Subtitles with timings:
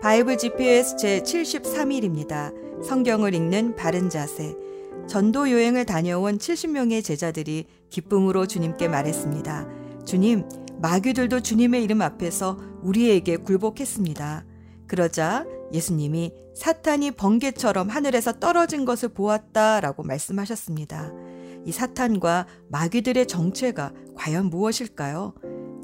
[0.00, 2.54] 바이블 GPS 제 73일입니다.
[2.82, 4.56] 성경을 읽는 바른 자세.
[5.06, 9.68] 전도 여행을 다녀온 70명의 제자들이 기쁨으로 주님께 말했습니다.
[10.06, 10.48] 주님,
[10.80, 14.46] 마귀들도 주님의 이름 앞에서 우리에게 굴복했습니다.
[14.86, 15.44] 그러자
[15.74, 21.12] 예수님이 사탄이 번개처럼 하늘에서 떨어진 것을 보았다라고 말씀하셨습니다.
[21.66, 25.34] 이 사탄과 마귀들의 정체가 과연 무엇일까요?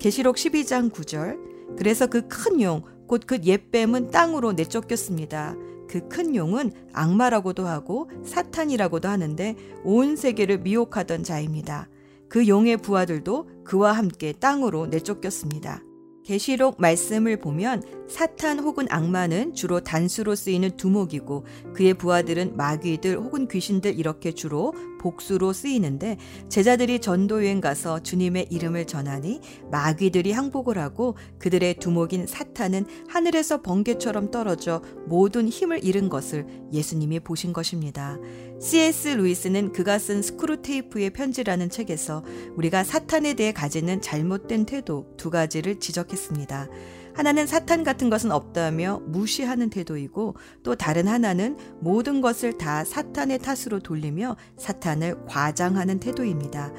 [0.01, 1.77] 계시록 12장 9절.
[1.77, 5.55] 그래서 그 큰 용, 곧 그 옛뱀은 땅으로 내쫓겼습니다.
[5.89, 11.89] 그 큰 용은 악마라고도 하고 사탄이라고도 하는데 온 세계를 미혹하던 자입니다.
[12.29, 15.83] 그 용의 부하들도 그와 함께 땅으로 내쫓겼습니다.
[16.25, 23.97] 계시록 말씀을 보면 사탄 혹은 악마는 주로 단수로 쓰이는 두목이고 그의 부하들은 마귀들 혹은 귀신들
[23.97, 24.75] 이렇게 주로
[25.07, 26.17] 복수로 쓰이는데
[26.49, 34.33] 제자들이 전도 여행 가서 주님의 이름을 전하니 마귀들이 항복을 하고 그들의 두목인 사탄은 하늘에서 번개처럼
[34.33, 38.19] 떨어져 모든 힘을 잃은 것을 예수님이 보신 것입니다.
[38.61, 39.09] C.S.
[39.09, 42.25] 루이스는 그가 쓴 스크루테이프의 편지라는 책에서
[42.57, 46.69] 우리가 사탄에 대해 가지는 잘못된 태도 두 가지를 지적했습니다.
[47.17, 53.81] 하나는 사탄 같은 것은 없다며 무시하는 태도이고 또 다른 하나는 모든 것을 다 사탄의 탓으로
[53.81, 56.75] 돌리며 사탄을 과장하는 태도입니다.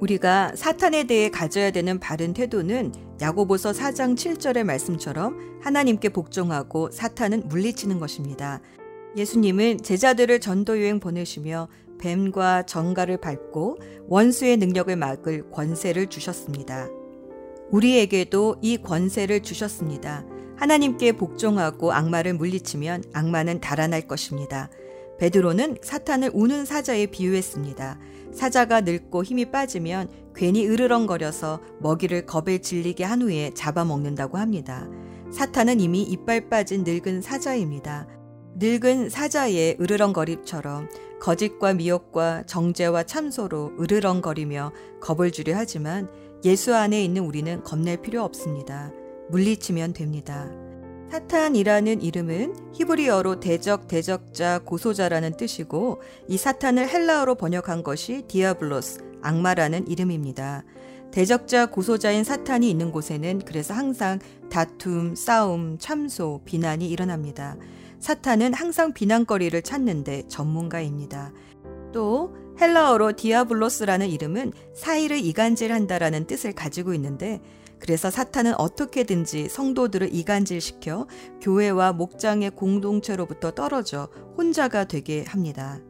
[0.00, 7.98] 우리가 사탄에 대해 가져야 되는 바른 태도는 야고보서 4장 7절의 말씀처럼 하나님께 복종하고 사탄은 물리치는
[7.98, 8.60] 것입니다.
[9.14, 16.88] 예수님은 제자들을 전도 여행 보내시며 뱀과 정갈을 밟고 원수의 능력을 막을 권세를 주셨습니다.
[17.70, 20.24] 우리에게도 이 권세를 주셨습니다.
[20.56, 24.70] 하나님께 복종하고 악마를 물리치면 악마는 달아날 것입니다.
[25.18, 27.98] 베드로는 사탄을 우는 사자에 비유했습니다.
[28.32, 34.86] 사자가 늙고 힘이 빠지면 괜히 으르렁거려서 먹이를 겁에 질리게 한 후에 잡아먹는다고 합니다.
[35.32, 38.06] 사탄은 이미 이빨 빠진 늙은 사자입니다.
[38.58, 40.88] 늙은 사자의 으르렁거림처럼
[41.20, 46.08] 거짓과 미혹과 정죄와 참소로 으르렁거리며 겁을 주려 하지만
[46.44, 48.92] 예수 안에 있는 우리는 겁낼 필요 없습니다.
[49.30, 50.50] 물리치면 됩니다.
[51.10, 60.64] 사탄이라는 이름은 히브리어로 대적, 대적자, 고소자라는 뜻이고 이 사탄을 헬라어로 번역한 것이 디아볼로스, 악마라는 이름입니다.
[61.12, 64.18] 대적자, 고소자인 사탄이 있는 곳에는 그래서 항상
[64.50, 67.56] 다툼, 싸움, 참소, 비난이 일어납니다.
[68.00, 71.32] 사탄은 항상 비난거리를 찾는데 전문가입니다.
[71.92, 77.40] 또 헬라어로 디아블로스라는 이름은 사이를 이간질한다라는 뜻을 가지고 있는데
[77.78, 81.06] 그래서 사탄은 어떻게든지 성도들을 이간질시켜
[81.42, 85.80] 교회와 목장의 공동체로부터 떨어져 혼자가 되게 합니다.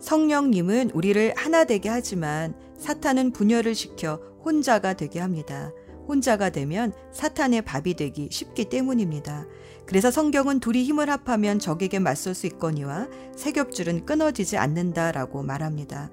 [0.00, 5.72] 성령님은 우리를 하나 되게 하지만 사탄은 분열을 시켜 혼자가 되게 합니다.
[6.08, 9.46] 혼자가 되면 사탄의 밥이 되기 쉽기 때문입니다.
[9.90, 16.10] 그래서 성경은 둘이 힘을 합하면 적에게 맞설 수 있거니와 세 겹줄은 끊어지지 않는다라고 말합니다.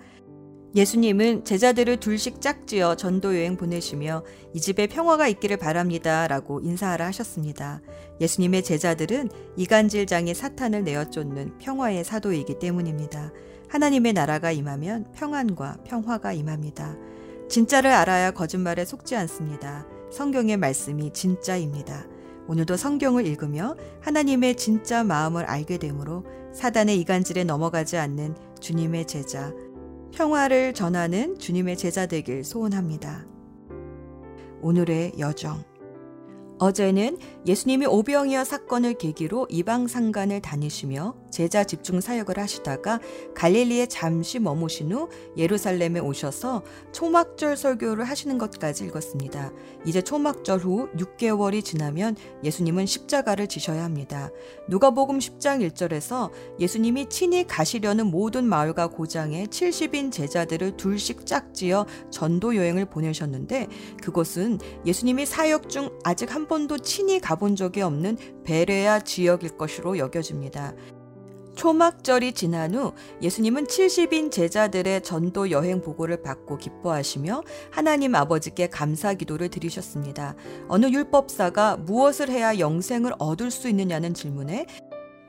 [0.74, 4.24] 예수님은 제자들을 둘씩 짝지어 전도 여행 보내시며
[4.56, 6.28] 이 집에 평화가 있기를 바랍니다.
[6.28, 7.82] 라고 인사하라 하셨습니다.
[8.20, 13.32] 예수님의 제자들은 이간질장의 사탄을 내어 쫓는 평화의 사도이기 때문입니다.
[13.70, 16.98] 하나님의 나라가 임하면 평안과 평화가 임합니다.
[17.48, 19.86] 진짜를 알아야 거짓말에 속지 않습니다.
[20.12, 22.08] 성경의 말씀이 진짜입니다.
[22.48, 29.54] 오늘도 성경을 읽으며 하나님의 진짜 마음을 알게 되므로 사단의 이간질에 넘어가지 않는 주님의 제자,
[30.14, 33.26] 평화를 전하는 주님의 제자 되길 소원합니다.
[34.62, 35.64] 오늘의 여정.
[36.60, 43.00] 어제는 예수님이 오병이어 사건을 계기로 이방 상간을 다니시며 제자 집중 사역을 하시다가
[43.36, 49.54] 갈릴리에 잠시 머무신 후 예루살렘에 오셔서 초막절 설교를 하시는 것까지 읽었습니다.
[49.86, 54.30] 이제 초막절 후 6개월이 지나면 예수님은 십자가를 지셔야 합니다.
[54.68, 62.88] 누가복음 10장 1절에서 예수님이 친히 가시려는 모든 마을과 고장에 70인 제자들을 둘씩 짝지어 전도 여행을
[62.88, 63.68] 보내셨는데
[64.04, 70.74] 그곳은 예수님이 사역 중 아직 한 번도 친히 가본 적이 없는 베레아 지역일 것으로 여겨집니다.
[71.58, 79.50] 초막절이 지난 후 예수님은 70인 제자들의 전도 여행 보고를 받고 기뻐하시며 하나님 아버지께 감사 기도를
[79.50, 80.36] 드리셨습니다.
[80.68, 84.68] 어느 율법사가 무엇을 해야 영생을 얻을 수 있느냐는 질문에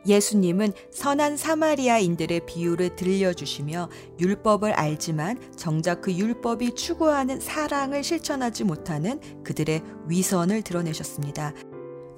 [0.06, 3.88] 예수님은 선한 사마리아인들의 비유를 들려주시며
[4.20, 11.52] 율법을 알지만 정작 그 율법이 추구하는 사랑을 실천하지 못하는 그들의 위선을 드러내셨습니다.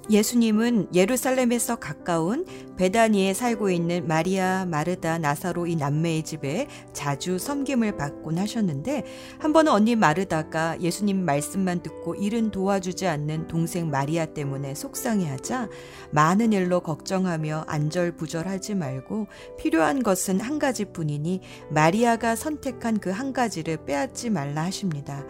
[0.09, 2.45] 예수님은 예루살렘에서 가까운
[2.75, 9.05] 베다니에 살고 있는 마리아, 마르다, 나사로 이 남매의 집에 자주 섬김을 받곤 하셨는데
[9.39, 15.69] 한 번은 언니 마르다가 예수님 말씀만 듣고 일은 도와주지 않는 동생 마리아 때문에 속상해하자
[16.11, 19.27] 많은 일로 걱정하며 안절부절하지 말고
[19.57, 25.23] 필요한 것은 한 가지뿐이니 마리아가 선택한 그 한 가지를 빼앗지 말라 하십니다.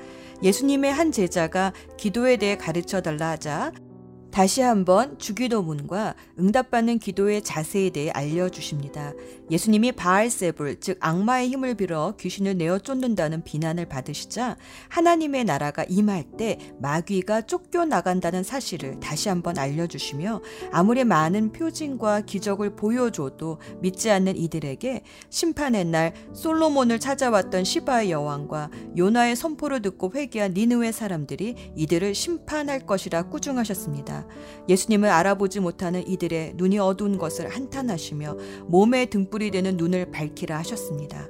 [0.43, 3.73] 예수님의 한 제자가 기도에 대해 가르쳐 달라 하자
[4.31, 9.13] 다시 한번 주기도문과 응답받는 기도의 자세에 대해 알려주십니다.
[9.49, 14.55] 예수님이 바알세불, 즉 악마의 힘을 빌어 귀신을 내어 쫓는다는 비난을 받으시자
[14.87, 20.41] 하나님의 나라가 임할 때 마귀가 쫓겨나간다는 사실을 다시 한번 알려주시며
[20.71, 29.35] 아무리 많은 표징과 기적을 보여줘도 믿지 않는 이들에게 심판의 날 솔로몬을 찾아왔던 시바의 여왕과 요나의
[29.35, 34.20] 선포를 듣고 회개한 니느웨 사람들이 이들을 심판할 것이라 꾸중하셨습니다.
[34.69, 38.37] 예수님을 알아보지 못하는 이들의 눈이 어두운 것을 한탄하시며
[38.67, 41.27] 몸에 등불이 되는 눈을 밝히라 하셨습니다.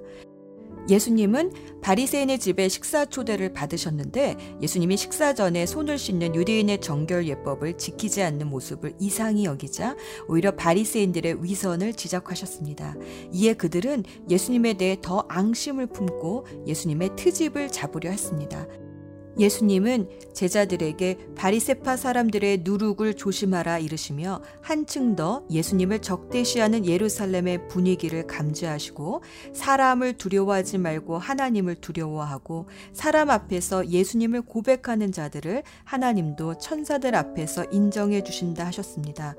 [0.89, 1.51] 예수님은
[1.81, 8.47] 바리새인의 집에 식사 초대를 받으셨는데 예수님이 식사 전에 손을 씻는 유대인의 정결 예법을 지키지 않는
[8.47, 9.95] 모습을 이상히 여기자
[10.27, 12.95] 오히려 바리새인들의 위선을 지적하셨습니다.
[13.31, 18.67] 이에 그들은 예수님에 대해 더 앙심을 품고 예수님의 트집을 잡으려 했습니다.
[19.41, 29.23] 예수님은 제자들에게 바리세파 사람들의 누룩을 조심하라 이르시며 한층 더 예수님을 적대시하는 예루살렘의 분위기를 감지하시고
[29.53, 38.65] 사람을 두려워하지 말고 하나님을 두려워하고 사람 앞에서 예수님을 고백하는 자들을 하나님도 천사들 앞에서 인정해 주신다
[38.67, 39.35] 하셨습니다.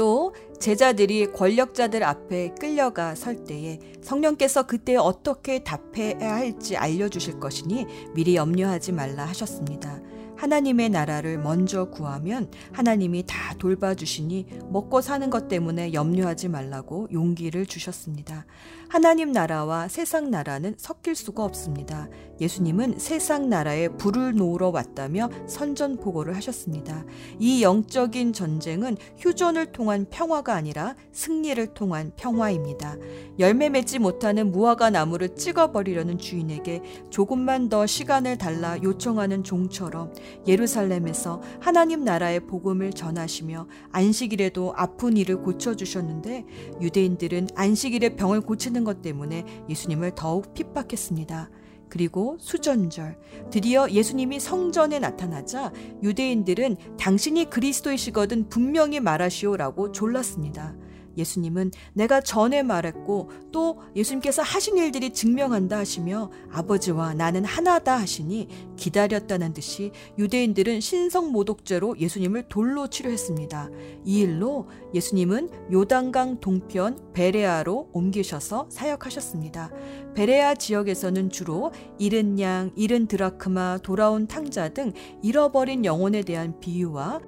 [0.00, 8.34] 또 제자들이 권력자들 앞에 끌려가 설 때에 성령께서 그때 어떻게 답해야 할지 알려주실 것이니 미리
[8.34, 10.00] 염려하지 말라 하셨습니다.
[10.38, 18.46] 하나님의 나라를 먼저 구하면 하나님이 다 돌봐주시니 먹고 사는 것 때문에 염려하지 말라고 용기를 주셨습니다.
[18.90, 22.08] 하나님 나라와 세상 나라는 섞일 수가 없습니다.
[22.40, 27.04] 예수님은 세상 나라에 불을 놓으러 왔다며 선전포고를 하셨습니다.
[27.38, 32.96] 이 영적인 전쟁은 휴전을 통한 평화가 아니라 승리를 통한 평화입니다.
[33.38, 40.12] 열매 맺지 못하는 무화과 나무를 찍어버리려는 주인에게 조금만 더 시간을 달라 요청하는 종처럼
[40.48, 46.44] 예루살렘에서 하나님 나라의 복음을 전하시며 안식일에도 아픈 이를 고쳐주셨는데
[46.80, 51.50] 유대인들은 안식일에 병을 고치는 것 때문에 예수님을 더욱 핍박했습니다.
[51.88, 53.18] 그리고 수전절,
[53.50, 55.72] 드디어 예수님이 성전에 나타나자
[56.02, 60.74] 유대인들은 당신이 그리스도이시거든 분명히 말하시오라고 졸랐습니다.
[61.20, 69.52] 예수님은 내가 전에 말했고 또 예수님께서 하신 일들이 증명한다 하시며 아버지와 나는 하나다 하시니 기다렸다는
[69.52, 73.70] 듯이 유대인들은 신성 모독죄로 예수님을 돌로 치료했습니다.
[74.04, 79.70] 이 일로 예수님은 요단강 동편 베레아로 옮기셔서 사역하셨습니다.
[80.14, 87.20] 베레아 지역에서는 주로 잃은 양, 잃은 드라크마, 돌아온 탕자 등 잃어버린 영혼에 대한 비유와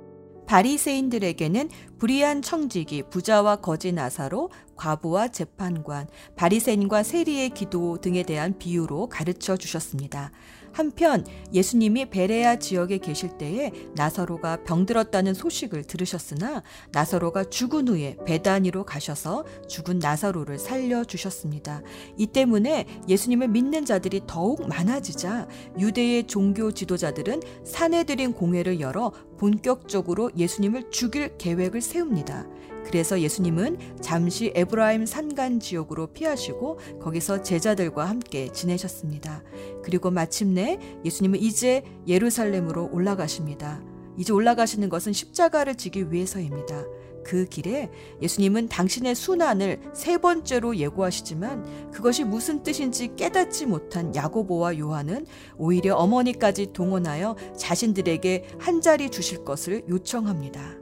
[0.46, 1.68] 바리새인들에게는
[1.98, 10.32] 불의한 청지기, 부자와 거지 나사로, 과부와 재판관, 바리새인과 세리의 기도 등에 대한 비유로 가르쳐 주셨습니다.
[10.72, 19.44] 한편 예수님이 베레아 지역에 계실 때에 나사로가 병들었다는 소식을 들으셨으나 나사로가 죽은 후에 베다니로 가셔서
[19.68, 21.82] 죽은 나사로를 살려 주셨습니다.
[22.16, 25.48] 이 때문에 예수님을 믿는 자들이 더욱 많아지자
[25.78, 32.46] 유대의 종교 지도자들은 사내 들인 공회를 열어 본격적으로 예수님을 죽일 계획을 세웁니다.
[32.84, 39.42] 그래서 예수님은 잠시 에브라임 산간 지역으로 피하시고 거기서 제자들과 함께 지내셨습니다.
[39.82, 43.82] 그리고 마침내 예수님은 이제 예루살렘으로 올라가십니다.
[44.18, 46.84] 이제 올라가시는 것은 십자가를 지기 위해서입니다.
[47.24, 47.88] 그 길에
[48.20, 56.72] 예수님은 당신의 순환을 세 번째로 예고하시지만 그것이 무슨 뜻인지 깨닫지 못한 야고보와 요한은 오히려 어머니까지
[56.72, 60.81] 동원하여 자신들에게 한 자리 주실 것을 요청합니다.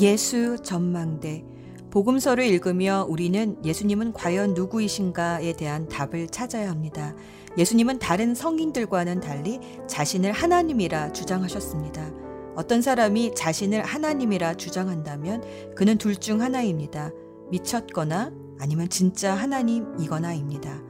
[0.00, 1.44] 예수 전망대
[1.90, 7.14] 복음서를 읽으며 우리는 예수님은 과연 누구이신가에 대한 답을 찾아야 합니다.
[7.58, 12.10] 예수님은 다른 성인들과는 달리 자신을 하나님이라 주장하셨습니다.
[12.56, 17.10] 어떤 사람이 자신을 하나님이라 주장한다면 그는 둘 중 하나입니다.
[17.50, 20.80] 미쳤거나 아니면 진짜 하나님이거나입니다.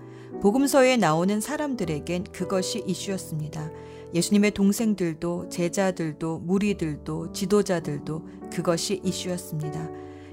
[0.40, 3.70] 복음서에 나오는 사람들에겐 그것이 이슈였습니다.
[4.14, 9.90] 예수님의 동생들도 제자들도 무리들도 지도자들도 그것이 이슈였습니다.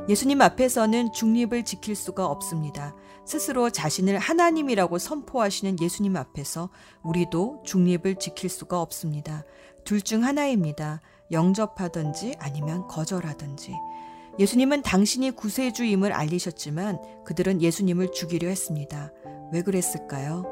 [0.09, 2.95] 예수님 앞에서는 중립을 지킬 수가 없습니다.
[3.25, 6.69] 스스로 자신을 하나님이라고 선포하시는 예수님 앞에서
[7.03, 9.43] 우리도 중립을 지킬 수가 없습니다.
[9.85, 10.99] 둘 중 하나입니다.
[11.31, 13.73] 영접하든지 아니면 거절하든지.
[14.39, 19.11] 예수님은 당신이 구세주임을 알리셨지만 그들은 예수님을 죽이려 했습니다.
[19.53, 20.45] 왜 그랬을까요?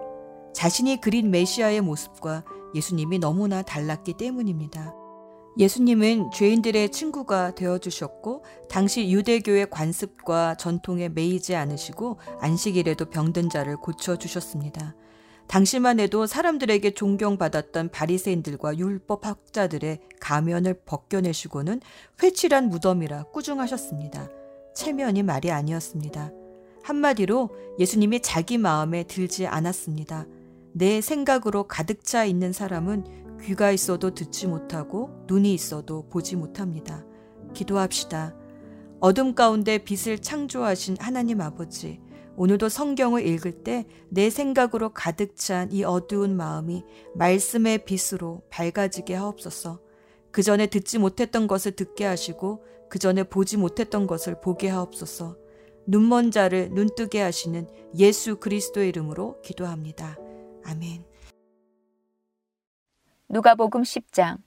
[0.54, 2.44] 자신이 그린 메시아의 모습과
[2.76, 4.94] 예수님이 너무나 달랐기 때문입니다.
[5.58, 14.96] 예수님은 죄인들의 친구가 되어주셨고, 당시 유대교의 관습과 전통에 매이지 않으시고, 안식일에도 병든 자를 고쳐주셨습니다.
[15.48, 21.82] 당시만 해도 사람들에게 존경받았던 바리새인들과 율법 학자들의 가면을 벗겨내시고는
[22.22, 24.30] 회칠한 무덤이라 꾸중하셨습니다.
[24.76, 26.32] 체면이 말이 아니었습니다.
[26.84, 30.26] 한마디로 예수님이 자기 마음에 들지 않았습니다.
[30.78, 37.04] 내 생각으로 가득 차 있는 사람은 귀가 있어도 듣지 못하고 눈이 있어도 보지 못합니다.
[37.56, 38.36] 기도합시다.
[39.00, 42.00] 어둠 가운데 빛을 창조하신 하나님 아버지,
[42.36, 46.84] 오늘도 성경을 읽을 때 내 생각으로 가득 찬 이 어두운 마음이
[47.16, 49.80] 말씀의 빛으로 밝아지게 하옵소서.
[50.30, 55.38] 그 전에 듣지 못했던 것을 듣게 하시고 그 전에 보지 못했던 것을 보게 하옵소서.
[55.88, 57.68] 눈먼 자를 눈뜨게 하시는
[57.98, 60.18] 예수 그리스도의 이름으로 기도합니다.
[60.68, 61.04] 아멘.
[63.30, 64.38] 누가복음 10장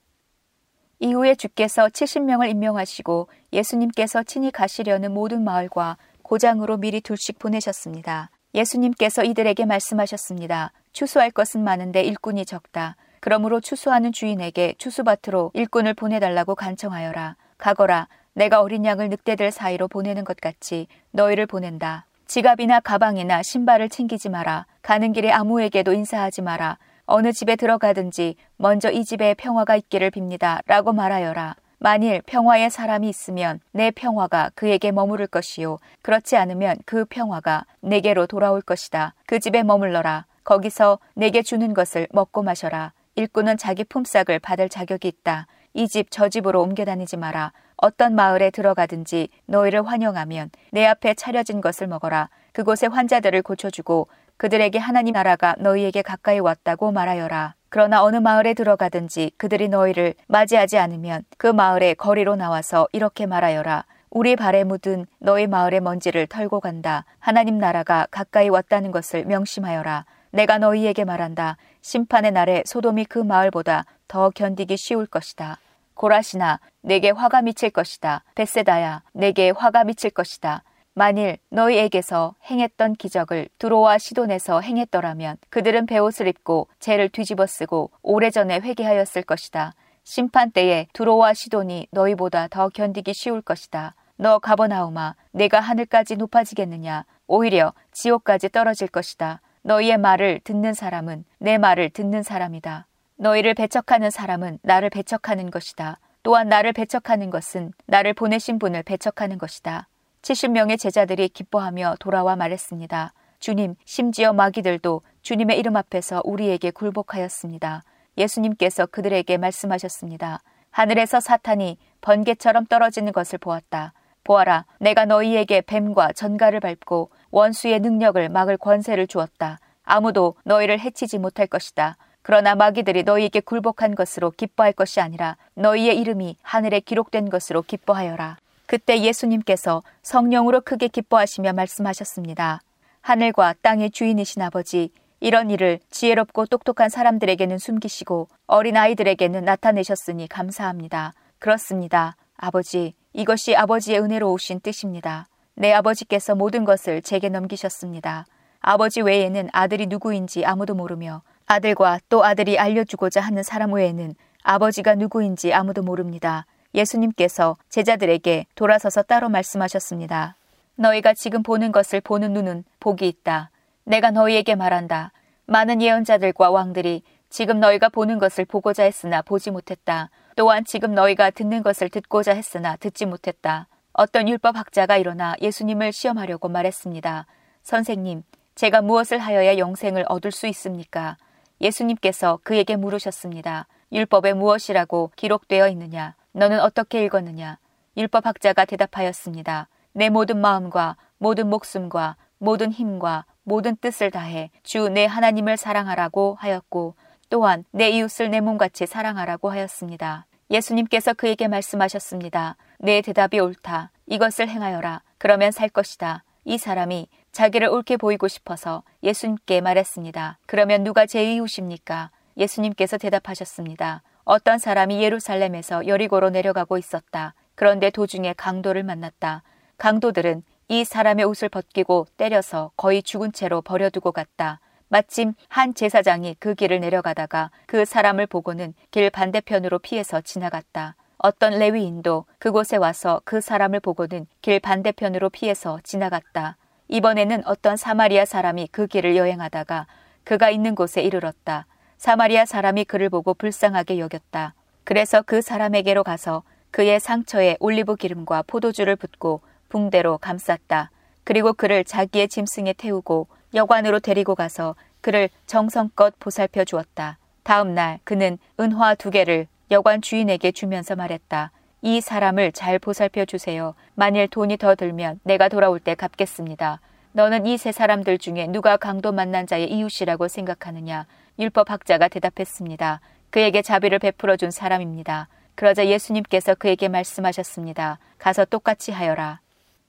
[0.99, 8.31] 이후에 주께서 70명을 임명하시고 예수님께서 친히 가시려는 모든 마을과 고장으로 미리 둘씩 보내셨습니다.
[8.55, 10.73] 예수님께서 이들에게 말씀하셨습니다.
[10.93, 12.97] 추수할 것은 많은데 일꾼이 적다.
[13.21, 17.37] 그러므로 추수하는 주인에게 추수밭으로 일꾼을 보내달라고 간청하여라.
[17.57, 18.09] 가거라.
[18.35, 22.07] 내가 어린 양을 늑대들 사이로 보내는 것 같이 너희를 보낸다.
[22.31, 24.65] 지갑이나 가방이나 신발을 챙기지 마라.
[24.83, 26.79] 가는 길에 아무에게도 인사하지 마라.
[27.05, 30.61] 어느 집에 들어가든지 먼저 이 집에 평화가 있기를 빕니다.
[30.67, 31.57] 라고 말하여라.
[31.81, 35.79] 만일 평화의 사람이 있으면 내 평화가 그에게 머무를 것이요.
[36.03, 39.15] 그렇지 않으면 그 평화가 내게로 돌아올 것이다.
[39.27, 40.27] 그 집에 머물러라.
[40.45, 42.93] 거기서 내게 주는 것을 먹고 마셔라.
[43.17, 45.49] 일꾼은 자기 품삯을 받을 자격이 있다.
[45.75, 47.53] 이 집 저 집으로 옮겨 다니지 마라.
[47.81, 52.29] 어떤 마을에 들어가든지 너희를 환영하면 내 앞에 차려진 것을 먹어라.
[52.53, 57.55] 그곳의 환자들을 고쳐주고 그들에게 하나님 나라가 너희에게 가까이 왔다고 말하여라.
[57.69, 63.85] 그러나 어느 마을에 들어가든지 그들이 너희를 맞이하지 않으면 그 마을의 거리로 나와서 이렇게 말하여라.
[64.11, 67.05] 우리 발에 묻은 너희 마을의 먼지를 털고 간다.
[67.21, 70.05] 하나님 나라가 가까이 왔다는 것을 명심하여라.
[70.33, 71.57] 내가 너희에게 말한다.
[71.81, 75.59] 심판의 날에 소돔이 그 마을보다 더 견디기 쉬울 것이다.
[76.01, 78.25] 고라시나 내게 화가 미칠 것이다.
[78.35, 80.65] 베세다야 내게 화가 미칠 것이다.
[80.95, 89.25] 만일 너희에게서 행했던 기적을 두로와 시돈에서 행했더라면 그들은 베옷을 입고 죄를 뒤집어 쓰고 오래전에 회개하였을
[89.25, 89.75] 것이다.
[90.03, 93.95] 심판 때에 두로와 시돈이 너희보다 더 견디기 쉬울 것이다.
[94.17, 99.43] 너 가버나우마 내가 하늘까지 높아지겠느냐 오히려 지옥까지 떨어질 것이다.
[99.65, 102.87] 너희의 말을 듣는 사람은 내 말을 듣는 사람이다.
[103.21, 105.99] 너희를 배척하는 사람은 나를 배척하는 것이다.
[106.23, 109.89] 또한 나를 배척하는 것은 나를 보내신 분을 배척하는 것이다.
[110.23, 113.13] 70명의 제자들이 기뻐하며 돌아와 말했습니다.
[113.39, 117.83] 주님, 심지어 마귀들도 주님의 이름 앞에서 우리에게 굴복하였습니다.
[118.17, 120.41] 예수님께서 그들에게 말씀하셨습니다.
[120.71, 123.93] 하늘에서 사탄이 번개처럼 떨어지는 것을 보았다.
[124.25, 129.59] 보아라, 내가 너희에게 뱀과 전갈을 밟고 원수의 능력을 막을 권세를 주었다.
[129.83, 131.97] 아무도 너희를 해치지 못할 것이다.
[132.23, 138.37] 그러나 마귀들이 너희에게 굴복한 것으로 기뻐할 것이 아니라 너희의 이름이 하늘에 기록된 것으로 기뻐하여라.
[138.67, 142.61] 그때 예수님께서 성령으로 크게 기뻐하시며 말씀하셨습니다.
[143.01, 151.15] 하늘과 땅의 주인이신 아버지, 이런 일을 지혜롭고 똑똑한 사람들에게는 숨기시고 어린 아이들에게는 나타내셨으니 감사합니다.
[151.39, 152.17] 그렇습니다.
[152.37, 155.27] 아버지, 이것이 아버지의 은혜로 오신 뜻입니다.
[155.55, 158.25] 내 아버지께서 모든 것을 제게 넘기셨습니다.
[158.61, 164.15] 아버지 외에는 아들이 누구인지 아무도 모르며 아들과 또 아들이 알려주고자 하는 사람 외에는
[164.45, 166.47] 아버지가 누구인지 아무도 모릅니다.
[166.75, 170.37] 예수님께서 제자들에게 돌아서서 따로 말씀하셨습니다.
[170.77, 173.51] 너희가 지금 보는 것을 보는 눈은 복이 있다.
[173.83, 175.11] 내가 너희에게 말한다.
[175.47, 180.09] 많은 예언자들과 왕들이 지금 너희가 보는 것을 보고자 했으나 보지 못했다.
[180.37, 183.67] 또한 지금 너희가 듣는 것을 듣고자 했으나 듣지 못했다.
[183.93, 187.27] 어떤 율법학자가 일어나 예수님을 시험하려고 말했습니다.
[187.65, 188.23] 선생님,
[188.55, 191.17] 제가 무엇을 하여야 영생을 얻을 수 있습니까?
[191.61, 193.67] 예수님께서 그에게 물으셨습니다.
[193.93, 196.15] 율법에 무엇이라고 기록되어 있느냐?
[196.33, 197.59] 너는 어떻게 읽었느냐?
[197.97, 199.69] 율법 학자가 대답하였습니다.
[199.93, 206.95] 내 모든 마음과 모든 목숨과 모든 힘과 모든 뜻을 다해 주 내 하나님을 사랑하라고 하였고
[207.29, 210.27] 또한 내 이웃을 내 몸같이 사랑하라고 하였습니다.
[210.51, 212.57] 예수님께서 그에게 말씀하셨습니다.
[212.79, 213.93] 내 대답이 옳다.
[214.07, 215.03] 이것을 행하여라.
[215.19, 216.25] 그러면 살 것이다.
[216.45, 220.39] 이 사람이 자기를 옳게 보이고 싶어서 예수님께 말했습니다.
[220.47, 222.11] 그러면 누가 제 이웃입니까?
[222.37, 224.03] 예수님께서 대답하셨습니다.
[224.25, 227.35] 어떤 사람이 예루살렘에서 여리고로 내려가고 있었다.
[227.55, 229.43] 그런데 도중에 강도를 만났다.
[229.79, 234.61] 강도들은 이 사람의 옷을 벗기고 때려서 거의 죽은 채로 버려두고 갔다.
[234.89, 240.97] 마침 한 제사장이 그 길을 내려가다가 그 사람을 보고는 길 반대편으로 피해서 지나갔다.
[241.19, 246.57] 어떤 레위인도 그곳에 와서 그 사람을 보고는 길 반대편으로 피해서 지나갔다.
[246.91, 249.87] 이번에는 어떤 사마리아 사람이 그 길을 여행하다가
[250.25, 251.67] 그가 있는 곳에 이르렀다.
[251.99, 254.55] 사마리아 사람이 그를 보고 불쌍하게 여겼다.
[254.83, 256.43] 그래서 그 사람에게로 가서
[256.73, 260.91] 그의 상처에 올리브 기름과 포도주를 붓고 붕대로 감쌌다.
[261.23, 267.19] 그리고 그를 자기의 짐승에 태우고 여관으로 데리고 가서 그를 정성껏 보살펴 주었다.
[267.45, 271.53] 다음 날 그는 은화 두 개를 여관 주인에게 주면서 말했다.
[271.83, 273.75] 이 사람을 잘 보살펴 주세요.
[273.95, 276.81] 만일 돈이 더 들면 내가 돌아올 때 갚겠습니다.
[277.13, 281.07] 너는 이 세 사람들 중에 누가 강도 만난 자의 이웃이라고 생각하느냐?
[281.39, 283.01] 율법 학자가 대답했습니다.
[283.31, 285.29] 그에게 자비를 베풀어 준 사람입니다.
[285.55, 287.99] 그러자 예수님께서 그에게 말씀하셨습니다.
[288.19, 289.41] 가서 똑같이 하여라.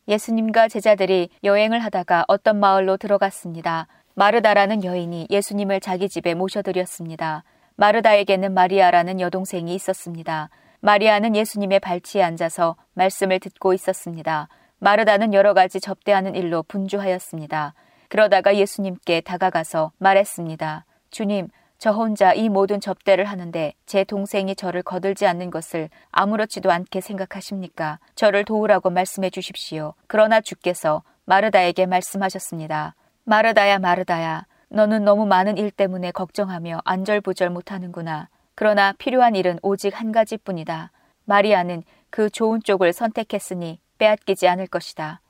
[0.08, 3.88] 예수님과 제자들이 여행을 하다가 어떤 마을로 들어갔습니다.
[4.16, 7.44] 마르다라는 여인이 예수님을 자기 집에 모셔드렸습니다.
[7.76, 10.50] 마르다에게는 마리아라는 여동생이 있었습니다.
[10.82, 14.48] 마리아는 예수님의 발치에 앉아서 말씀을 듣고 있었습니다.
[14.80, 17.76] 마르다는 여러 가지 접대하는 일로 분주하였습니다.
[18.10, 20.86] 그러다가 예수님께 다가가서 말했습니다.
[21.12, 27.00] 주님, 저 혼자 이 모든 접대를 하는데 제 동생이 저를 거들지 않는 것을 아무렇지도 않게
[27.00, 28.00] 생각하십니까?
[28.16, 29.94] 저를 도우라고 말씀해 주십시오.
[30.08, 32.96] 그러나 주께서 마르다에게 말씀하셨습니다.
[33.24, 34.46] 마르다야, 마르다야.
[34.70, 38.30] 너는 너무 많은 일 때문에 걱정하며 안절부절 못하는구나.
[38.56, 40.92] 그러나 필요한 일은 오직 한 가지뿐이다.
[41.26, 45.22] 마리아는 그 좋은 쪽을 선택했으니 빼앗기지 않을 것이다.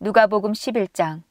[0.00, 1.22] 누가복음 11장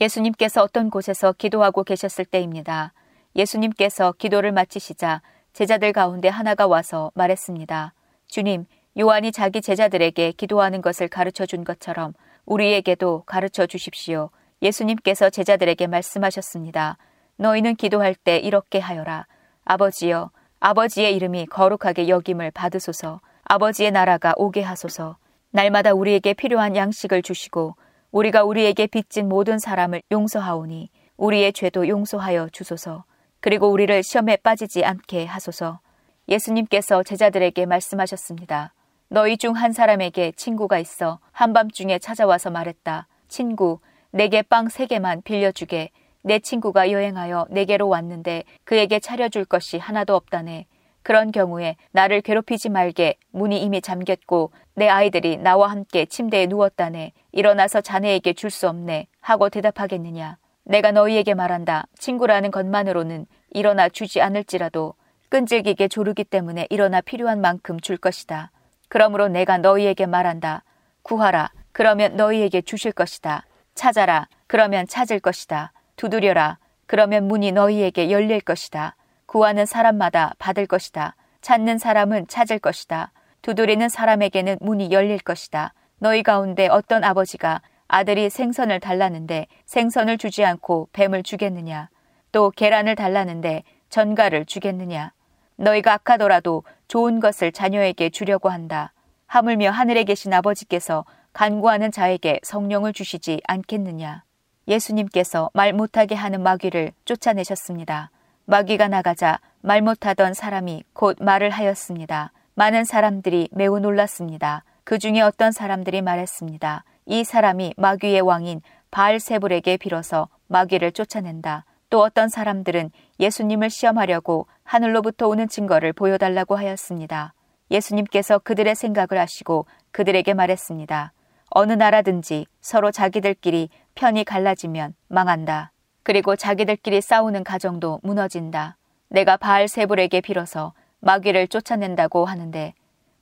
[0.00, 2.92] 예수님께서 어떤 곳에서 기도하고 계셨을 때입니다.
[3.36, 7.94] 예수님께서 기도를 마치시자 제자들 가운데 하나가 와서 말했습니다.
[8.26, 8.66] 주님,
[8.98, 12.14] 요한이 자기 제자들에게 기도하는 것을 가르쳐 준 것처럼
[12.46, 14.30] 우리에게도 가르쳐 주십시오.
[14.62, 16.96] 예수님께서 제자들에게 말씀하셨습니다.
[17.36, 19.26] 너희는 기도할 때 이렇게 하여라.
[19.64, 23.20] 아버지여, 아버지의 이름이 거룩하게 여김을 받으소서.
[23.44, 25.16] 아버지의 나라가 오게 하소서.
[25.50, 27.76] 날마다 우리에게 필요한 양식을 주시고
[28.12, 33.04] 우리가 우리에게 빚진 모든 사람을 용서하오니 우리의 죄도 용서하여 주소서.
[33.40, 35.80] 그리고 우리를 시험에 빠지지 않게 하소서.
[36.28, 38.72] 예수님께서 제자들에게 말씀하셨습니다.
[39.08, 43.08] 너희 중 한 사람에게 친구가 있어 한밤중에 찾아와서 말했다.
[43.28, 43.80] 친구,
[44.12, 45.90] 내게 빵 세 개만 빌려주게.
[46.22, 50.66] 내 친구가 여행하여 내게로 왔는데 그에게 차려줄 것이 하나도 없다네.
[51.02, 57.12] 그런 경우에 나를 괴롭히지 말게 문이 이미 잠겼고 내 아이들이 나와 함께 침대에 누웠다네.
[57.32, 59.06] 일어나서 자네에게 줄 수 없네.
[59.20, 60.36] 하고 대답하겠느냐.
[60.64, 61.86] 내가 너희에게 말한다.
[61.98, 64.94] 친구라는 것만으로는 일어나 주지 않을지라도
[65.30, 68.50] 끈질기게 조르기 때문에 일어나 필요한 만큼 줄 것이다.
[68.88, 70.64] 그러므로 내가 너희에게 말한다.
[71.02, 71.50] 구하라.
[71.72, 73.46] 그러면 너희에게 주실 것이다.
[73.74, 74.28] 찾아라.
[74.46, 75.72] 그러면 찾을 것이다.
[76.00, 76.56] 두드려라.
[76.86, 78.96] 그러면 문이 너희에게 열릴 것이다.
[79.26, 81.14] 구하는 사람마다 받을 것이다.
[81.42, 83.12] 찾는 사람은 찾을 것이다.
[83.42, 85.74] 두드리는 사람에게는 문이 열릴 것이다.
[85.98, 91.90] 너희 가운데 어떤 아버지가 아들이 생선을 달라는데 생선을 주지 않고 뱀을 주겠느냐?
[92.32, 95.12] 또 계란을 달라는데 전가를 주겠느냐?
[95.56, 98.94] 너희가 악하더라도 좋은 것을 자녀에게 주려고 한다.
[99.26, 104.24] 하물며 하늘에 계신 아버지께서 간구하는 자에게 성령을 주시지 않겠느냐?
[104.70, 108.10] 예수님께서 말 못하게 하는 마귀를 쫓아내셨습니다.
[108.46, 112.32] 마귀가 나가자 말 못하던 사람이 곧 말을 하였습니다.
[112.54, 114.64] 많은 사람들이 매우 놀랐습니다.
[114.84, 116.84] 그 중에 어떤 사람들이 말했습니다.
[117.06, 121.64] 이 사람이 마귀의 왕인 바알세불에게 빌어서 마귀를 쫓아낸다.
[121.90, 127.34] 또 어떤 사람들은 예수님을 시험하려고 하늘로부터 오는 증거를 보여달라고 하였습니다.
[127.70, 131.12] 예수님께서 그들의 생각을 아시고 그들에게 말했습니다.
[131.50, 135.72] 어느 나라든지 서로 자기들끼리 편이 갈라지면 망한다.
[136.04, 138.76] 그리고 자기들끼리 싸우는 가정도 무너진다.
[139.08, 142.72] 내가 바알세불에게 빌어서 마귀를 쫓아낸다고 하는데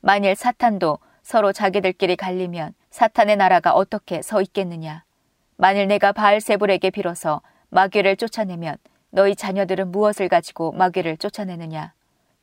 [0.01, 5.05] 만일 사탄도 서로 자기들끼리 갈리면 사탄의 나라가 어떻게 서 있겠느냐.
[5.57, 8.77] 만일 내가 바알세불에게 빌어서 마귀를 쫓아내면
[9.11, 11.95] 너희 자녀들은 무엇을 가지고 마귀를 쫓아내느냐.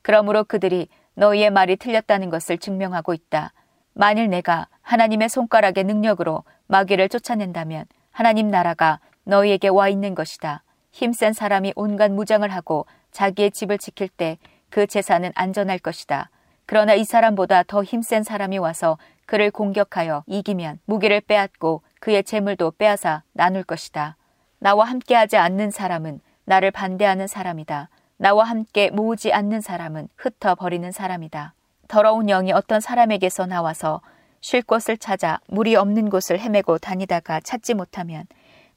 [0.01, 3.53] 그러므로 그들이 너희의 말이 틀렸다는 것을 증명하고 있다.
[3.95, 10.61] 만일 내가 하나님의 손가락의 능력으로 마귀를 쫓아낸다면 하나님 나라가 너희에게 와 있는 것이다.
[10.91, 14.37] 힘센 사람이 온갖 무장을 하고 자기의 집을 지킬 때
[14.75, 16.29] 그 재산은 안전할 것이다.
[16.65, 23.23] 그러나 이 사람보다 더 힘센 사람이 와서 그를 공격하여 이기면 무기를 빼앗고 그의 재물도 빼앗아
[23.31, 24.17] 나눌 것이다.
[24.59, 27.87] 나와 함께하지 않는 사람은 나를 반대하는 사람이다.
[28.17, 31.53] 나와 함께 모으지 않는 사람은 흩어버리는 사람이다.
[31.87, 34.01] 더러운 영이 어떤 사람에게서 나와서
[34.41, 38.25] 쉴 곳을 찾아 물이 없는 곳을 헤매고 다니다가 찾지 못하면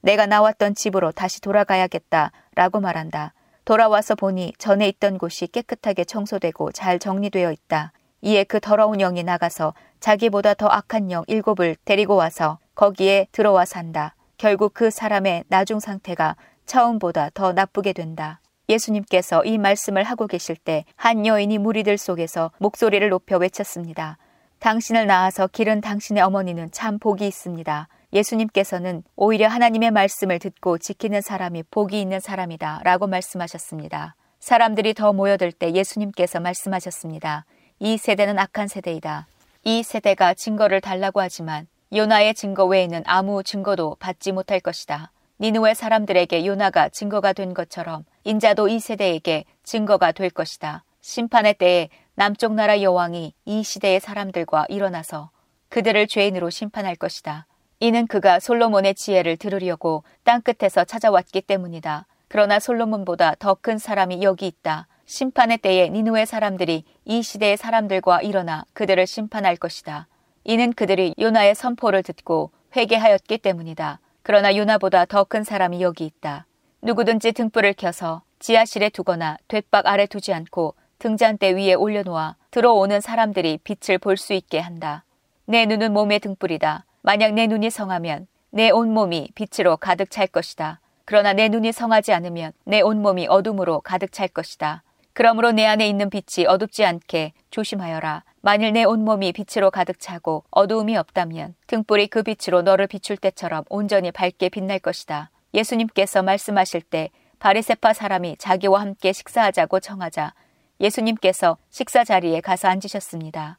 [0.01, 3.35] 내가 나왔던 집으로 다시 돌아가야겠다 라고 말한다.
[3.64, 7.92] 돌아와서 보니 전에 있던 곳이 깨끗하게 청소되고 잘 정리되어 있다.
[8.23, 14.14] 이에 그 더러운 영이 나가서 자기보다 더 악한 영 일곱을 데리고 와서 거기에 들어와 산다.
[14.38, 18.40] 결국 그 사람의 나중 상태가 처음보다 더 나쁘게 된다.
[18.69, 24.19] 예수님께서 이 말씀을 하고 계실 때 한 여인이 무리들 속에서 목소리를 높여 외쳤습니다.
[24.59, 27.89] 당신을 낳아서 기른 당신의 어머니는 참 복이 있습니다.
[28.13, 34.17] 예수님께서는 오히려 하나님의 말씀을 듣고 지키는 사람이 복이 있는 사람이다 라고 말씀하셨습니다.
[34.41, 37.45] 사람들이 더 모여들 때 예수님께서 말씀하셨습니다.
[37.79, 39.29] 이 세대는 악한 세대이다.
[39.65, 45.13] 이 세대가 증거를 달라고 하지만 요나의 증거 외에는 아무 증거도 받지 못할 것이다.
[45.40, 50.85] 니누의 사람들에게 요나가 증거가 된 것처럼 인자도 이 세대에게 증거가 될 것이다.
[51.01, 55.31] 심판의 때에 남쪽 나라 여왕이 이 시대의 사람들과 일어나서
[55.68, 57.46] 그들을 죄인으로 심판할 것이다.
[57.79, 62.07] 이는 그가 솔로몬의 지혜를 들으려고 땅끝에서 찾아왔기 때문이다.
[62.27, 64.88] 그러나 솔로몬보다 더 큰 사람이 여기 있다.
[65.07, 70.09] 심판의 때에 니누의 사람들이 이 시대의 사람들과 일어나 그들을 심판할 것이다.
[70.42, 74.01] 이는 그들이 요나의 선포를 듣고 회개하였기 때문이다.
[74.29, 76.45] 그러나 요나보다 더 큰 사람이 여기 있다.
[76.83, 83.97] 누구든지 등불을 켜서 지하실에 두거나 돛박 아래 두지 않고 등잔대 위에 올려놓아 들어오는 사람들이 빛을
[83.97, 85.03] 볼 수 있게 한다.
[85.47, 86.85] 내 눈은 몸의 등불이다.
[87.01, 90.81] 만약 내 눈이 성하면 내 온몸이 빛으로 가득 찰 것이다.
[91.07, 94.83] 그러나 내 눈이 성하지 않으면 내 온몸이 어둠으로 가득 찰 것이다.
[95.19, 98.23] 그러므로 내 안에 있는 빛이 어둡지 않게 조심하여라.
[98.41, 104.13] 만일 내 온몸이 빛으로 가득 차고 어두움이 없다면 등불이 그 빛으로 너를 비출 때처럼 온전히
[104.13, 105.33] 밝게 빛날 것이다.
[105.55, 110.35] 예수님께서 말씀하실 때 바리세파 사람이 자기와 함께 식사하자고 청하자
[110.81, 113.59] 예수님께서 식사 자리에 가서 앉으셨습니다.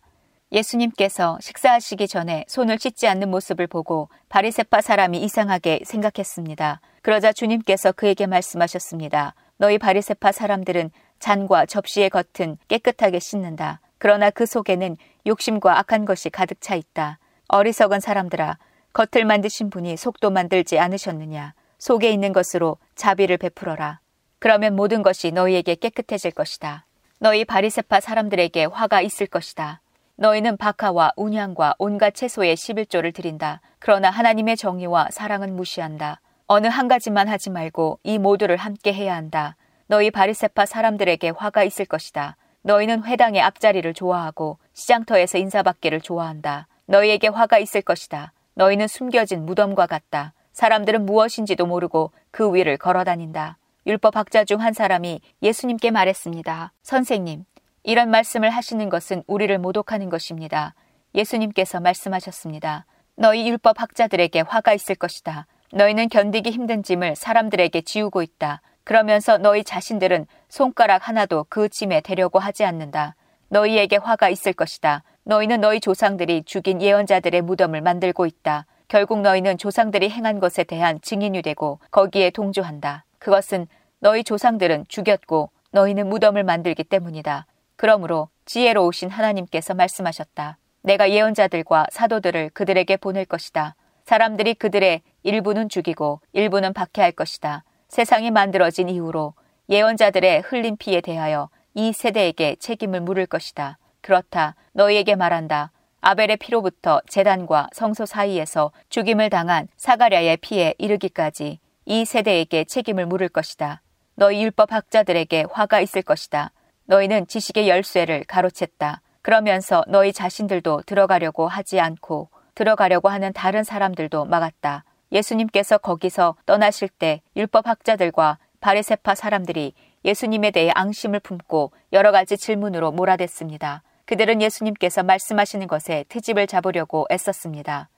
[0.54, 6.80] 예수님께서 식사하시기 전에 손을 씻지 않는 모습을 보고 바리세파 사람이 이상하게 생각했습니다.
[7.02, 9.36] 그러자 주님께서 그에게 말씀하셨습니다.
[9.58, 13.82] 너희 바리세파 사람들은 잔과 접시의 겉은 깨끗하게 씻는다.
[13.98, 17.20] 그러나 그 속에는 욕심과 악한 것이 가득 차 있다.
[17.50, 18.58] 어리석은 사람들아,
[18.94, 21.54] 겉을 만드신 분이 속도 만들지 않으셨느냐?
[21.78, 24.00] 속에 있는 것으로 자비를 베풀어라.
[24.40, 26.86] 그러면 모든 것이 너희에게 깨끗해질 것이다.
[27.20, 29.82] 너희 바리세파 사람들에게 화가 있을 것이다.
[30.16, 33.62] 너희는 박하와 운향과 온갖 채소에 11조를 드린다.
[33.80, 36.22] 그러나 하나님의 정의와 사랑은 무시한다.
[36.48, 39.56] 어느 한 가지만 하지 말고 이 모두를 함께 해야 한다.
[39.90, 42.38] 너희 바리세파 사람들에게 화가 있을 것이다.
[42.62, 46.68] 너희는 회당의 앞자리를 좋아하고 시장터에서 인사받기를 좋아한다.
[46.86, 48.32] 너희에게 화가 있을 것이다.
[48.54, 50.34] 너희는 숨겨진 무덤과 같다.
[50.54, 53.58] 사람들은 무엇인지도 모르고 그 위를 걸어 다닌다.
[53.88, 56.72] 율법 학자 중 한 사람이 예수님께 말했습니다.
[56.84, 57.46] 선생님,
[57.82, 60.76] 이런 말씀을 하시는 것은 우리를 모독하는 것입니다.
[61.16, 62.86] 예수님께서 말씀하셨습니다.
[63.16, 65.48] 너희 율법 학자들에게 화가 있을 것이다.
[65.74, 68.62] 너희는 견디기 힘든 짐을 사람들에게 지우고 있다.
[68.90, 73.14] 그러면서 너희 자신들은 손가락 하나도 그 짐에 대려고 하지 않는다.
[73.50, 75.04] 너희에게 화가 있을 것이다.
[75.26, 78.66] 너희는 너희 조상들이 죽인 예언자들의 무덤을 만들고 있다.
[78.88, 83.06] 결국 너희는 조상들이 행한 것에 대한 증인이 되고 거기에 동조한다.
[83.20, 83.68] 그것은
[84.00, 87.46] 너희 조상들은 죽였고 너희는 무덤을 만들기 때문이다.
[87.76, 90.58] 그러므로 지혜로우신 하나님께서 말씀하셨다.
[90.82, 93.76] 내가 예언자들과 사도들을 그들에게 보낼 것이다.
[94.06, 97.64] 사람들이 그들의 일부는 죽이고 일부는 박해할 것이다.
[97.90, 99.34] 세상이 만들어진 이후로
[99.68, 103.78] 예언자들의 흘린 피에 대하여 이 세대에게 책임을 물을 것이다.
[104.02, 104.56] 그렇다.
[104.74, 105.72] 너희에게 말한다.
[106.02, 113.82] 아벨의 피로부터 재단과 성소 사이에서 죽임을 당한 사가랴의 피에 이르기까지 이 세대에게 책임을 물을 것이다.
[114.16, 116.52] 너희 율법 학자들에게 화가 있을 것이다.
[116.86, 119.00] 너희는 지식의 열쇠를 가로챘다.
[119.22, 124.86] 그러면서 너희 자신들도 들어가려고 하지 않고 들어가려고 하는 다른 사람들도 막았다.
[125.12, 129.74] 예수님께서 거기서 떠나실 때 율법 학자들과 바리세파 사람들이
[130.06, 133.84] 예수님에 대해 앙심을 품고 여러 가지 질문으로 몰아댔습니다.
[134.06, 137.90] 그들은 예수님께서 말씀하시는 것에 트집을 잡으려고 애썼습니다.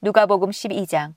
[0.00, 1.14] 누가복음 12장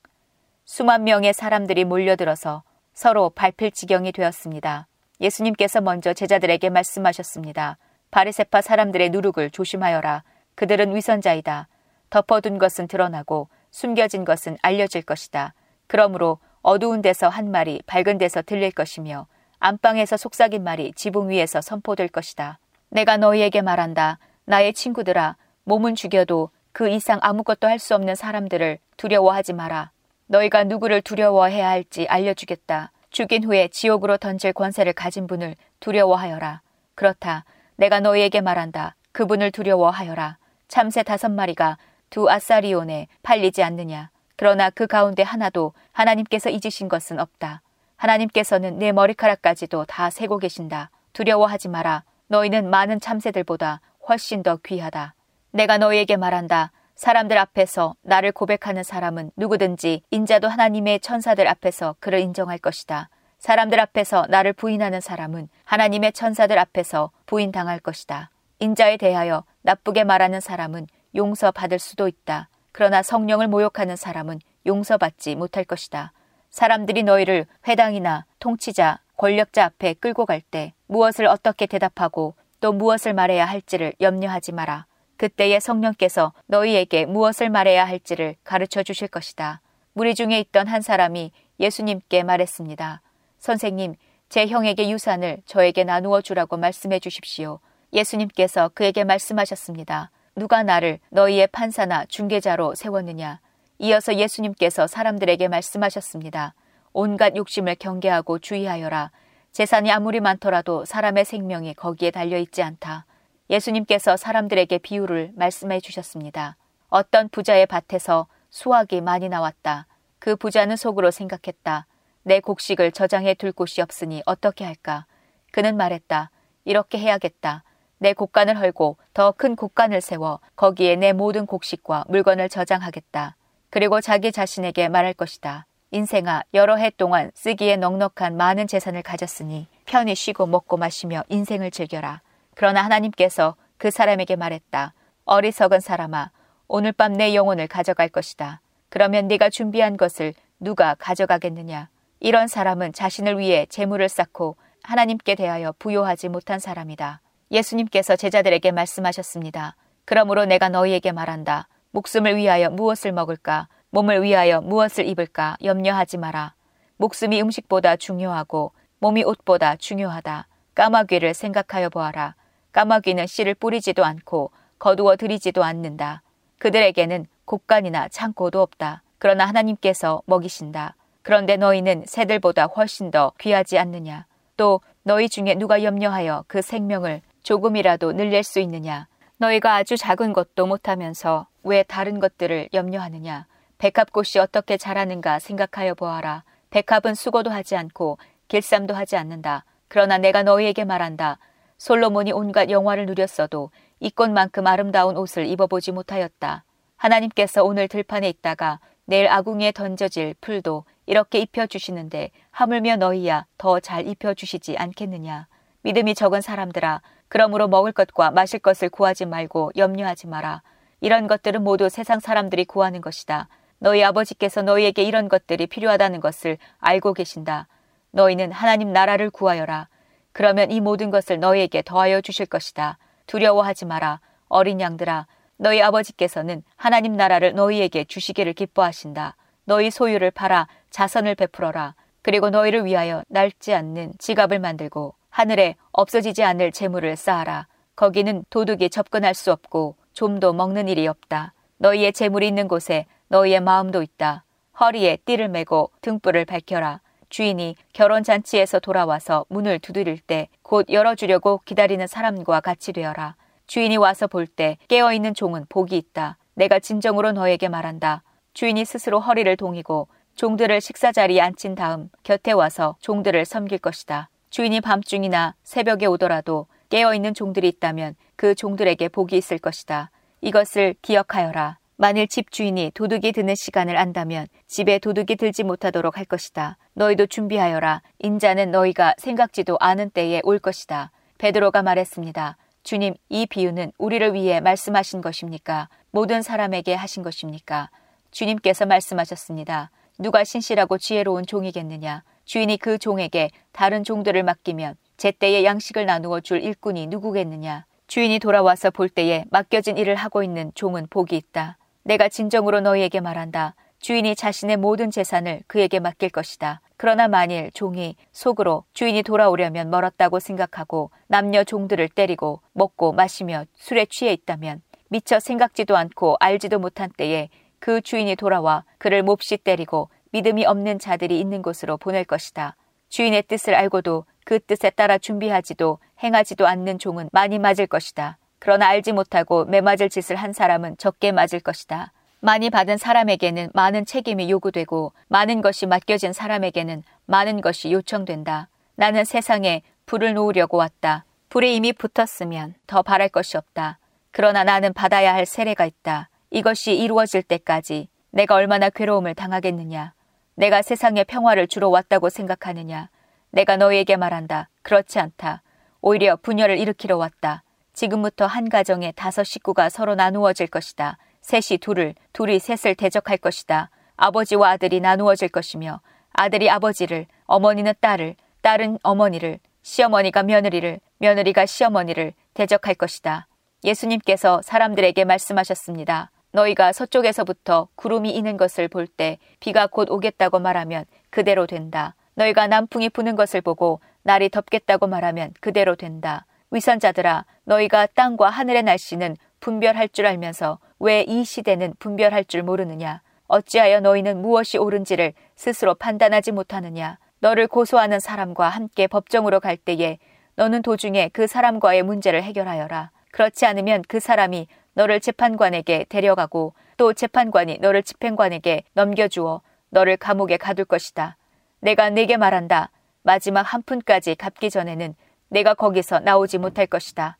[0.65, 4.87] 수만 명의 사람들이 몰려들어서 서로 밟힐 지경이 되었습니다.
[5.21, 7.77] 예수님께서 먼저 제자들에게 말씀하셨습니다.
[8.11, 10.23] 바리세파 사람들의 누룩을 조심하여라.
[10.55, 11.67] 그들은 위선자이다.
[12.09, 15.53] 덮어둔 것은 드러나고 숨겨진 것은 알려질 것이다.
[15.87, 19.27] 그러므로 어두운 데서 한 말이 밝은 데서 들릴 것이며
[19.59, 22.59] 안방에서 속삭인 말이 지붕 위에서 선포될 것이다.
[22.89, 24.19] 내가 너희에게 말한다.
[24.45, 29.91] 나의 친구들아, 몸은 죽여도 그 이상 아무것도 할 수 없는 사람들을 두려워하지 마라.
[30.27, 32.91] 너희가 누구를 두려워해야 할지 알려주겠다.
[33.09, 36.61] 죽인 후에 지옥으로 던질 권세를 가진 분을 두려워하여라.
[36.95, 37.45] 그렇다.
[37.75, 38.95] 내가 너희에게 말한다.
[39.11, 40.37] 그분을 두려워하여라.
[40.67, 41.77] 참새 다섯 마리가
[42.09, 44.09] 두 아사리온에 팔리지 않느냐.
[44.35, 47.61] 그러나 그 가운데 하나도 하나님께서 잊으신 것은 없다.
[47.97, 50.89] 하나님께서는 내 머리카락까지도 다 세고 계신다.
[51.13, 52.03] 두려워하지 마라.
[52.27, 55.13] 너희는 많은 참새들보다 훨씬 더 귀하다.
[55.51, 56.71] 내가 너희에게 말한다.
[56.95, 63.09] 사람들 앞에서 나를 고백하는 사람은 누구든지 인자도 하나님의 천사들 앞에서 그를 인정할 것이다.
[63.39, 68.29] 사람들 앞에서 나를 부인하는 사람은 하나님의 천사들 앞에서 부인당할 것이다.
[68.59, 72.49] 인자에 대하여 나쁘게 말하는 사람은 용서받을 수도 있다.
[72.71, 76.11] 그러나 성령을 모욕하는 사람은 용서받지 못할 것이다.
[76.49, 83.45] 사람들이 너희를 회당이나 통치자, 권력자 앞에 끌고 갈 때 무엇을 어떻게 대답하고 또 무엇을 말해야
[83.45, 84.85] 할지를 염려하지 마라.
[85.17, 89.61] 그때의 성령께서 너희에게 무엇을 말해야 할지를 가르쳐 주실 것이다.
[89.93, 93.01] 무리 중에 있던 한 사람이 예수님께 말했습니다.
[93.37, 93.95] 선생님,
[94.29, 97.59] 제 형에게 유산을 저에게 나누어 주라고 말씀해 주십시오.
[97.91, 100.11] 예수님께서 그에게 말씀하셨습니다.
[100.35, 103.39] 누가 나를 너희의 판사나 중개자로 세웠느냐?
[103.79, 106.53] 이어서 예수님께서 사람들에게 말씀하셨습니다.
[106.93, 109.11] 온갖 욕심을 경계하고 주의하여라.
[109.51, 113.05] 재산이 아무리 많더라도 사람의 생명이 거기에 달려 있지 않다.
[113.49, 116.55] 예수님께서 사람들에게 비유를 말씀해 주셨습니다.
[116.89, 119.87] 어떤 부자의 밭에서 수확이 많이 나왔다.
[120.19, 121.87] 그 부자는 속으로 생각했다.
[122.23, 125.05] 내 곡식을 저장해 둘 곳이 없으니 어떻게 할까?
[125.51, 126.29] 그는 말했다.
[126.65, 127.63] 이렇게 해야겠다.
[127.99, 133.35] 내 곡간을 헐고 더 큰 곡간을 세워 거기에 내 모든 곡식과 물건을 저장하겠다.
[133.69, 135.65] 그리고 자기 자신에게 말할 것이다.
[135.91, 142.21] 인생아, 여러 해 동안 쓰기에 넉넉한 많은 재산을 가졌으니 편히 쉬고 먹고 마시며 인생을 즐겨라.
[142.55, 144.93] 그러나 하나님께서 그 사람에게 말했다.
[145.25, 146.31] 어리석은 사람아,
[146.67, 148.61] 오늘 밤 내 영혼을 가져갈 것이다.
[148.89, 151.89] 그러면 네가 준비한 것을 누가 가져가겠느냐?
[152.19, 157.21] 이런 사람은 자신을 위해 재물을 쌓고 하나님께 대하여 부요하지 못한 사람이다.
[157.51, 159.75] 예수님께서 제자들에게 말씀하셨습니다.
[160.05, 161.67] 그러므로 내가 너희에게 말한다.
[161.91, 163.67] 목숨을 위하여 무엇을 먹을까?
[163.91, 165.57] 몸을 위하여 무엇을 입을까?
[165.63, 166.53] 염려하지 마라.
[166.97, 170.47] 목숨이 음식보다 중요하고 몸이 옷보다 중요하다.
[170.75, 172.35] 까마귀를 생각하여 보아라.
[172.71, 176.21] 까마귀는 씨를 뿌리지도 않고 거두어 들이지도 않는다.
[176.59, 179.01] 그들에게는 곡간이나 창고도 없다.
[179.17, 180.95] 그러나 하나님께서 먹이신다.
[181.21, 184.25] 그런데 너희는 새들보다 훨씬 더 귀하지 않느냐?
[184.55, 189.07] 또 너희 중에 누가 염려하여 그 생명을 조금이라도 늘릴 수 있느냐?
[189.37, 193.47] 너희가 아주 작은 것도 못하면서 왜 다른 것들을 염려하느냐?
[193.79, 196.43] 백합꽃이 어떻게 자라는가 생각하여 보아라.
[196.69, 199.65] 백합은 수고도 하지 않고 길쌈도 하지 않는다.
[199.87, 201.39] 그러나 내가 너희에게 말한다.
[201.79, 206.63] 솔로몬이 온갖 영화를 누렸어도 이 꽃만큼 아름다운 옷을 입어보지 못하였다.
[206.97, 214.77] 하나님께서 오늘 들판에 있다가 내일 아궁이에 던져질 풀도 이렇게 입혀주시는데 하물며 너희야 더 잘 입혀주시지
[214.77, 215.47] 않겠느냐.
[215.81, 220.61] 믿음이 적은 사람들아 그러므로 먹을 것과 마실 것을 구하지 말고 염려하지 마라.
[220.99, 223.47] 이런 것들은 모두 세상 사람들이 구하는 것이다.
[223.77, 227.67] 너희 아버지께서 너희에게 이런 것들이 필요하다는 것을 알고 계신다.
[228.11, 229.87] 너희는 하나님 나라를 구하여라.
[230.33, 232.97] 그러면 이 모든 것을 너희에게 더하여 주실 것이다.
[233.27, 234.19] 두려워하지 마라.
[234.49, 235.27] 어린 양들아.
[235.57, 239.35] 너희 아버지께서는 하나님 나라를 너희에게 주시기를 기뻐하신다.
[239.65, 241.95] 너희 소유를 팔아 자선을 베풀어라.
[242.21, 247.67] 그리고 너희를 위하여 낡지 않는 지갑을 만들고 하늘에 없어지지 않을 재물을 쌓아라.
[247.95, 251.53] 거기는 도둑이 접근할 수 없고 좀도 먹는 일이 없다.
[251.77, 254.43] 너희의 재물이 있는 곳에 너희의 마음도 있다.
[254.79, 257.01] 허리에 띠를 메고 등불을 밝혀라.
[257.29, 263.35] 주인이 결혼 잔치에서 돌아와서 문을 두드릴 때 곧 열어주려고 기다리는 사람과 같이 되어라.
[263.67, 266.37] 주인이 와서 볼 때 깨어 있는 종은 복이 있다.
[266.55, 268.23] 내가 진정으로 너에게 말한다.
[268.53, 274.29] 주인이 스스로 허리를 동이고 종들을 식사 자리에 앉힌 다음 곁에 와서 종들을 섬길 것이다.
[274.49, 280.11] 주인이 밤중이나 새벽에 오더라도 깨어있는 종들이 있다면 그 종들에게 복이 있을 것이다.
[280.41, 281.77] 이것을 기억하여라.
[281.97, 286.77] 만일 집 주인이 도둑이 드는 시간을 안다면 집에 도둑이 들지 못하도록 할 것이다.
[286.93, 288.01] 너희도 준비하여라.
[288.19, 291.11] 인자는 너희가 생각지도 않은 때에 올 것이다.
[291.37, 292.57] 베드로가 말했습니다.
[292.83, 295.89] 주님, 이 비유는 우리를 위해 말씀하신 것입니까?
[296.11, 297.89] 모든 사람에게 하신 것입니까?
[298.31, 299.91] 주님께서 말씀하셨습니다.
[300.17, 302.23] 누가 신실하고 지혜로운 종이겠느냐?
[302.49, 307.85] 주인이 그 종에게 다른 종들을 맡기면 제때에 양식을 나누어 줄 일꾼이 누구겠느냐?
[308.07, 311.77] 주인이 돌아와서 볼 때에 맡겨진 일을 하고 있는 종은 복이 있다.
[312.01, 313.75] 내가 진정으로 너희에게 말한다.
[313.99, 316.81] 주인이 자신의 모든 재산을 그에게 맡길 것이다.
[316.97, 324.33] 그러나 만일 종이 속으로 주인이 돌아오려면 멀었다고 생각하고 남녀 종들을 때리고 먹고 마시며 술에 취해
[324.33, 330.99] 있다면 미처 생각지도 않고 알지도 못한 때에 그 주인이 돌아와 그를 몹시 때리고 믿음이 없는
[330.99, 332.75] 자들이 있는 곳으로 보낼 것이다.
[333.09, 338.37] 주인의 뜻을 알고도 그 뜻에 따라 준비하지도 행하지도 않는 종은 많이 맞을 것이다.
[338.59, 342.11] 그러나 알지 못하고 매맞을 짓을 한 사람은 적게 맞을 것이다.
[342.41, 348.69] 많이 받은 사람에게는 많은 책임이 요구되고 많은 것이 맡겨진 사람에게는 많은 것이 요청된다.
[348.95, 351.25] 나는 세상에 불을 놓으려고 왔다.
[351.49, 353.99] 불에 이미 붙었으면 더 바랄 것이 없다.
[354.31, 356.29] 그러나 나는 받아야 할 세례가 있다.
[356.51, 360.13] 이것이 이루어질 때까지 내가 얼마나 괴로움을 당하겠느냐.
[360.59, 363.09] 내가 세상에 평화를 주러 왔다고 생각하느냐.
[363.51, 364.67] 내가 너희에게 말한다.
[364.81, 365.63] 그렇지 않다.
[366.01, 367.63] 오히려 분열을 일으키러 왔다.
[367.93, 371.17] 지금부터 한 가정에 다섯 식구가 서로 나누어질 것이다.
[371.39, 373.89] 셋이 둘을, 둘이 셋을 대적할 것이다.
[374.17, 376.01] 아버지와 아들이 나누어질 것이며
[376.33, 383.47] 아들이 아버지를, 어머니는 딸을, 딸은 어머니를, 시어머니가 며느리를, 며느리가 시어머니를 대적할 것이다.
[383.85, 386.31] 예수님께서 사람들에게 말씀하셨습니다.
[386.51, 392.15] 너희가 서쪽에서부터 구름이 이는 것을 볼 때 비가 곧 오겠다고 말하면 그대로 된다.
[392.35, 396.45] 너희가 남풍이 부는 것을 보고 날이 덥겠다고 말하면 그대로 된다.
[396.71, 403.21] 위선자들아, 너희가 땅과 하늘의 날씨는 분별할 줄 알면서 왜 이 시대는 분별할 줄 모르느냐?
[403.47, 407.17] 어찌하여 너희는 무엇이 옳은지를 스스로 판단하지 못하느냐?
[407.39, 410.19] 너를 고소하는 사람과 함께 법정으로 갈 때에
[410.55, 413.11] 너는 도중에 그 사람과의 문제를 해결하여라.
[413.31, 420.85] 그렇지 않으면 그 사람이 너를 재판관에게 데려가고 또 재판관이 너를 집행관에게 넘겨주어 너를 감옥에 가둘
[420.85, 421.37] 것이다.
[421.79, 422.91] 내가 네게 말한다.
[423.23, 425.15] 마지막 한 푼까지 갚기 전에는
[425.49, 427.37] 내가 거기서 나오지 못할 것이다.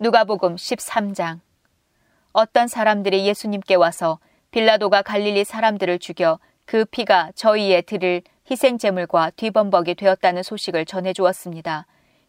[0.00, 1.40] 누가복음 13장
[2.32, 4.18] 어떤 사람들이 예수님께 와서
[4.50, 11.86] 빌라도가 갈릴리 사람들을 죽여 그 피가 저희의 드릴 희생제물과 뒤범벅이 되었다는 소식을 전해 주었습니다.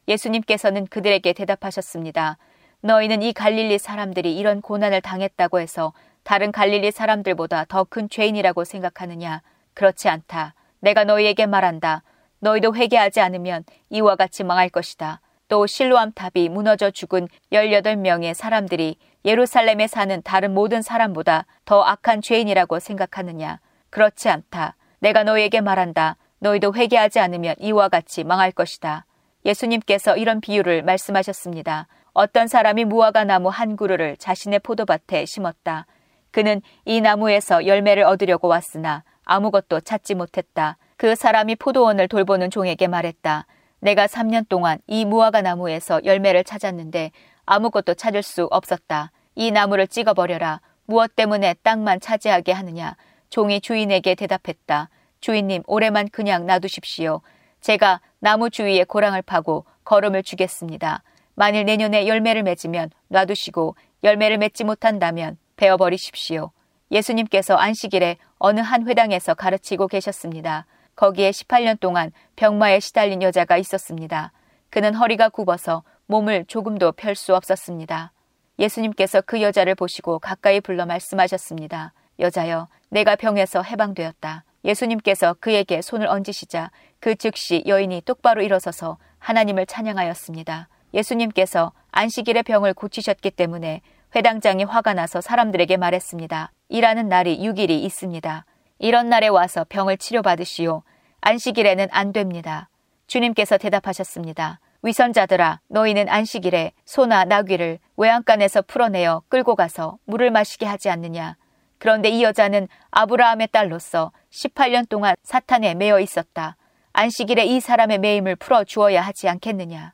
[0.08, 2.38] 예수님께서는 그들에게 대답하셨습니다.
[2.82, 9.42] 너희는 이 갈릴리 사람들이 이런 고난을 당했다고 해서 다른 갈릴리 사람들보다 더 큰 죄인이라고 생각하느냐?
[9.74, 10.54] 그렇지 않다.
[10.80, 12.04] 내가 너희에게 말한다.
[12.40, 15.20] 너희도 회개하지 않으면 이와 같이 망할 것이다.
[15.50, 22.80] 또 실로암 탑이 무너져 죽은 18명의 사람들이 예루살렘에 사는 다른 모든 사람보다 더 악한 죄인이라고
[22.80, 23.60] 생각하느냐?
[23.90, 24.76] 그렇지 않다.
[25.00, 26.16] 내가 너희에게 말한다.
[26.40, 29.06] 너희도 회개하지 않으면 이와 같이 망할 것이다.
[29.46, 31.88] 예수님께서 이런 비유를 말씀하셨습니다.
[32.14, 35.86] 어떤 사람이 무화과 나무 한 그루를 자신의 포도밭에 심었다.
[36.32, 40.78] 그는 이 나무에서 열매를 얻으려고 왔으나 아무것도 찾지 못했다.
[40.98, 43.46] 그 사람이 포도원을 돌보는 종에게 말했다.
[43.80, 47.12] 내가 3년 동안 이 무화과 나무에서 열매를 찾았는데
[47.46, 49.12] 아무것도 찾을 수 없었다.
[49.36, 50.62] 이 나무를 찍어버려라.
[50.86, 52.96] 무엇 때문에 땅만 차지하게 하느냐.
[53.30, 54.90] 종이 주인에게 대답했다.
[55.22, 57.22] 주인님, 올해만 그냥 놔두십시오.
[57.62, 61.04] 제가 나무 주위에 고랑을 파고 걸음을 주겠습니다.
[61.40, 66.52] 만일 내년에 열매를 맺으면 놔두시고 열매를 맺지 못한다면 베어버리십시오.
[66.92, 70.66] 예수님께서 안식일에 어느 한 회당에서 가르치고 계셨습니다.
[70.98, 74.34] 거기에 18년 동안 병마에 시달린 여자가 있었습니다.
[74.70, 78.12] 그는 허리가 굽어서 몸을 조금도 펼 수 없었습니다.
[78.60, 81.94] 예수님께서 그 여자를 보시고 가까이 불러 말씀하셨습니다.
[82.20, 84.44] 여자여, 내가 병에서 해방되었다.
[84.66, 90.68] 예수님께서 그에게 손을 얹으시자 그 즉시 여인이 똑바로 일어서서 하나님을 찬양하였습니다.
[90.94, 93.82] 예수님께서 안식일의 병을 고치셨기 때문에
[94.16, 96.52] 회당장이 화가 나서 사람들에게 말했습니다.
[96.70, 98.46] 일하는 날이 6일이 있습니다.
[98.80, 100.84] 이런 날에 와서 병을 치료받으시오.
[101.22, 102.70] 안식일에는 안 됩니다.
[103.08, 104.60] 주님께서 대답하셨습니다.
[104.82, 111.36] 위선자들아, 너희는 안식일에 소나 나귀를 외양간에서 풀어내어 끌고 가서 물을 마시게 하지 않느냐.
[111.78, 116.56] 그런데 이 여자는 아브라함의 딸로서 18년 동안 사탄에 매여 있었다.
[116.94, 119.94] 안식일에 이 사람의 매임을 풀어 주어야 하지 않겠느냐.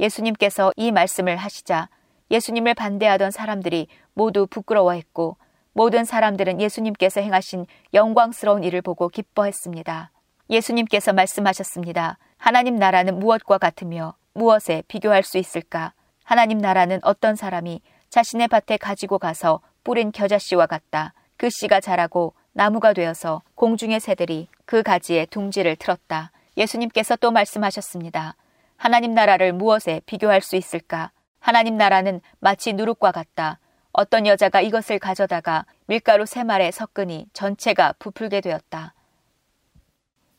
[0.00, 1.88] 예수님께서 이 말씀을 하시자
[2.30, 5.36] 예수님을 반대하던 사람들이 모두 부끄러워했고
[5.72, 10.10] 모든 사람들은 예수님께서 행하신 영광스러운 일을 보고 기뻐했습니다.
[10.48, 12.18] 예수님께서 말씀하셨습니다.
[12.38, 15.92] 하나님 나라는 무엇과 같으며 무엇에 비교할 수 있을까?
[16.24, 21.12] 하나님 나라는 어떤 사람이 자신의 밭에 가지고 가서 뿌린 겨자씨와 같다.
[21.36, 26.32] 그 씨가 자라고 나무가 되어서 공중의 새들이 그 가지에 둥지를 틀었다.
[26.56, 28.34] 예수님께서 또 말씀하셨습니다.
[28.76, 31.10] 하나님 나라를 무엇에 비교할 수 있을까?
[31.40, 33.58] 하나님 나라는 마치 누룩과 같다.
[33.92, 38.94] 어떤 여자가 이것을 가져다가 밀가루 세 말에 섞으니 전체가 부풀게 되었다.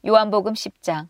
[0.06, 1.08] 요한복음 10장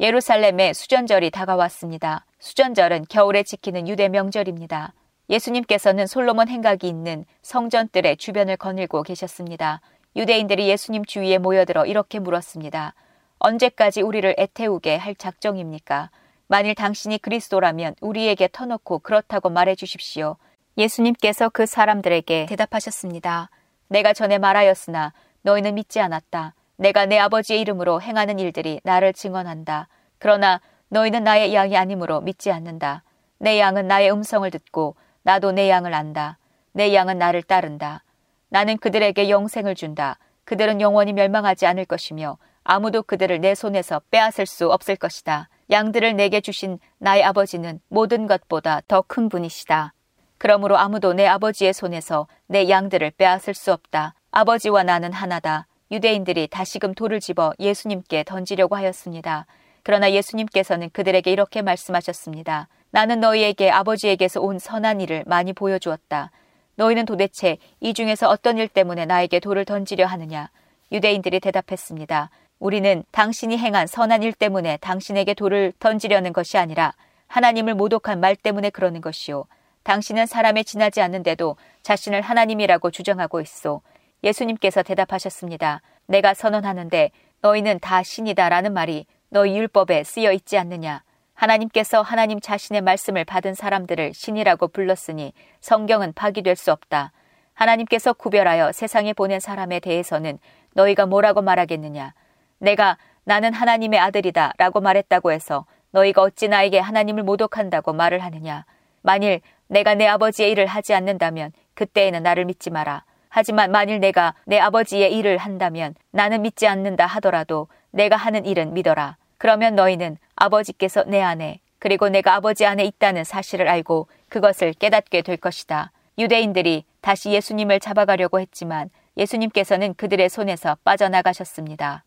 [0.00, 2.24] 예루살렘에 수전절이 다가왔습니다.
[2.38, 4.94] 수전절은 겨울에 지키는 유대 명절입니다.
[5.28, 9.80] 예수님께서는 솔로몬 행각이 있는 성전들의 주변을 거닐고 계셨습니다.
[10.14, 12.94] 유대인들이 예수님 주위에 모여들어 이렇게 물었습니다.
[13.38, 16.10] 언제까지 우리를 애태우게 할 작정입니까?
[16.48, 20.36] 만일 당신이 그리스도라면 우리에게 터놓고 그렇다고 말해 주십시오.
[20.78, 23.50] 예수님께서 그 사람들에게 대답하셨습니다.
[23.88, 26.54] 내가 전에 말하였으나 너희는 믿지 않았다.
[26.76, 29.88] 내가 내 아버지의 이름으로 행하는 일들이 나를 증언한다.
[30.18, 33.02] 그러나 너희는 나의 양이 아니므로 믿지 않는다.
[33.38, 36.38] 내 양은 나의 음성을 듣고 나도 내 양을 안다.
[36.72, 38.04] 내 양은 나를 따른다.
[38.50, 40.18] 나는 그들에게 영생을 준다.
[40.44, 45.48] 그들은 영원히 멸망하지 않을 것이며 아무도 그들을 내 손에서 빼앗을 수 없을 것이다.
[45.70, 49.92] 양들을 내게 주신 나의 아버지는 모든 것보다 더 큰 분이시다.
[50.38, 54.14] 그러므로 아무도 내 아버지의 손에서 내 양들을 빼앗을 수 없다.
[54.30, 55.66] 아버지와 나는 하나다.
[55.90, 59.46] 유대인들이 다시금 돌을 집어 예수님께 던지려고 하였습니다.
[59.82, 62.68] 그러나 예수님께서는 그들에게 이렇게 말씀하셨습니다.
[62.90, 66.30] 나는 너희에게 아버지에게서 온 선한 일을 많이 보여주었다.
[66.76, 70.50] 너희는 도대체 이 중에서 어떤 일 때문에 나에게 돌을 던지려 하느냐?
[70.92, 72.30] 유대인들이 대답했습니다.
[72.58, 76.92] 우리는 당신이 행한 선한 일 때문에 당신에게 돌을 던지려는 것이 아니라
[77.26, 79.44] 하나님을 모독한 말 때문에 그러는 것이요.
[79.82, 83.82] 당신은 사람에 지나지 않는데도 자신을 하나님이라고 주장하고 있어
[84.24, 85.82] 예수님께서 대답하셨습니다.
[86.06, 87.10] 내가 선언하는데
[87.42, 91.02] 너희는 다 신이다라는 말이 너희 율법에 쓰여 있지 않느냐.
[91.34, 97.12] 하나님께서 하나님 자신의 말씀을 받은 사람들을 신이라고 불렀으니 성경은 파기될 수 없다.
[97.52, 100.38] 하나님께서 구별하여 세상에 보낸 사람에 대해서는
[100.72, 102.14] 너희가 뭐라고 말하겠느냐.
[102.58, 108.64] 내가 나는 하나님의 아들이다 라고 말했다고 해서 너희가 어찌 나에게 하나님을 모독한다고 말을 하느냐.
[109.02, 113.04] 만일 내가 내 아버지의 일을 하지 않는다면 그때에는 나를 믿지 마라.
[113.28, 119.16] 하지만 만일 내가 내 아버지의 일을 한다면 나는 믿지 않는다 하더라도 내가 하는 일은 믿어라.
[119.38, 125.36] 그러면 너희는 아버지께서 내 안에 그리고 내가 아버지 안에 있다는 사실을 알고 그것을 깨닫게 될
[125.36, 125.92] 것이다.
[126.18, 132.04] 유대인들이 다시 예수님을 잡아가려고 했지만 예수님께서는 그들의 손에서 빠져나가셨습니다.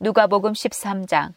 [0.00, 1.34] 누가복음 13장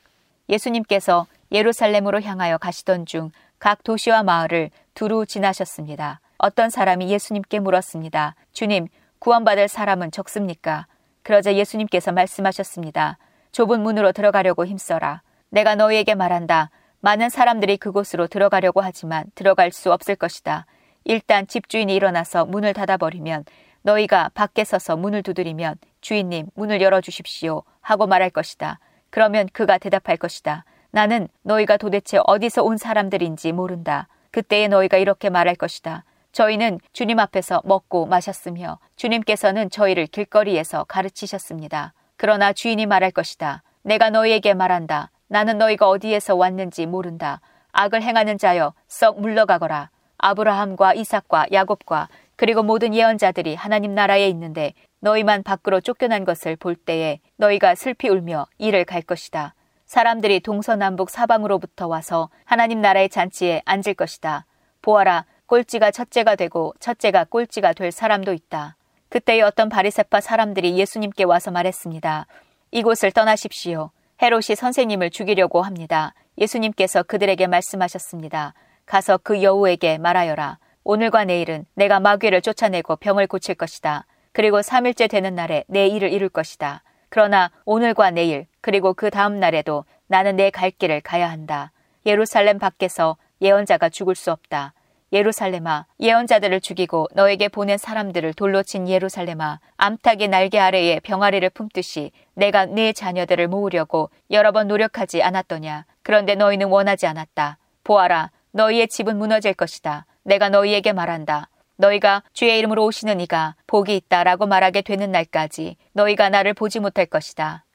[0.49, 3.32] 예수님께서 예루살렘으로 향하여 가시던 중
[3.64, 6.20] 각 도시와 마을을 두루 지나셨습니다.
[6.38, 8.36] 어떤 사람이 예수님께 물었습니다.
[8.51, 8.89] 주님,
[9.20, 10.86] 구원받을 사람은 적습니까?
[11.22, 13.18] 그러자 예수님께서 말씀하셨습니다.
[13.53, 15.22] 좁은 문으로 들어가려고 힘써라.
[15.47, 16.72] 내가 너희에게 말한다.
[16.99, 20.66] 많은 사람들이 그곳으로 들어가려고 하지만 들어갈 수 없을 것이다.
[21.05, 23.45] 일단 집주인이 일어나서 문을 닫아버리면
[23.84, 28.79] 너희가 밖에 서서 문을 두드리면 주인님 문을 열어주십시오 하고 말할 것이다.
[29.11, 30.65] 그러면 그가 대답할 것이다.
[30.89, 34.07] 나는 너희가 도대체 어디서 온 사람들인지 모른다.
[34.31, 36.03] 그때에 너희가 이렇게 말할 것이다.
[36.31, 41.93] 저희는 주님 앞에서 먹고 마셨으며 주님께서는 저희를 길거리에서 가르치셨습니다.
[42.17, 43.61] 그러나 주인이 말할 것이다.
[43.84, 45.11] 내가 너희에게 말한다.
[45.27, 47.39] 나는 너희가 어디에서 왔는지 모른다.
[47.71, 49.89] 악을 행하는 자여 썩 물러가거라.
[50.17, 54.73] 아브라함과 이삭과 야곱과 그리고 모든 예언자들이 하나님 나라에 있는데
[55.04, 59.54] 너희만 밖으로 쫓겨난 것을 볼 때에 너희가 슬피 울며 이를 갈 것이다.
[59.86, 64.45] 사람들이 동서남북 사방으로부터 와서 하나님 나라의 잔치에 앉을 것이다.
[64.82, 68.78] 보아라, 꼴찌가 첫째가 되고 첫째가 꼴찌가 될 사람도 있다.
[69.10, 72.26] 그때에 어떤 바리세파 사람들이 예수님께 와서 말했습니다.
[72.72, 73.91] 이곳을 떠나십시오.
[74.22, 76.14] 헤롯이 선생님을 죽이려고 합니다.
[76.38, 78.54] 예수님께서 그들에게 말씀하셨습니다.
[78.86, 80.60] 가서 그 여우에게 말하여라.
[80.86, 84.06] 오늘과 내일은 내가 마귀를 쫓아내고 병을 고칠 것이다.
[84.34, 86.84] 그리고 3일째 되는 날에 내 일을 이룰 것이다.
[87.09, 91.71] 그러나 오늘과 내일 그리고 그 다음 날에도 나는 내 갈 길을 가야 한다.
[92.05, 94.73] 예루살렘 밖에서 예언자가 죽을 수 없다.
[95.11, 102.65] 예루살렘아 예언자들을 죽이고 너에게 보낸 사람들을 돌로 친 예루살렘아 암탉의 날개 아래에 병아리를 품듯이 내가
[102.65, 109.53] 네 자녀들을 모으려고 여러 번 노력하지 않았더냐 그런데 너희는 원하지 않았다 보아라 너희의 집은 무너질
[109.53, 111.47] 것이다 내가 너희에게 말한다
[111.84, 117.65] 너희가 주의 이름으로 오시는 이가 복이 있다라고 말하게 되는 날까지 너희가 나를 보지 못할 것이다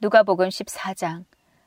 [0.00, 1.24] 누가복음 14장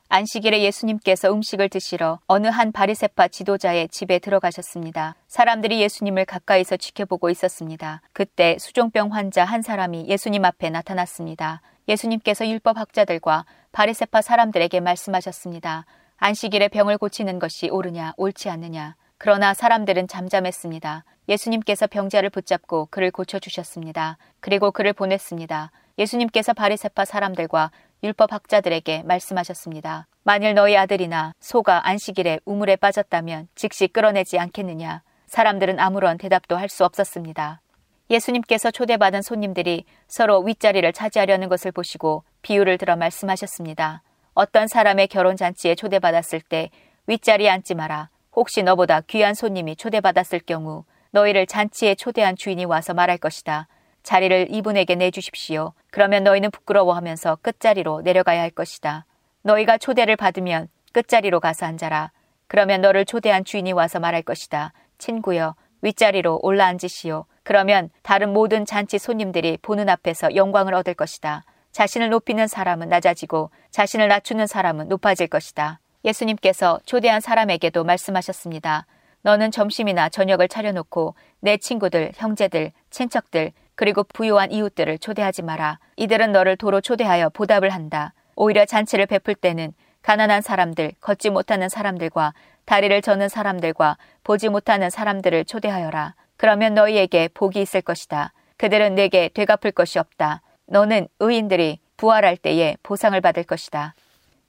[0.08, 5.14] 안식일에 예수님께서 음식을 드시러 어느 한 바리세파 지도자의 집에 들어가셨습니다.
[5.28, 8.02] 사람들이 예수님을 가까이서 지켜보고 있었습니다.
[8.12, 11.62] 그때 수종병 환자 한 사람이 예수님 앞에 나타났습니다.
[11.86, 15.86] 예수님께서 율법 학자들과 바리세파 사람들에게 말씀하셨습니다.
[16.16, 18.96] 안식일에 병을 고치는 것이 옳으냐 옳지 않느냐.
[19.22, 21.04] 그러나 사람들은 잠잠했습니다.
[21.28, 24.16] 예수님께서 병자를 붙잡고 그를 고쳐주셨습니다.
[24.40, 25.70] 그리고 그를 보냈습니다.
[25.98, 27.70] 예수님께서 바리세파 사람들과
[28.02, 30.06] 율법 학자들에게 말씀하셨습니다.
[30.22, 35.02] 만일 너희 아들이나 소가 안식일에 우물에 빠졌다면 즉시 끌어내지 않겠느냐.
[35.26, 37.60] 사람들은 아무런 대답도 할 수 없었습니다.
[38.08, 44.00] 예수님께서 초대받은 손님들이 서로 윗자리를 차지하려는 것을 보시고 비유를 들어 말씀하셨습니다.
[44.32, 46.70] 어떤 사람의 결혼 잔치에 초대받았을 때
[47.06, 48.08] 윗자리에 앉지 마라.
[48.40, 53.68] 혹시 너보다 귀한 손님이 초대받았을 경우 너희를 잔치에 초대한 주인이 와서 말할 것이다.
[54.02, 55.74] 자리를 이분에게 내주십시오.
[55.90, 59.04] 그러면 너희는 부끄러워하면서 끝자리로 내려가야 할 것이다.
[59.42, 62.12] 너희가 초대를 받으면 끝자리로 가서 앉아라.
[62.46, 64.72] 그러면 너를 초대한 주인이 와서 말할 것이다.
[64.96, 67.26] 친구여, 윗자리로 올라앉으시오.
[67.42, 71.44] 그러면 다른 모든 잔치 손님들이 보는 앞에서 영광을 얻을 것이다.
[71.72, 75.80] 자신을 높이는 사람은 낮아지고 자신을 낮추는 사람은 높아질 것이다.
[76.04, 78.86] 예수님께서 초대한 사람에게도 말씀하셨습니다.
[79.22, 85.78] 너는 점심이나 저녁을 차려놓고 내 친구들, 형제들, 친척들, 그리고 부유한 이웃들을 초대하지 마라.
[85.96, 88.14] 이들은 너를 도로 초대하여 보답을 한다.
[88.34, 89.72] 오히려 잔치를 베풀 때는
[90.02, 92.32] 가난한 사람들, 걷지 못하는 사람들과
[92.64, 96.14] 다리를 저는 사람들과 보지 못하는 사람들을 초대하여라.
[96.36, 98.32] 그러면 너희에게 복이 있을 것이다.
[98.56, 100.40] 그들은 내게 되갚을 것이 없다.
[100.66, 103.94] 너는 의인들이 부활할 때에 보상을 받을 것이다.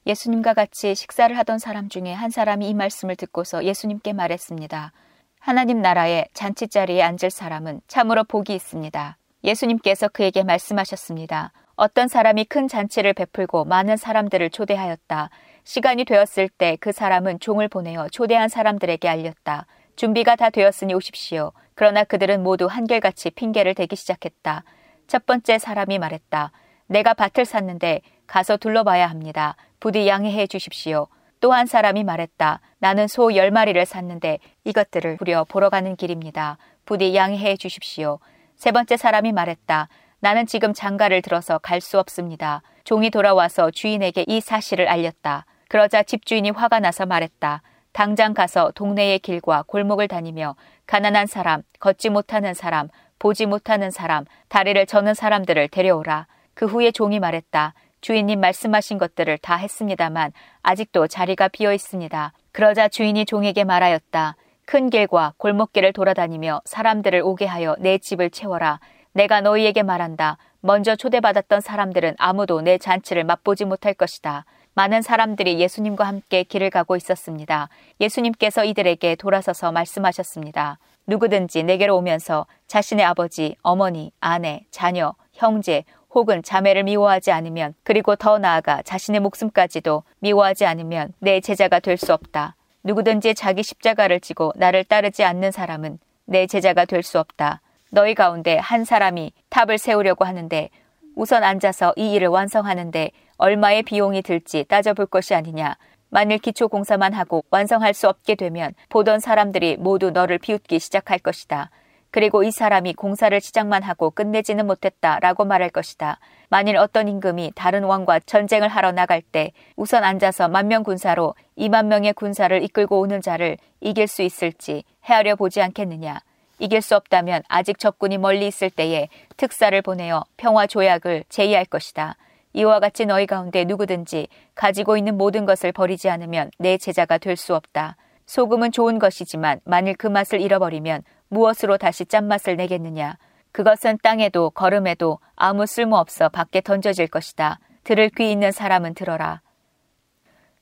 [0.06, 4.91] 예수님과 같이 식사를 하던 사람 중에 한 사람이 이 말씀을 듣고서 예수님께 말했습니다.
[5.39, 9.18] 하나님 나라의 잔치 자리에 앉을 사람은 참으로 복이 있습니다.
[9.43, 11.52] 예수님께서 그에게 말씀하셨습니다.
[11.76, 15.30] 어떤 사람이 큰 잔치를 베풀고 많은 사람들을 초대하였다.
[15.64, 19.68] 시간이 되었을 때 그 사람은 종을 보내어 초대한 사람들에게 알렸다.
[19.95, 21.52] 준비가 다 되었으니 오십시오.
[21.76, 24.64] 그러나 그들은 모두 한결같이 핑계를 대기 시작했다.
[25.08, 26.52] 첫 번째 사람이 말했다.
[26.88, 28.02] 내가 밭을 샀는데
[28.32, 29.58] 가서 둘러봐야 합니다.
[29.82, 31.08] 부디 양해해 주십시오.
[31.42, 32.62] 또 한 사람이 말했다.
[32.80, 36.58] 나는 소 열마리를 샀는데 이것들을 부려 보러 가는 길입니다.
[36.86, 38.20] 부디 양해해 주십시오.
[38.56, 39.90] 세 번째 사람이 말했다.
[40.22, 42.62] 나는 지금 장가를 들어서 갈 수 없습니다.
[42.86, 45.46] 종이 돌아와서 주인에게 이 사실을 알렸다.
[45.68, 47.62] 그러자 집주인이 화가 나서 말했다.
[47.92, 50.56] 당장 가서 동네의 길과 골목을 다니며
[50.88, 52.88] 가난한 사람, 걷지 못하는 사람,
[53.20, 56.28] 보지 못하는 사람, 다리를 저는 사람들을 데려오라.
[56.54, 57.74] 그 후에 종이 말했다.
[58.02, 60.34] 주인님 말씀하신 것들을 다 했습니다만
[60.64, 62.34] 아직도 자리가 비어 있습니다.
[62.52, 64.36] 그러자 주인이 종에게 말하였다.
[64.66, 68.80] 큰 길과 골목길을 돌아다니며 사람들을 오게 하여 내 집을 채워라.
[69.14, 70.38] 내가 너희에게 말한다.
[70.62, 74.45] 먼저 초대받았던 사람들은 아무도 내 잔치를 맛보지 못할 것이다.
[74.74, 77.68] 많은 사람들이 예수님과 함께 길을 가고 있었습니다.
[77.99, 80.78] 예수님께서 이들에게 돌아서서 말씀하셨습니다.
[81.08, 85.84] 누구든지 내게로 오면서 자신의 아버지, 어머니, 아내, 자녀, 형제,
[86.14, 92.14] 혹은 자매를 미워하지 않으면 그리고 더 나아가 자신의 목숨까지도 미워하지 않으면 내 제자가 될 수
[92.14, 92.55] 없다.
[92.84, 97.62] 누구든지 자기 십자가를 지고 나를 따르지 않는 사람은 내 제자가 될 수 없다.
[97.91, 100.70] 너희 가운데 한 사람이 탑을 세우려고 하는데
[101.16, 105.76] 우선 앉아서 이 일을 완성하는데 얼마의 비용이 들지 따져볼 것이 아니냐.
[106.09, 111.70] 만일 기초 공사만 하고 완성할 수 없게 되면 보던 사람들이 모두 너를 비웃기 시작할 것이다.
[112.12, 116.20] 그리고 이 사람이 공사를 시작만 하고 끝내지는 못했다 라고 말할 것이다.
[116.49, 122.12] 만일 어떤 임금이 다른 왕과 전쟁을 하러 나갈 때 우선 앉아서 만명 군사로 2만 명의
[122.14, 126.20] 군사를 이끌고 오는 자를 이길 수 있을지 헤아려 보지 않겠느냐.
[126.59, 129.07] 이길 수 없다면 아직 적군이 멀리 있을 때에
[129.38, 132.18] 특사를 보내어 평화 조약을 제의할 것이다.
[132.53, 137.55] 이와 같이 너희 가운데 누구든지 가지고 있는 모든 것을 버리지 않으면 내 제자가 될 수
[137.55, 137.95] 없다.
[138.26, 143.18] 소금은 좋은 것이지만 만일 그 맛을 잃어버리면 무엇으로 다시 짠맛을 내겠느냐.
[143.54, 147.60] 그것은 땅에도 걸음에도 아무 쓸모 없어 밖에 던져질 것이다.
[147.84, 149.42] 들을 귀 있는 사람은 들어라.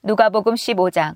[0.04, 1.16] 누가복음 15장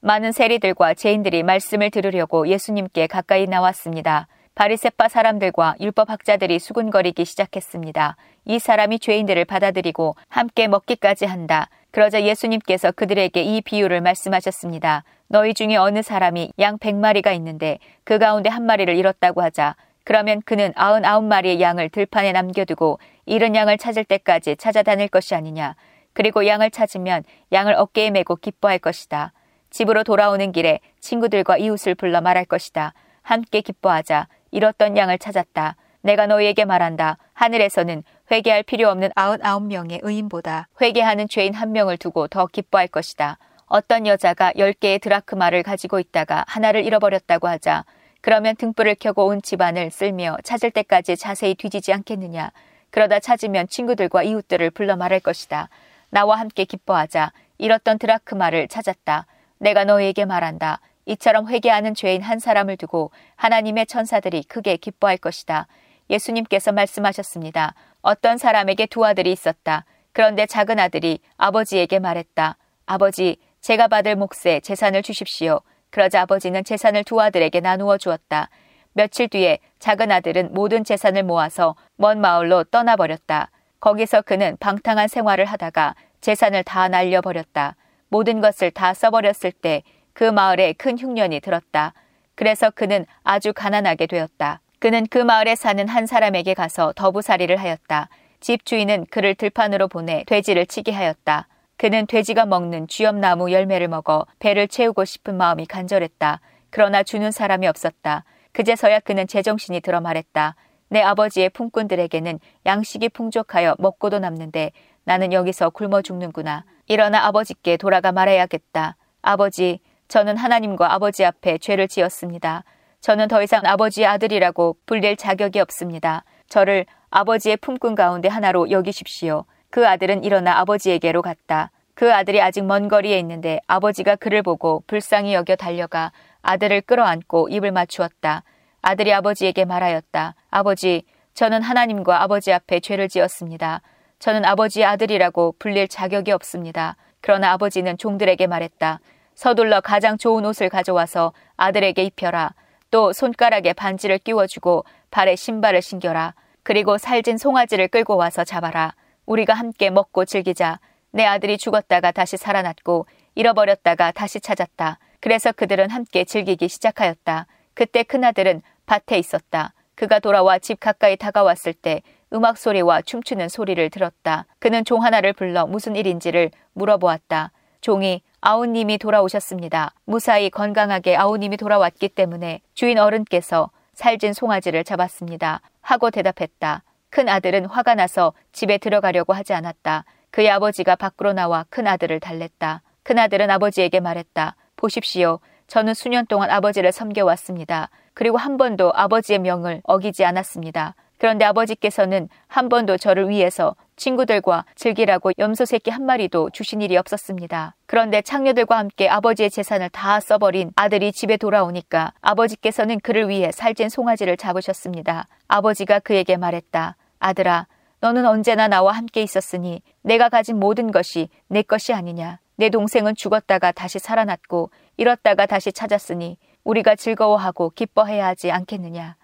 [0.00, 4.26] 많은 세리들과 죄인들이 말씀을 들으려고 예수님께 가까이 나왔습니다.
[4.54, 8.16] 바리세파 사람들과 율법 학자들이 수군거리기 시작했습니다.
[8.46, 11.68] 이 사람이 죄인들을 받아들이고 함께 먹기까지 한다.
[11.90, 15.04] 그러자 예수님께서 그들에게 이 비유를 말씀하셨습니다.
[15.28, 19.74] 너희 중에 어느 사람이 양 100마리가 있는데 그 가운데 한 마리를 잃었다고 하자.
[20.04, 25.76] 그러면 그는 99마리의 양을 들판에 남겨두고 잃은 양을 찾을 때까지 찾아다닐 것이 아니냐.
[26.14, 29.32] 그리고 양을 찾으면 양을 어깨에 메고 기뻐할 것이다.
[29.70, 32.94] 집으로 돌아오는 길에 친구들과 이웃을 불러 말할 것이다.
[33.22, 34.28] 함께 기뻐하자.
[34.50, 35.76] 잃었던 양을 찾았다.
[36.00, 37.18] 내가 너희에게 말한다.
[37.34, 43.38] 하늘에서는 회개할 필요 없는 99명의 의인보다 회개하는 죄인 한 명을 두고 더 기뻐할 것이다.
[43.66, 47.84] 어떤 여자가 10개의 드라크마를 가지고 있다가 하나를 잃어버렸다고 하자
[48.20, 52.50] 그러면 등불을 켜고 온 집안을 쓸며 찾을 때까지 자세히 뒤지지 않겠느냐.
[52.90, 55.68] 그러다 찾으면 친구들과 이웃들을 불러 말할 것이다.
[56.10, 57.32] 나와 함께 기뻐하자.
[57.58, 59.26] 잃었던 드라크마를 찾았다.
[59.58, 60.80] 내가 너희에게 말한다.
[61.06, 65.66] 이처럼 회개하는 죄인 한 사람을 두고 하나님의 천사들이 크게 기뻐할 것이다.
[66.10, 67.74] 예수님께서 말씀하셨습니다.
[68.02, 69.84] 어떤 사람에게 두 아들이 있었다.
[70.12, 72.56] 그런데 작은 아들이 아버지에게 말했다.
[72.86, 75.60] 아버지, 제가 받을 몫에 재산을 주십시오.
[75.90, 78.48] 그러자 아버지는 재산을 두 아들에게 나누어 주었다.
[78.92, 83.50] 며칠 뒤에 작은 아들은 모든 재산을 모아서 먼 마을로 떠나버렸다.
[83.80, 87.76] 거기서 그는 방탕한 생활을 하다가 재산을 다 날려버렸다.
[88.08, 89.82] 모든 것을 다 써버렸을 때
[90.18, 91.94] 그 마을에 큰 흉년이 들었다.
[92.34, 94.60] 그래서 그는 아주 가난하게 되었다.
[94.78, 98.08] 그는 그 마을에 사는 한 사람에게 가서 더부살이를 하였다.
[98.40, 101.48] 집 주인은 그를 들판으로 보내 돼지를 치게 하였다.
[101.76, 106.40] 그는 돼지가 먹는 쥐염나무 열매를 먹어 배를 채우고 싶은 마음이 간절했다.
[106.70, 108.24] 그러나 주는 사람이 없었다.
[108.52, 110.54] 그제서야 그는 제정신이 들어 말했다.
[110.90, 114.72] 내 아버지의 품꾼들에게는 양식이 풍족하여 먹고도 남는데
[115.04, 116.64] 나는 여기서 굶어 죽는구나.
[116.86, 118.96] 일어나 아버지께 돌아가 말해야겠다.
[119.22, 122.64] 아버지, 저는 하나님과 아버지 앞에 죄를 지었습니다.
[123.00, 126.24] 저는 더 이상 아버지의 아들이라고 불릴 자격이 없습니다.
[126.48, 129.44] 저를 아버지의 품꾼 가운데 하나로 여기십시오.
[129.70, 131.70] 그 아들은 일어나 아버지에게로 갔다.
[131.94, 137.72] 그 아들이 아직 먼 거리에 있는데 아버지가 그를 보고 불쌍히 여겨 달려가 아들을 끌어안고 입을
[137.72, 138.42] 맞추었다.
[138.82, 140.34] 아들이 아버지에게 말하였다.
[140.50, 141.02] 아버지,
[141.34, 143.82] 저는 하나님과 아버지 앞에 죄를 지었습니다.
[144.18, 146.96] 저는 아버지의 아들이라고 불릴 자격이 없습니다.
[147.20, 149.00] 그러나 아버지는 종들에게 말했다.
[149.34, 152.54] 서둘러 가장 좋은 옷을 가져와서 아들에게 입혀라.
[152.90, 156.34] 또 손가락에 반지를 끼워주고 발에 신발을 신겨라.
[156.62, 158.94] 그리고 살진 송아지를 끌고 와서 잡아라.
[159.26, 160.80] 우리가 함께 먹고 즐기자.
[161.10, 164.98] 내 아들이 죽었다가 다시 살아났고 잃어버렸다가 다시 찾았다.
[165.20, 167.46] 그래서 그들은 함께 즐기기 시작하였다.
[167.74, 169.72] 그때 큰아들은 밭에 있었다.
[169.94, 174.46] 그가 돌아와 집 가까이 다가왔을 때 음악 소리와 춤추는 소리를 들었다.
[174.58, 177.52] 그는 종 하나를 불러 무슨 일인지를 물어보았다.
[177.80, 179.92] 종이 아우님이 돌아오셨습니다.
[180.04, 185.60] 무사히 건강하게 아우님이 돌아왔기 때문에 주인 어른께서 살진 송아지를 잡았습니다.
[185.80, 186.84] 하고 대답했다.
[187.10, 190.04] 큰 아들은 화가 나서 집에 들어가려고 하지 않았다.
[190.30, 192.82] 그의 아버지가 밖으로 나와 큰 아들을 달랬다.
[193.02, 194.54] 큰 아들은 아버지에게 말했다.
[194.76, 195.40] 보십시오.
[195.66, 197.90] 저는 수년 동안 아버지를 섬겨왔습니다.
[198.14, 200.94] 그리고 한 번도 아버지의 명을 어기지 않았습니다.
[201.18, 207.74] 그런데 아버지께서는 한 번도 저를 위해서 친구들과 즐기라고 염소 새끼 한 마리도 주신 일이 없었습니다.
[207.86, 214.36] 그런데 창녀들과 함께 아버지의 재산을 다 써버린 아들이 집에 돌아오니까 아버지께서는 그를 위해 살찐 송아지를
[214.36, 215.26] 잡으셨습니다.
[215.48, 216.96] 아버지가 그에게 말했다.
[217.18, 217.66] 아들아,
[218.00, 222.38] 너는 언제나 나와 함께 있었으니 내가 가진 모든 것이 내 것이 아니냐.
[222.56, 229.17] 내 동생은 죽었다가 다시 살아났고 잃었다가 다시 찾았으니 우리가 즐거워하고 기뻐해야 하지 않겠느냐.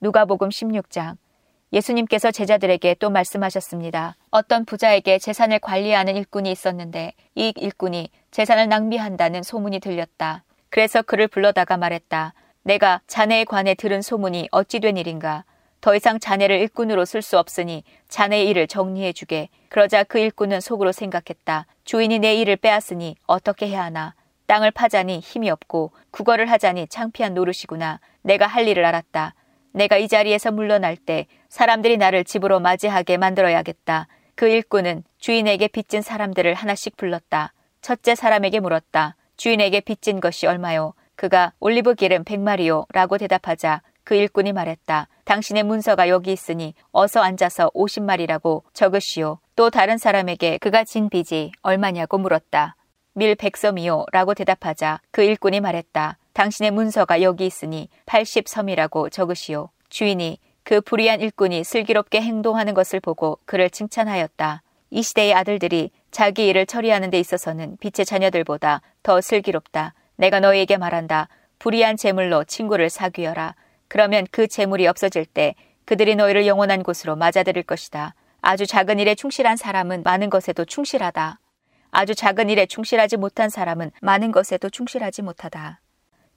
[0.00, 1.16] 누가복음 16장
[1.72, 4.16] 예수님께서 제자들에게 또 말씀하셨습니다.
[4.30, 10.44] 어떤 부자에게 재산을 관리하는 일꾼이 있었는데 이 일꾼이 재산을 낭비한다는 소문이 들렸다.
[10.68, 12.34] 그래서 그를 불러다가 말했다.
[12.62, 15.44] 내가 자네에 관해 들은 소문이 어찌 된 일인가?
[15.80, 19.48] 더 이상 자네를 일꾼으로 쓸 수 없으니 자네의 일을 정리해 주게.
[19.70, 21.66] 그러자 그 일꾼은 속으로 생각했다.
[21.84, 24.14] 주인이 내 일을 빼앗으니 어떻게 해야 하나?
[24.46, 28.00] 땅을 파자니 힘이 없고 국어를 하자니 창피한 노릇이구나.
[28.22, 29.34] 내가 할 일을 알았다.
[29.76, 34.08] 내가 이 자리에서 물러날 때 사람들이 나를 집으로 맞이하게 만들어야겠다.
[34.34, 37.52] 그 일꾼은 주인에게 빚진 사람들을 하나씩 불렀다.
[37.82, 39.16] 첫째 사람에게 물었다.
[39.36, 40.94] 주인에게 빚진 것이 얼마요?
[41.14, 42.86] 그가 올리브 기름 100마리요.
[42.90, 45.08] 라고 대답하자 그 일꾼이 말했다.
[45.24, 49.40] 당신의 문서가 여기 있으니 어서 앉아서 50마리라고 적으시오.
[49.56, 52.76] 또 다른 사람에게 그가 진 빚이 얼마냐고 물었다.
[53.12, 54.06] 밀 백섬이요.
[54.10, 56.16] 라고 대답하자 그 일꾼이 말했다.
[56.36, 59.70] 당신의 문서가 여기 있으니 80섬이라고 적으시오.
[59.88, 64.62] 주인이 그 불의한 일꾼이 슬기롭게 행동하는 것을 보고 그를 칭찬하였다.
[64.90, 69.94] 이 시대의 아들들이 자기 일을 처리하는 데 있어서는 빛의 자녀들보다 더 슬기롭다.
[70.16, 71.28] 내가 너희에게 말한다.
[71.58, 73.54] 불의한 재물로 친구를 사귀어라.
[73.88, 75.54] 그러면 그 재물이 없어질 때
[75.86, 78.14] 그들이 너희를 영원한 곳으로 맞아들일 것이다.
[78.42, 81.40] 아주 작은 일에 충실한 사람은 많은 것에도 충실하다.
[81.92, 85.80] 아주 작은 일에 충실하지 못한 사람은 많은 것에도 충실하지 못하다.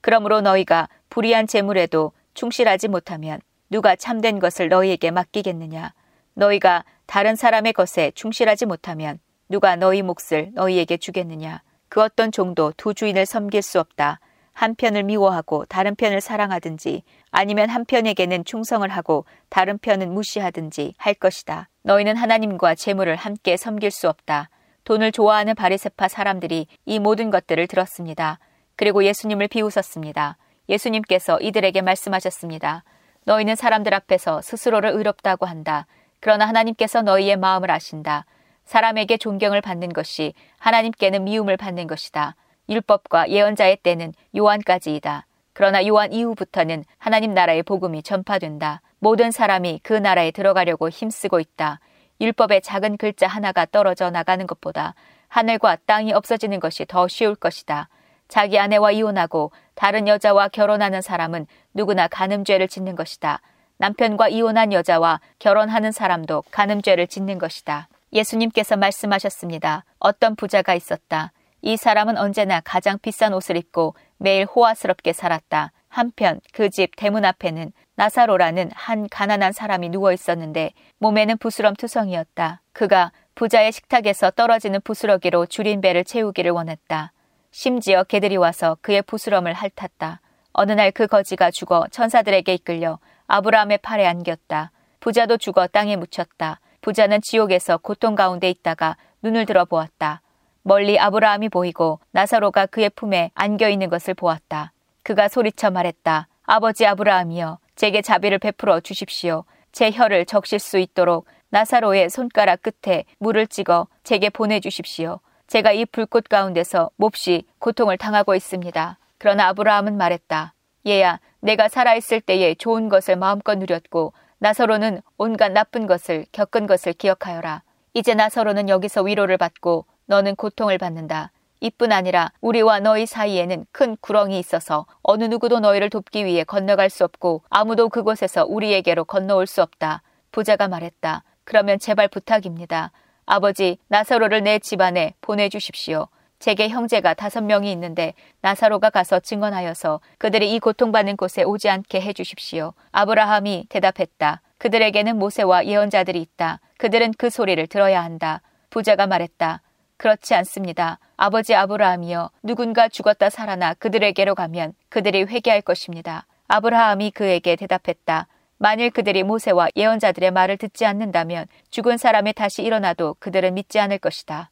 [0.00, 5.92] 그러므로 너희가 불의한 재물에도 충실하지 못하면 누가 참된 것을 너희에게 맡기겠느냐?
[6.34, 11.62] 너희가 다른 사람의 것에 충실하지 못하면 누가 너희 몫을 너희에게 주겠느냐?
[11.88, 14.20] 그 어떤 종도 두 주인을 섬길 수 없다.
[14.52, 21.14] 한 편을 미워하고 다른 편을 사랑하든지 아니면 한 편에게는 충성을 하고 다른 편은 무시하든지 할
[21.14, 21.68] 것이다.
[21.82, 24.50] 너희는 하나님과 재물을 함께 섬길 수 없다.
[24.84, 28.38] 돈을 좋아하는 바리세파 사람들이 이 모든 것들을 들었습니다.
[28.80, 30.38] 그리고 예수님을 비웃었습니다.
[30.70, 32.82] 예수님께서 이들에게 말씀하셨습니다.
[33.26, 35.86] 너희는 사람들 앞에서 스스로를 의롭다고 한다.
[36.18, 38.24] 그러나 하나님께서 너희의 마음을 아신다.
[38.64, 42.36] 사람에게 존경을 받는 것이 하나님께는 미움을 받는 것이다.
[42.70, 45.26] 율법과 예언자의 때는 요한까지이다.
[45.52, 48.80] 그러나 요한 이후부터는 하나님 나라의 복음이 전파된다.
[48.98, 51.80] 모든 사람이 그 나라에 들어가려고 힘쓰고 있다.
[52.18, 54.94] 율법의 작은 글자 하나가 떨어져 나가는 것보다
[55.28, 57.90] 하늘과 땅이 없어지는 것이 더 쉬울 것이다.
[58.30, 63.40] 자기 아내와 이혼하고 다른 여자와 결혼하는 사람은 누구나 간음죄를 짓는 것이다.
[63.78, 67.88] 남편과 이혼한 여자와 결혼하는 사람도 간음죄를 짓는 것이다.
[68.12, 69.84] 예수님께서 말씀하셨습니다.
[69.98, 71.32] 어떤 부자가 있었다.
[71.62, 75.72] 이 사람은 언제나 가장 비싼 옷을 입고 매일 호화스럽게 살았다.
[75.88, 82.62] 한편 그 집 대문 앞에는 나사로라는 한 가난한 사람이 누워 있었는데 몸에는 부스럼 투성이었다.
[82.72, 87.12] 그가 부자의 식탁에서 떨어지는 부스러기로 줄인 배를 채우기를 원했다.
[87.50, 90.20] 심지어 개들이 와서 그의 부스럼을 핥았다.
[90.52, 94.72] 어느 날 그 거지가 죽어 천사들에게 이끌려 아브라함의 팔에 안겼다.
[95.00, 96.60] 부자도 죽어 땅에 묻혔다.
[96.80, 100.22] 부자는 지옥에서 고통 가운데 있다가 눈을 들어 보았다.
[100.62, 104.72] 멀리 아브라함이 보이고 나사로가 그의 품에 안겨 있는 것을 보았다.
[105.02, 106.28] 그가 소리쳐 말했다.
[106.44, 109.44] 아버지 아브라함이여, 제게 자비를 베풀어 주십시오.
[109.72, 115.20] 제 혀를 적실 수 있도록 나사로의 손가락 끝에 물을 찍어 제게 보내주십시오.
[115.50, 118.98] 제가 이 불꽃 가운데서 몹시 고통을 당하고 있습니다.
[119.18, 120.54] 그러나 아브라함은 말했다.
[120.86, 127.64] 얘야, 내가 살아있을 때에 좋은 것을 마음껏 누렸고 나서로는 온갖 나쁜 것을 겪은 것을 기억하여라.
[127.94, 131.32] 이제 나서로는 여기서 위로를 받고 너는 고통을 받는다.
[131.58, 137.02] 이뿐 아니라 우리와 너희 사이에는 큰 구렁이 있어서 어느 누구도 너희를 돕기 위해 건너갈 수
[137.02, 140.02] 없고 아무도 그곳에서 우리에게로 건너올 수 없다.
[140.30, 141.24] 부자가 말했다.
[141.42, 142.92] 그러면 제발 부탁입니다.
[143.32, 146.08] 아버지, 나사로를 내 집안에 보내주십시오.
[146.40, 152.74] 제게 형제가 다섯 명이 있는데 나사로가 가서 증언하여서 그들이 이 고통받는 곳에 오지 않게 해주십시오.
[152.90, 154.42] 아브라함이 대답했다.
[154.58, 156.58] 그들에게는 모세와 예언자들이 있다.
[156.76, 158.42] 그들은 그 소리를 들어야 한다.
[158.68, 159.62] 부자가 말했다.
[159.96, 160.98] 그렇지 않습니다.
[161.16, 166.26] 아버지 아브라함이여 누군가 죽었다 살아나 그들에게로 가면 그들이 회개할 것입니다.
[166.48, 168.26] 아브라함이 그에게 대답했다.
[168.62, 174.50] 만일 그들이 모세와 예언자들의 말을 듣지 않는다면 죽은 사람이 다시 일어나도 그들은 믿지 않을 것이다.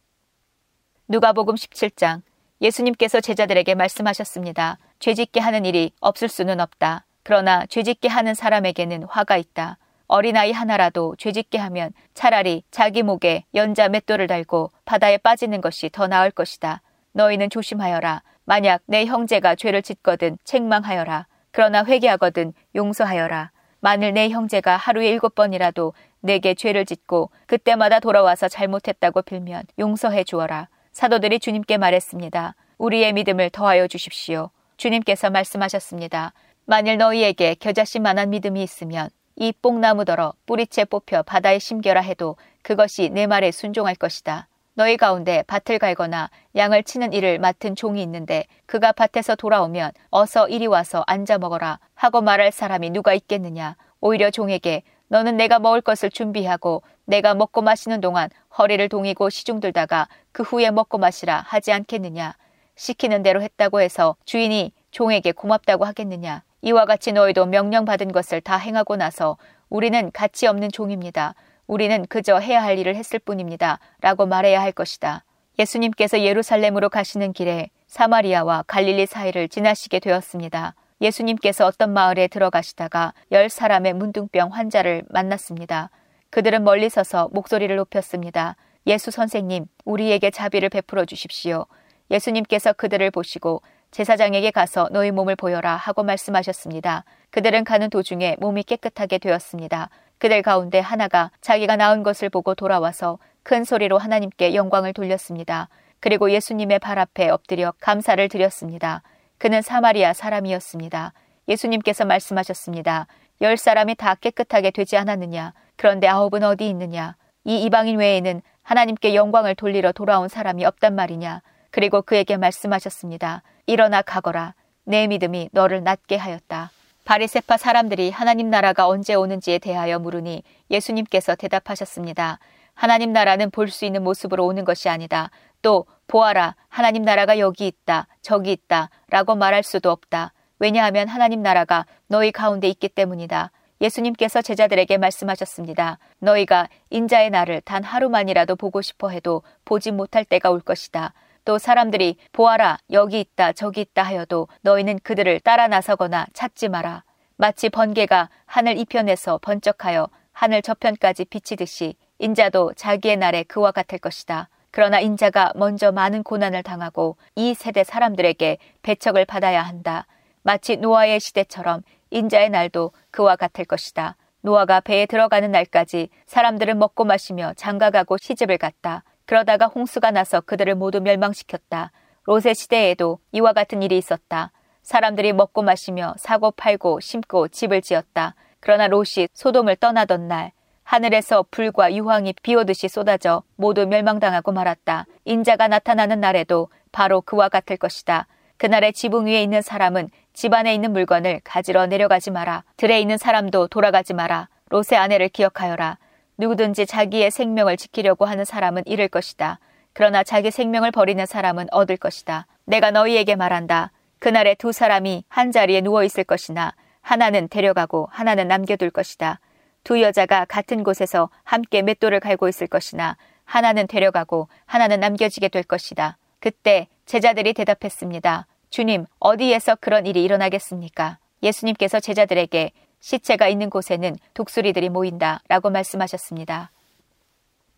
[1.08, 2.22] 누가복음 17장
[2.62, 4.78] 예수님께서 제자들에게 말씀하셨습니다.
[4.98, 7.04] 죄짓게 하는 일이 없을 수는 없다.
[7.22, 9.76] 그러나 죄짓게 하는 사람에게는 화가 있다.
[10.06, 16.30] 어린아이 하나라도 죄짓게 하면 차라리 자기 목에 연자 맷돌을 달고 바다에 빠지는 것이 더 나을
[16.30, 16.80] 것이다.
[17.12, 18.22] 너희는 조심하여라.
[18.46, 21.26] 만약 내 형제가 죄를 짓거든 책망하여라.
[21.50, 23.50] 그러나 회개하거든 용서하여라.
[23.80, 30.68] 만일 내 형제가 하루에 일곱 번이라도 내게 죄를 짓고 그때마다 돌아와서 잘못했다고 빌면 용서해 주어라.
[30.92, 32.56] 사도들이 주님께 말했습니다.
[32.78, 34.50] 우리의 믿음을 더하여 주십시오.
[34.76, 36.32] 주님께서 말씀하셨습니다.
[36.64, 43.52] 만일 너희에게 겨자씨만한 믿음이 있으면 이 뽕나무더러 뿌리채 뽑혀 바다에 심겨라 해도 그것이 내 말에
[43.52, 44.47] 순종할 것이다.
[44.78, 50.68] 너희 가운데 밭을 갈거나 양을 치는 일을 맡은 종이 있는데 그가 밭에서 돌아오면 어서 이리
[50.68, 53.74] 와서 앉아 먹어라 하고 말할 사람이 누가 있겠느냐.
[54.00, 60.06] 오히려 종에게 너는 내가 먹을 것을 준비하고 내가 먹고 마시는 동안 허리를 동이고 시중 들다가
[60.30, 62.36] 그 후에 먹고 마시라 하지 않겠느냐.
[62.76, 66.44] 시키는 대로 했다고 해서 주인이 종에게 고맙다고 하겠느냐.
[66.62, 69.38] 이와 같이 너희도 명령받은 것을 다 행하고 나서
[69.70, 71.34] 우리는 가치 없는 종입니다.
[71.68, 73.78] 우리는 그저 해야 할 일을 했을 뿐입니다.
[74.00, 75.22] 라고 말해야 할 것이다.
[75.58, 80.74] 예수님께서 예루살렘으로 가시는 길에 사마리아와 갈릴리 사이를 지나시게 되었습니다.
[81.00, 85.90] 예수님께서 어떤 마을에 들어가시다가 열 사람의 문둥병 환자를 만났습니다.
[86.30, 88.56] 그들은 멀리 서서 목소리를 높였습니다.
[88.86, 91.66] 예수 선생님, 우리에게 자비를 베풀어 주십시오.
[92.10, 93.60] 예수님께서 그들을 보시고
[93.90, 97.04] 제사장에게 가서 너희 몸을 보여라 하고 말씀하셨습니다.
[97.30, 99.90] 그들은 가는 도중에 몸이 깨끗하게 되었습니다.
[100.18, 105.68] 그들 가운데 하나가 자기가 나은 것을 보고 돌아와서 큰 소리로 하나님께 영광을 돌렸습니다.
[106.00, 109.02] 그리고 예수님의 발 앞에 엎드려 감사를 드렸습니다.
[109.38, 111.12] 그는 사마리아 사람이었습니다.
[111.48, 113.06] 예수님께서 말씀하셨습니다.
[113.40, 115.54] 열 사람이 다 깨끗하게 되지 않았느냐?
[115.76, 117.16] 그런데 아홉은 어디 있느냐?
[117.44, 121.40] 이 이방인 외에는 하나님께 영광을 돌리러 돌아온 사람이 없단 말이냐?
[121.70, 123.42] 그리고 그에게 말씀하셨습니다.
[123.66, 124.54] 일어나 가거라.
[124.84, 126.70] 내 믿음이 너를 낫게 하였다.
[127.08, 132.38] 바리세파 사람들이 하나님 나라가 언제 오는지에 대하여 물으니 예수님께서 대답하셨습니다.
[132.74, 135.30] 하나님 나라는 볼 수 있는 모습으로 오는 것이 아니다.
[135.62, 140.34] 또 보아라 하나님 나라가 여기 있다 저기 있다 라고 말할 수도 없다.
[140.58, 143.52] 왜냐하면 하나님 나라가 너희 가운데 있기 때문이다.
[143.80, 145.96] 예수님께서 제자들에게 말씀하셨습니다.
[146.18, 151.14] 너희가 인자의 날을 단 하루만이라도 보고 싶어 해도 보지 못할 때가 올 것이다.
[151.48, 157.04] 또 사람들이 보아라 여기 있다 저기 있다 하여도 너희는 그들을 따라 나서거나 찾지 마라.
[157.38, 164.50] 마치 번개가 하늘 이편에서 번쩍하여 하늘 저편까지 비치듯이 인자도 자기의 날에 그와 같을 것이다.
[164.70, 170.06] 그러나 인자가 먼저 많은 고난을 당하고 이 세대 사람들에게 배척을 받아야 한다.
[170.42, 171.80] 마치 노아의 시대처럼
[172.10, 174.16] 인자의 날도 그와 같을 것이다.
[174.42, 179.02] 노아가 배에 들어가는 날까지 사람들은 먹고 마시며 장가가고 시집을 갔다.
[179.28, 181.92] 그러다가 홍수가 나서 그들을 모두 멸망시켰다.
[182.24, 184.52] 롯의 시대에도 이와 같은 일이 있었다.
[184.80, 188.34] 사람들이 먹고 마시며 사고 팔고 심고 집을 지었다.
[188.58, 190.52] 그러나 롯이 소돔을 떠나던 날
[190.82, 195.04] 하늘에서 불과 유황이 비오듯이 쏟아져 모두 멸망당하고 말았다.
[195.26, 198.26] 인자가 나타나는 날에도 바로 그와 같을 것이다.
[198.56, 202.64] 그날의 지붕 위에 있는 사람은 집 안에 있는 물건을 가지러 내려가지 마라.
[202.78, 204.48] 들에 있는 사람도 돌아가지 마라.
[204.70, 205.98] 롯의 아내를 기억하여라.
[206.38, 209.58] 누구든지 자기의 생명을 지키려고 하는 사람은 잃을 것이다.
[209.92, 212.46] 그러나 자기 생명을 버리는 사람은 얻을 것이다.
[212.64, 213.90] 내가 너희에게 말한다.
[214.20, 219.40] 그날에 두 사람이 한 자리에 누워 있을 것이나 하나는 데려가고 하나는 남겨둘 것이다.
[219.82, 226.18] 두 여자가 같은 곳에서 함께 맷돌을 갈고 있을 것이나 하나는 데려가고 하나는 남겨지게 될 것이다.
[226.40, 228.46] 그때 제자들이 대답했습니다.
[228.70, 231.18] 주님, 어디에서 그런 일이 일어나겠습니까?
[231.42, 236.70] 예수님께서 제자들에게 시체가 있는 곳에는 독수리들이 모인다 라고 말씀하셨습니다.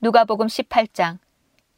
[0.00, 1.18] 누가복음 18장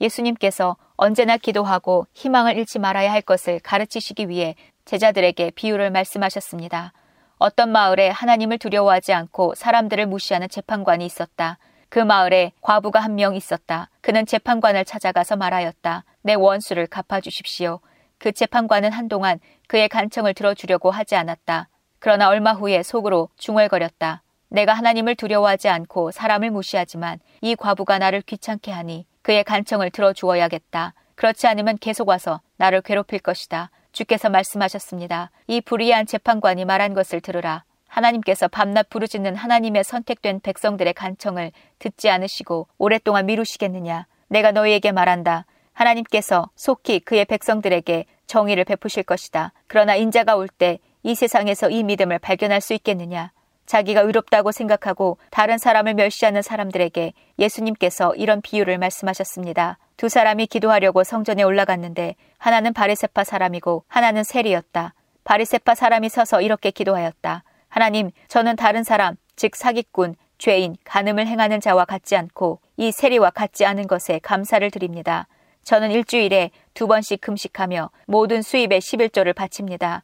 [0.01, 6.93] 예수님께서 언제나 기도하고 희망을 잃지 말아야 할 것을 가르치시기 위해 제자들에게 비유를 말씀하셨습니다.
[7.39, 11.59] 어떤 마을에 하나님을 두려워하지 않고 사람들을 무시하는 재판관이 있었다.
[11.89, 13.91] 그 마을에 과부가 한 명 있었다.
[14.01, 16.05] 그는 재판관을 찾아가서 말하였다.
[16.23, 17.81] 내 원수를 갚아주십시오.
[18.19, 21.69] 그 재판관은 한동안 그의 간청을 들어주려고 하지 않았다.
[22.03, 24.25] 그러나 얼마 후에 속으로 중얼거렸다.
[24.49, 30.95] 내가 하나님을 두려워하지 않고 사람을 무시하지만 이 과부가 나를 귀찮게 하니 그의 간청을 들어주어야겠다.
[31.15, 33.71] 그렇지 않으면 계속 와서 나를 괴롭힐 것이다.
[33.93, 35.31] 주께서 말씀하셨습니다.
[35.47, 37.63] 이 불의한 재판관이 말한 것을 들으라.
[37.87, 44.09] 하나님께서 밤낮 부르짖는 하나님의 선택된 백성들의 간청을 듣지 않으시고 오랫동안 미루시겠느냐?
[44.27, 45.47] 내가 너희에게 말한다.
[45.73, 49.53] 하나님께서 속히 그의 백성들에게 정의를 베푸실 것이다.
[49.69, 53.33] 그러나 인자가 올 때 이 세상에서 이 믿음을 발견할 수 있겠느냐?
[53.67, 59.79] 자기가 의롭다고 생각하고 다른 사람을 멸시하는 사람들에게 예수님께서 이런 비유를 말씀하셨습니다.
[59.97, 64.95] 두 사람이 기도하려고 성전에 올라갔는데 하나는 바리세파 사람이고 하나는 세리였다.
[65.25, 67.45] 바리세파 사람이 서서 이렇게 기도하였다.
[67.69, 73.65] 하나님, 저는 다른 사람, 즉 사기꾼, 죄인, 간음을 행하는 자와 같지 않고 이 세리와 같지
[73.65, 75.29] 않은 것에 감사를 드립니다.
[75.63, 80.03] 저는 일주일에 두 번씩 금식하며 모든 수입의 11조를 바칩니다.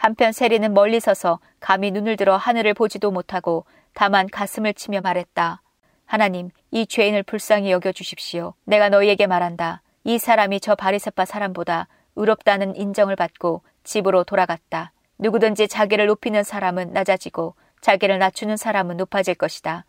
[0.00, 5.60] 한편 세리는 멀리 서서 감히 눈을 들어 하늘을 보지도 못하고 다만 가슴을 치며 말했다.
[6.06, 8.54] 하나님, 이 죄인을 불쌍히 여겨 주십시오.
[8.64, 9.82] 내가 너희에게 말한다.
[10.04, 11.86] 이 사람이 저 바리새파 사람보다
[12.16, 14.92] 의롭다는 인정을 받고 집으로 돌아갔다.
[15.18, 19.84] 누구든지 자기를 높이는 사람은 낮아지고 자기를 낮추는 사람은 높아질 것이다.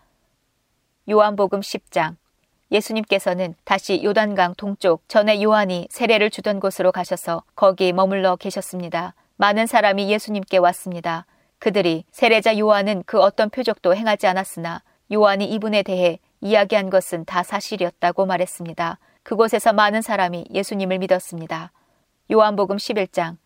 [1.10, 2.18] 요한복음 10장
[2.70, 9.16] 예수님께서는 다시 요단강 동쪽 전에 요한이 세례를 주던 곳으로 가셔서 거기 머물러 계셨습니다.
[9.42, 11.26] 많은 사람이 예수님께 왔습니다.
[11.58, 18.28] 그들이 세례자 요한은 그 어떤 표적도 행하지 않았으나 요한이 이분에 대해 이야기한 것은 다 사실이었다고
[18.28, 19.00] 말했습니다.
[19.24, 21.72] 그곳에서 많은 사람이 예수님을 믿었습니다.
[22.32, 23.38] 요한복음 11장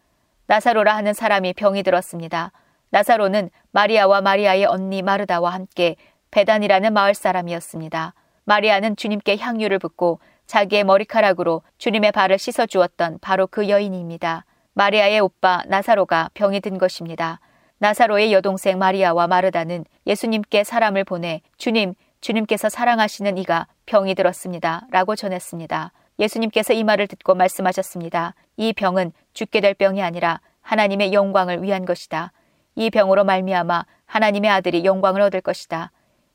[0.48, 2.52] 나사로라 하는 사람이 병이 들었습니다.
[2.90, 5.96] 나사로는 마리아와 마리아의 언니 마르다와 함께
[6.32, 8.14] 베단이라는 마을 사람이었습니다.
[8.44, 14.44] 마리아는 주님께 향유를 붓고 자기의 머리카락으로 주님의 발을 씻어 주었던 바로 그 여인입니다.
[14.76, 17.40] 마리아의 오빠 나사로가 병이 든 것입니다.
[17.78, 24.86] 나사로의 여동생 마리아와 마르다는 예수님께 사람을 보내 주님, 주님께서 사랑하시는 이가 병이 들었습니다.
[24.92, 25.94] 라고 전했습니다.
[26.20, 28.36] 예수님께서 이 말을 듣고 말씀하셨습니다.
[28.58, 32.34] 이 병은 죽게 될 병이 아니라 하나님의 영광을 위한 것이다.
[32.76, 35.92] 이 병으로 말미암아 하나님의 아들이 영광을 얻을 것이다.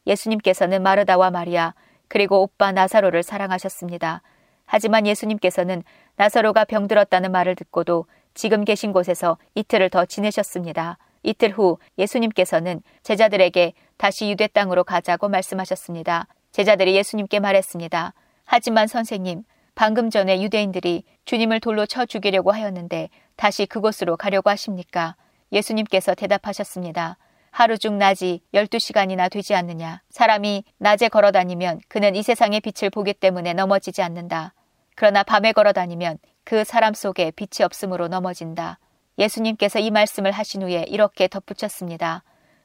[0.06, 1.74] 예수님께서는 마르다와 마리아
[2.08, 4.22] 그리고 오빠 나사로를 사랑하셨습니다.
[4.64, 5.82] 하지만 예수님께서는
[6.16, 10.98] 나사로가 병들었다는 말을 듣고도 지금 계신 곳에서 이틀을 더 지내셨습니다.
[11.22, 16.26] 이틀 후 예수님께서는 제자들에게 다시 유대 땅으로 가자고 말씀하셨습니다.
[16.52, 18.14] 제자들이 예수님께 말했습니다.
[18.44, 25.16] 하지만 선생님, 방금 전에 유대인들이 주님을 돌로 쳐 죽이려고 하였는데 다시 그곳으로 가려고 하십니까?
[25.52, 27.16] 예수님께서 대답하셨습니다.
[27.50, 30.02] 하루 중 낮이 12시간이나 되지 않느냐.
[30.10, 34.54] 사람이 낮에 걸어 다니면 그는 이 세상의 빛을 보기 때문에 넘어지지 않는다.
[35.00, 38.78] 그러나 밤에 걸어 다니면 그 사람 속에 빛이 없으므로 넘어진다.
[39.16, 42.22] 예수님께서 이 말씀을 하신 후에 이렇게 덧붙였습니다.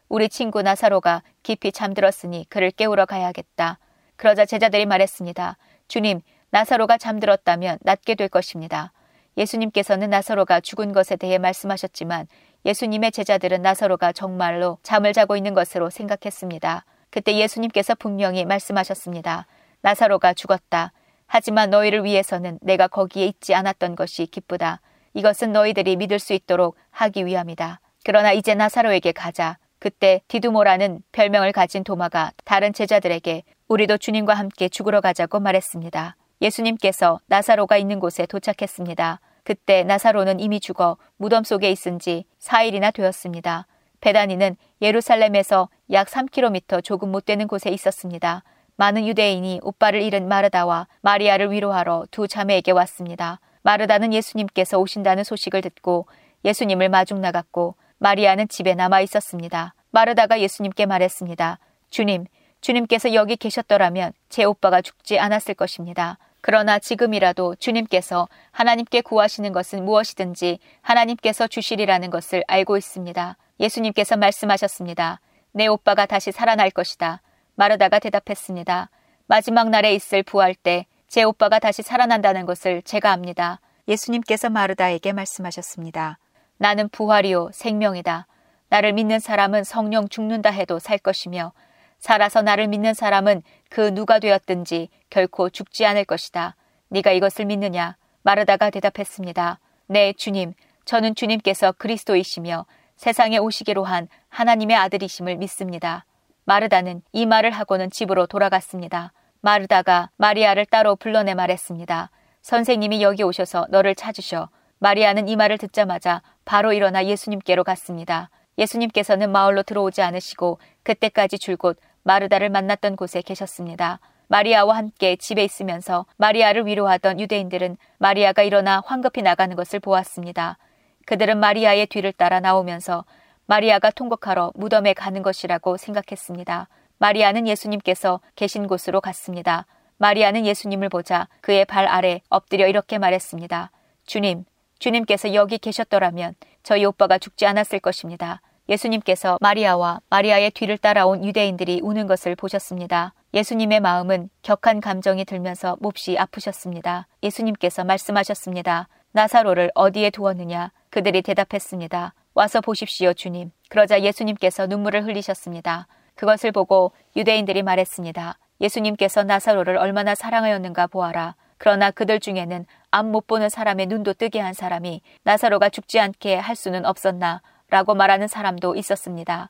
[0.09, 3.79] 우리 친구 나사로가 깊이 잠들었으니 그를 깨우러 가야겠다.
[4.17, 5.55] 그러자 제자들이 말했습니다.
[5.87, 6.19] 주님,
[6.49, 8.91] 나사로가 잠들었다면 낫게 될 것입니다.
[9.37, 12.27] 예수님께서는 나사로가 죽은 것에 대해 말씀하셨지만
[12.65, 16.83] 예수님의 제자들은 나사로가 정말로 잠을 자고 있는 것으로 생각했습니다.
[17.11, 19.47] 그때 예수님께서 분명히 말씀하셨습니다.
[19.79, 20.91] 나사로가 죽었다.
[21.27, 24.81] 하지만 너희를 위해서는 내가 거기에 있지 않았던 것이 기쁘다.
[25.13, 27.79] 이것은 너희들이 믿을 수 있도록 하기 위함이다.
[28.03, 29.57] 그러나 이제 나사로에게 가자.
[29.79, 36.15] 그때 디두모라는 별명을 가진 도마가 다른 제자들에게 우리도 주님과 함께 죽으러 가자고 말했습니다.
[36.41, 39.19] 예수님께서 나사로가 있는 곳에 도착했습니다.
[39.43, 43.67] 그때 나사로는 이미 죽어 무덤 속에 있은 지 4일이나 되었습니다.
[44.01, 48.43] 베다니는 예루살렘에서 약 3km 조금 못 되는 곳에 있었습니다.
[48.77, 53.39] 많은 유대인이 오빠를 잃은 마르다와 마리아를 위로하러 두 자매에게 왔습니다.
[53.61, 56.07] 마르다는 예수님께서 오신다는 소식을 듣고
[56.43, 59.73] 예수님을 마중 나갔고 마리아는 집에 남아 있었습니다.
[59.91, 61.59] 마르다가 예수님께 말했습니다.
[61.89, 62.25] 주님,
[62.61, 66.17] 주님께서 여기 계셨더라면 제 오빠가 죽지 않았을 것입니다.
[66.41, 73.37] 그러나 지금이라도 주님께서 하나님께 구하시는 것은 무엇이든지 하나님께서 주시리라는 것을 알고 있습니다.
[73.59, 75.21] 예수님께서 말씀하셨습니다.
[75.53, 77.21] 내 오빠가 다시 살아날 것이다.
[77.55, 78.89] 마르다가 대답했습니다.
[79.27, 83.61] 마지막 날에 있을 부활 때 제 오빠가 다시 살아난다는 것을 제가 압니다.
[83.87, 86.17] 예수님께서 마르다에게 말씀하셨습니다.
[86.57, 88.27] 나는 부활이요 생명이다.
[88.67, 91.53] 나를 믿는 사람은 성령 죽는다 해도 살 것이며
[91.99, 96.55] 살아서 나를 믿는 사람은 그 누가 되었든지 결코 죽지 않을 것이다.
[96.89, 97.95] 네가 이것을 믿느냐?
[98.23, 99.59] 마르다가 대답했습니다.
[99.87, 100.53] 네, 주님.
[100.83, 102.65] 저는 주님께서 그리스도이시며
[102.97, 106.05] 세상에 오시기로 한 하나님의 아들이심을 믿습니다.
[106.45, 109.11] 마르다는 이 말을 하고는 집으로 돌아갔습니다.
[109.41, 112.11] 마르다가 마리아를 따로 불러내 말했습니다.
[112.41, 114.49] 선생님이 여기 오셔서 너를 찾으셔.
[114.77, 118.29] 마리아는 이 말을 듣자마자 바로 일어나 예수님께로 갔습니다.
[118.59, 123.99] 예수님께서는 마을로 들어오지 않으시고 그때까지 줄곧 마르다를 만났던 곳에 계셨습니다.
[124.27, 130.57] 마리아와 함께 집에 있으면서 마리아를 위로하던 유대인들은 마리아가 일어나 황급히 나가는 것을 보았습니다.
[131.05, 133.05] 그들은 마리아의 뒤를 따라 나오면서
[133.47, 136.67] 마리아가 통곡하러 무덤에 가는 것이라고 생각했습니다.
[136.97, 139.65] 마리아는 예수님께서 계신 곳으로 갔습니다.
[139.97, 143.71] 마리아는 예수님을 보자 그의 발 아래 엎드려 이렇게 말했습니다.
[144.05, 144.45] 주님,
[144.79, 148.41] 주님께서 여기 계셨더라면 저희 오빠가 죽지 않았을 것입니다.
[148.67, 153.13] 예수님께서 마리아와 마리아의 뒤를 따라온 유대인들이 우는 것을 보셨습니다.
[153.33, 157.07] 예수님의 마음은 격한 감정이 들면서 몹시 아프셨습니다.
[157.21, 158.87] 예수님께서 말씀하셨습니다.
[159.11, 160.71] 나사로를 어디에 두었느냐?
[160.89, 162.13] 그들이 대답했습니다.
[162.35, 163.51] 와서 보십시오, 주님.
[163.69, 165.87] 그러자 예수님께서 눈물을 흘리셨습니다.
[166.15, 168.37] 그것을 보고 유대인들이 말했습니다.
[168.59, 171.35] 예수님께서 나사로를 얼마나 사랑하였는가 보아라.
[171.57, 176.57] 그러나 그들 중에는 앞 못 보는 사람의 눈도 뜨게 한 사람이 나사로가 죽지 않게 할
[176.57, 179.49] 수는 없었나 라고 말하는 사람도 있었습니다.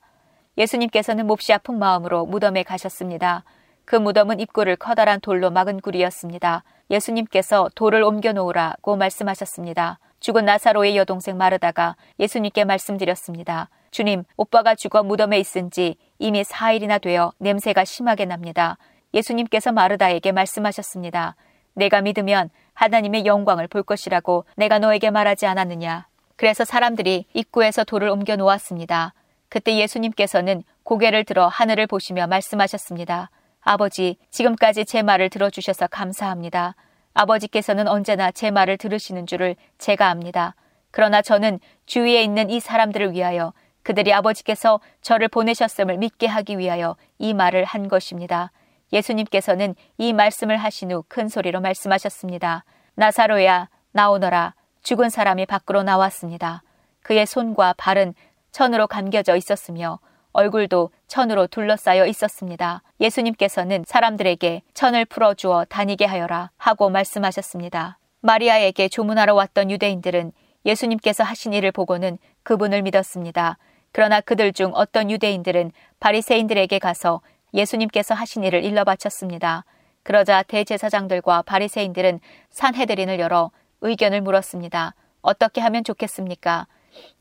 [0.55, 3.45] 예수님께서는 몹시 아픈 마음으로 무덤에 가셨습니다.
[3.85, 6.63] 그 무덤은 입구를 커다란 돌로 막은 굴이었습니다.
[6.91, 9.97] 예수님께서 돌을 옮겨 놓으라고 말씀하셨습니다.
[10.25, 13.69] 죽은 나사로의 여동생 마르다가 예수님께 말씀드렸습니다.
[13.91, 18.79] 주님, 오빠가 죽어 무덤에 있은 지 이미 4일이나 되어 냄새가 심하게 납니다.
[19.13, 21.35] 예수님께서 마르다에게 말씀하셨습니다.
[21.75, 26.07] 내가 믿으면 하나님의 영광을 볼 것이라고 내가 너에게 말하지 않았느냐.
[26.37, 29.13] 그래서 사람들이 입구에서 돌을 옮겨 놓았습니다.
[29.47, 33.29] 그때 예수님께서는 고개를 들어 하늘을 보시며 말씀하셨습니다.
[33.61, 36.73] 아버지, 지금까지 제 말을 들어주셔서 감사합니다.
[37.15, 40.53] 아버지께서는 언제나 제 말을 들으시는 줄을 제가 압니다.
[40.91, 43.53] 그러나 저는 주위에 있는 이 사람들을 위하여
[43.83, 48.51] 그들이 아버지께서 저를 보내셨음을 믿게 하기 위하여 이 말을 한 것입니다.
[48.93, 52.63] 예수님께서는 이 말씀을 하신 후 큰 소리로 말씀하셨습니다.
[52.95, 54.53] 나사로야, 나오너라.
[54.83, 56.61] 죽은 사람이 밖으로 나왔습니다.
[57.01, 58.13] 그의 손과 발은
[58.51, 59.99] 천으로 감겨져 있었으며
[60.35, 62.83] 얼굴도 천으로 둘러싸여 있었습니다.
[62.99, 67.97] 예수님께서는 사람들에게 천을 풀어주어 다니게 하여라 하고 말씀하셨습니다.
[68.19, 70.33] 마리아에게 조문하러 왔던 유대인들은
[70.65, 73.57] 예수님께서 하신 일을 보고는 그분을 믿었습니다.
[73.93, 75.71] 그러나 그들 중 어떤 유대인들은
[76.01, 77.21] 바리새인들에게 가서
[77.53, 79.63] 예수님께서 하신 일을 일러 바쳤습니다.
[80.03, 82.19] 그러자 대제사장들과 바리새인들은
[82.49, 84.95] 산헤드린을 열어 의견을 물었습니다.
[85.21, 86.67] 어떻게 하면 좋겠습니까?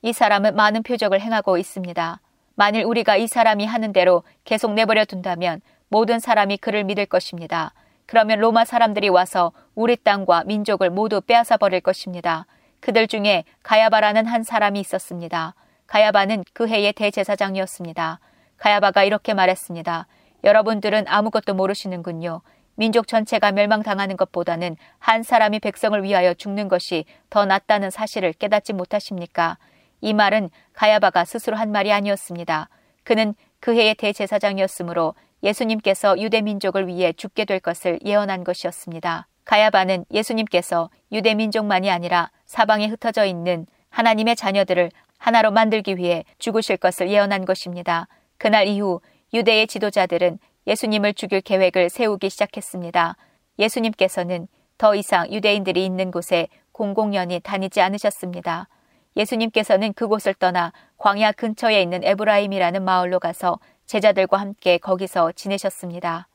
[0.02, 2.20] 이 사람은 많은 표적을 행하고 있습니다.
[2.54, 7.72] 만일 우리가 이 사람이 하는 대로 계속 내버려 둔다면 모든 사람이 그를 믿을 것입니다.
[8.06, 12.46] 그러면 로마 사람들이 와서 우리 땅과 민족을 모두 빼앗아 버릴 것입니다.
[12.80, 15.54] 그들 중에 가야바라는 한 사람이 있었습니다.
[15.86, 18.20] 가야바는 그 해의 대제사장이었습니다.
[18.58, 20.06] 가야바가 이렇게 말했습니다.
[20.44, 22.42] 여러분들은 아무것도 모르시는군요.
[22.76, 29.58] 민족 전체가 멸망당하는 것보다는 한 사람이 백성을 위하여 죽는 것이 더 낫다는 사실을 깨닫지 못하십니까?
[30.04, 32.68] 이 말은 가야바가 스스로 한 말이 아니었습니다.
[33.04, 39.26] 그는 그 해의 대제사장이었으므로 예수님께서 유대 민족을 위해 죽게 될 것을 예언한 것이었습니다.
[39.46, 47.08] 가야바는 예수님께서 유대 민족만이 아니라 사방에 흩어져 있는 하나님의 자녀들을 하나로 만들기 위해 죽으실 것을
[47.08, 48.06] 예언한 것입니다.
[48.36, 49.00] 그날 이후
[49.32, 53.16] 유대의 지도자들은 예수님을 죽일 계획을 세우기 시작했습니다.
[53.58, 58.68] 예수님께서는 더 이상 유대인들이 있는 곳에 공공연히 다니지 않으셨습니다.
[59.16, 66.28] 예수님께서는 그곳을 떠나 광야 근처에 있는 에브라임이라는 마을로 가서 제자들과 함께 거기서 지내셨습니다.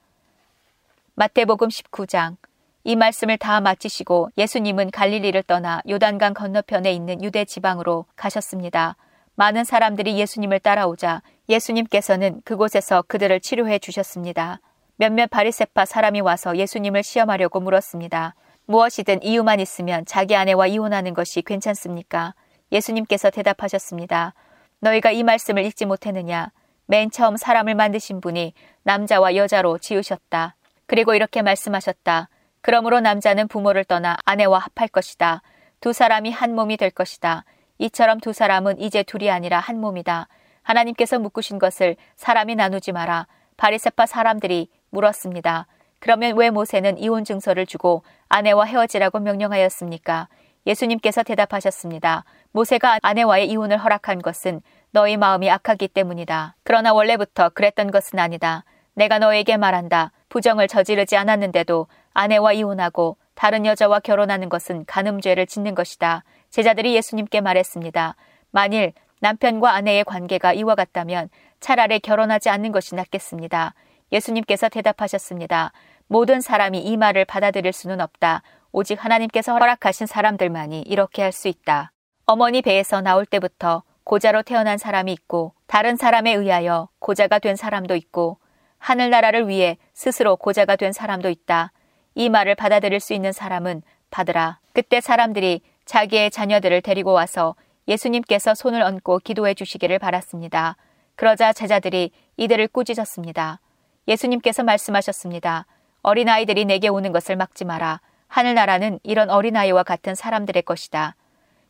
[1.15, 2.37] 마태복음 19장
[2.85, 8.95] 이 말씀을 다 마치시고 예수님은 갈릴리를 떠나 요단강 건너편에 있는 유대 지방으로 가셨습니다.
[9.35, 14.59] 많은 사람들이 예수님을 따라오자 예수님께서는 그곳에서 그들을 치료해 주셨습니다.
[14.95, 18.35] 몇몇 바리세파 사람이 와서 예수님을 시험하려고 물었습니다.
[18.65, 22.33] 무엇이든 이유만 있으면 자기 아내와 이혼하는 것이 괜찮습니까?
[22.71, 24.33] 예수님께서 대답하셨습니다.
[24.79, 26.51] 너희가 이 말씀을 읽지 못했느냐?
[26.85, 28.53] 맨 처음 사람을 만드신 분이
[28.83, 30.55] 남자와 여자로 지으셨다.
[30.87, 32.29] 그리고 이렇게 말씀하셨다.
[32.61, 35.41] 그러므로 남자는 부모를 떠나 아내와 합할 것이다.
[35.79, 37.45] 두 사람이 한 몸이 될 것이다.
[37.77, 40.27] 이처럼 두 사람은 이제 둘이 아니라 한 몸이다.
[40.63, 43.27] 하나님께서 묶으신 것을 사람이 나누지 마라.
[43.57, 45.67] 바리세파 사람들이 물었습니다.
[45.99, 50.27] 그러면 왜 모세는 이혼 증서를 주고 아내와 헤어지라고 명령하였습니까?
[50.65, 52.23] 예수님께서 대답하셨습니다.
[52.51, 56.55] 모세가 아내와의 이혼을 허락한 것은 너희 마음이 악하기 때문이다.
[56.63, 58.63] 그러나 원래부터 그랬던 것은 아니다.
[58.93, 60.11] 내가 너에게 말한다.
[60.29, 66.23] 부정을 저지르지 않았는데도 아내와 이혼하고 다른 여자와 결혼하는 것은 간음죄를 짓는 것이다.
[66.49, 68.15] 제자들이 예수님께 말했습니다.
[68.51, 71.29] 만일 남편과 아내의 관계가 이와 같다면
[71.59, 73.73] 차라리 결혼하지 않는 것이 낫겠습니다.
[74.11, 75.71] 예수님께서 대답하셨습니다.
[76.07, 78.41] 모든 사람이 이 말을 받아들일 수는 없다.
[78.71, 81.91] 오직 하나님께서 허락하신 사람들만이 이렇게 할 수 있다.
[82.25, 88.37] 어머니 배에서 나올 때부터 고자로 태어난 사람이 있고 다른 사람에 의하여 고자가 된 사람도 있고
[88.77, 91.71] 하늘나라를 위해 스스로 고자가 된 사람도 있다.
[92.15, 94.59] 이 말을 받아들일 수 있는 사람은 받으라.
[94.73, 97.55] 그때 사람들이 자기의 자녀들을 데리고 와서
[97.87, 100.77] 예수님께서 손을 얹고 기도해 주시기를 바랐습니다.
[101.15, 103.59] 그러자 제자들이 이들을 꾸짖었습니다.
[104.07, 105.65] 예수님께서 말씀하셨습니다.
[106.01, 107.99] 어린아이들이 내게 오는 것을 막지 마라.
[108.29, 111.15] 하늘나라는 이런 어린아이와 같은 사람들의 것이다.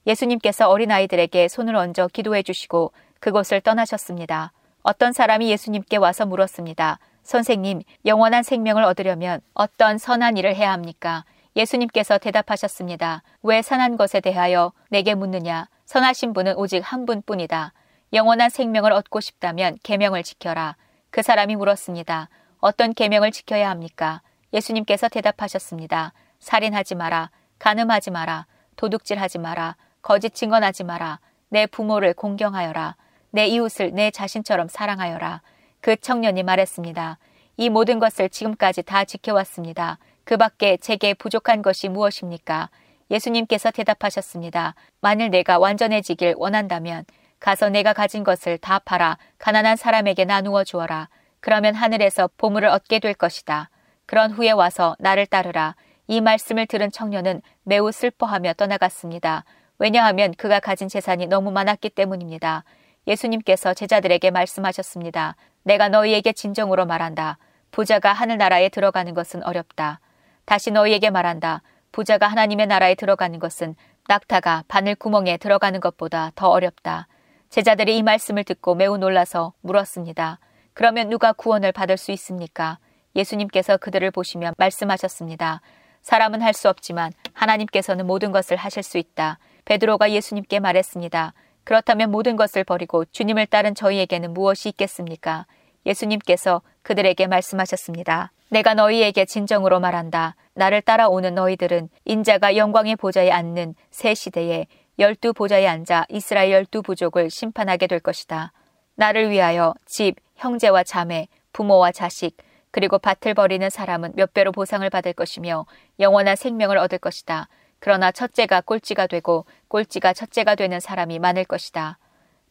[0.06, 4.52] 예수님께서 어린아이들에게 손을 얹어 기도해 주시고 그곳을 떠나셨습니다.
[4.84, 7.00] 어떤 사람이 예수님께 와서 물었습니다.
[7.24, 11.26] 선생님, 영원한 생명을 얻으려면 어떤 선한 일을 해야 합니까?
[11.56, 13.24] 예수님께서 대답하셨습니다.
[13.44, 15.68] 왜 선한 것에 대하여 내게 묻느냐?
[15.86, 17.74] 선하신 분은 오직 한 분뿐이다.
[18.14, 20.76] 영원한 생명을 얻고 싶다면 계명을 지켜라.
[21.10, 22.30] 그 사람이 물었습니다.
[22.60, 24.22] 어떤 계명을 지켜야 합니까?
[24.54, 26.14] 예수님께서 대답하셨습니다.
[26.40, 27.32] 살인하지 마라.
[27.60, 28.46] 간음하지 마라.
[28.76, 29.76] 도둑질하지 마라.
[30.02, 31.20] 거짓 증언하지 마라.
[31.50, 32.96] 내 부모를 공경하여라.
[33.32, 35.42] 내 이웃을 내 자신처럼 사랑하여라.
[35.82, 37.18] 그 청년이 말했습니다.
[37.58, 39.98] 이 모든 것을 지금까지 다 지켜왔습니다.
[40.24, 42.70] 그 밖에 제게 부족한 것이 무엇입니까?
[43.12, 44.76] 예수님께서 대답하셨습니다.
[45.02, 47.06] 만일 내가 완전해지길 원한다면
[47.40, 51.10] 가서 내가 가진 것을 다 팔아 가난한 사람에게 나누어 주어라.
[51.40, 53.70] 그러면 하늘에서 보물을 얻게 될 것이다.
[54.06, 55.76] 그런 후에 와서 나를 따르라.
[56.10, 59.46] 이 말씀을 들은 청년은 매우 슬퍼하며 떠나갔습니다.
[59.78, 62.64] 왜냐하면 그가 가진 재산이 너무 많았기 때문입니다.
[63.06, 65.36] 예수님께서 제자들에게 말씀하셨습니다.
[65.62, 67.38] 내가 너희에게 진정으로 말한다.
[67.70, 70.00] 부자가 하늘나라에 들어가는 것은 어렵다.
[70.46, 71.62] 다시 너희에게 말한다.
[71.92, 73.76] 부자가 하나님의 나라에 들어가는 것은
[74.08, 77.08] 낙타가 바늘 구멍에 들어가는 것보다 더 어렵다.
[77.52, 80.40] 제자들이 이 말씀을 듣고 매우 놀라서 물었습니다.
[80.74, 82.80] 그러면 누가 구원을 받을 수 있습니까?
[83.16, 85.62] 예수님께서 그들을 보시며 말씀하셨습니다.
[86.02, 89.40] 사람은 할 수 없지만 하나님께서는 모든 것을 하실 수 있다.
[89.66, 91.34] 베드로가 예수님께 말했습니다.
[91.64, 95.46] 그렇다면 모든 것을 버리고 주님을 따른 저희에게는 무엇이 있겠습니까?
[95.86, 98.32] 예수님께서 그들에게 말씀하셨습니다.
[98.50, 100.36] 내가 너희에게 진정으로 말한다.
[100.56, 104.66] 나를 따라오는 너희들은 인자가 영광의 보좌에 앉는 새 시대에
[104.98, 108.52] 열두 보좌에 앉아 이스라엘 열두 부족을 심판하게 될 것이다.
[108.96, 112.36] 나를 위하여 집, 형제와 자매, 부모와 자식,
[112.72, 115.66] 그리고 밭을 버리는 사람은 몇 배로 보상을 받을 것이며
[116.00, 117.48] 영원한 생명을 얻을 것이다.
[117.80, 121.98] 그러나 첫째가 꼴찌가 되고 꼴찌가 첫째가 되는 사람이 많을 것이다.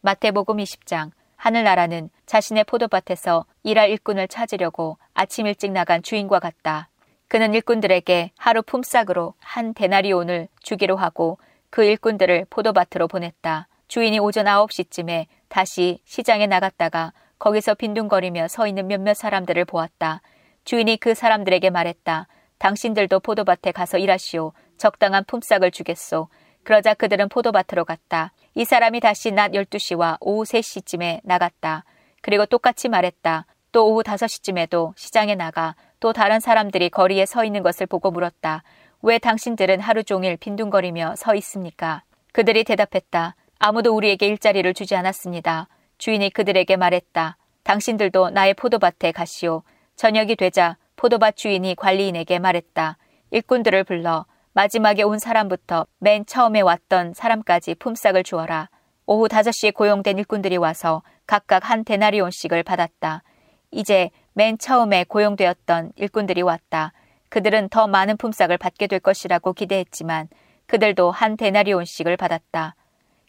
[0.01, 6.89] 마태복음 20장 하늘나라는 자신의 포도밭에서 일할 일꾼을 찾으려고 아침 일찍 나간 주인과 같다.
[7.29, 11.39] 그는 일꾼들에게 하루 품삯으로 한 데나리온을 주기로 하고
[11.71, 13.69] 그 일꾼들을 포도밭으로 보냈다.
[13.87, 20.21] 주인이 오전 9시쯤에 다시 시장에 나갔다가 거기서 빈둥거리며 서 있는 몇몇 사람들을 보았다.
[20.65, 22.27] 주인이 그 사람들에게 말했다.
[22.59, 24.53] 당신들도 포도밭에 가서 일하시오.
[24.77, 26.29] 적당한 품삯을 주겠소.
[26.65, 28.33] 그러자 그들은 포도밭으로 갔다.
[28.55, 31.85] 이 사람이 다시 낮 12시와 오후 3시쯤에 나갔다.
[32.21, 33.47] 그리고 똑같이 말했다.
[33.73, 38.63] 또 오후 5시쯤에도 시장에 나가 또 다른 사람들이 거리에 서 있는 것을 보고 물었다.
[39.03, 42.03] 왜 당신들은 하루 종일 빈둥거리며 서 있습니까?
[42.33, 43.37] 그들이 대답했다.
[43.59, 45.69] 아무도 우리에게 일자리를 주지 않았습니다.
[45.99, 47.37] 주인이 그들에게 말했다.
[47.65, 49.63] 당신들도 나의 포도밭에 가시오.
[49.97, 52.97] 저녁이 되자 포도밭 주인이 관리인에게 말했다.
[53.31, 58.71] 일꾼들을 불러 마지막에 온 사람부터 맨 처음에 왔던 사람까지 품삯을 주어라.
[59.07, 63.23] 오후 5시에 고용된 일꾼들이 와서 각각 한 데나리온씩을 받았다.
[63.71, 66.93] 이제 맨 처음에 고용되었던 일꾼들이 왔다.
[67.29, 70.29] 그들은 더 많은 품삯을 받게 될 것이라고 기대했지만
[70.67, 72.75] 그들도 한 데나리온씩을 받았다.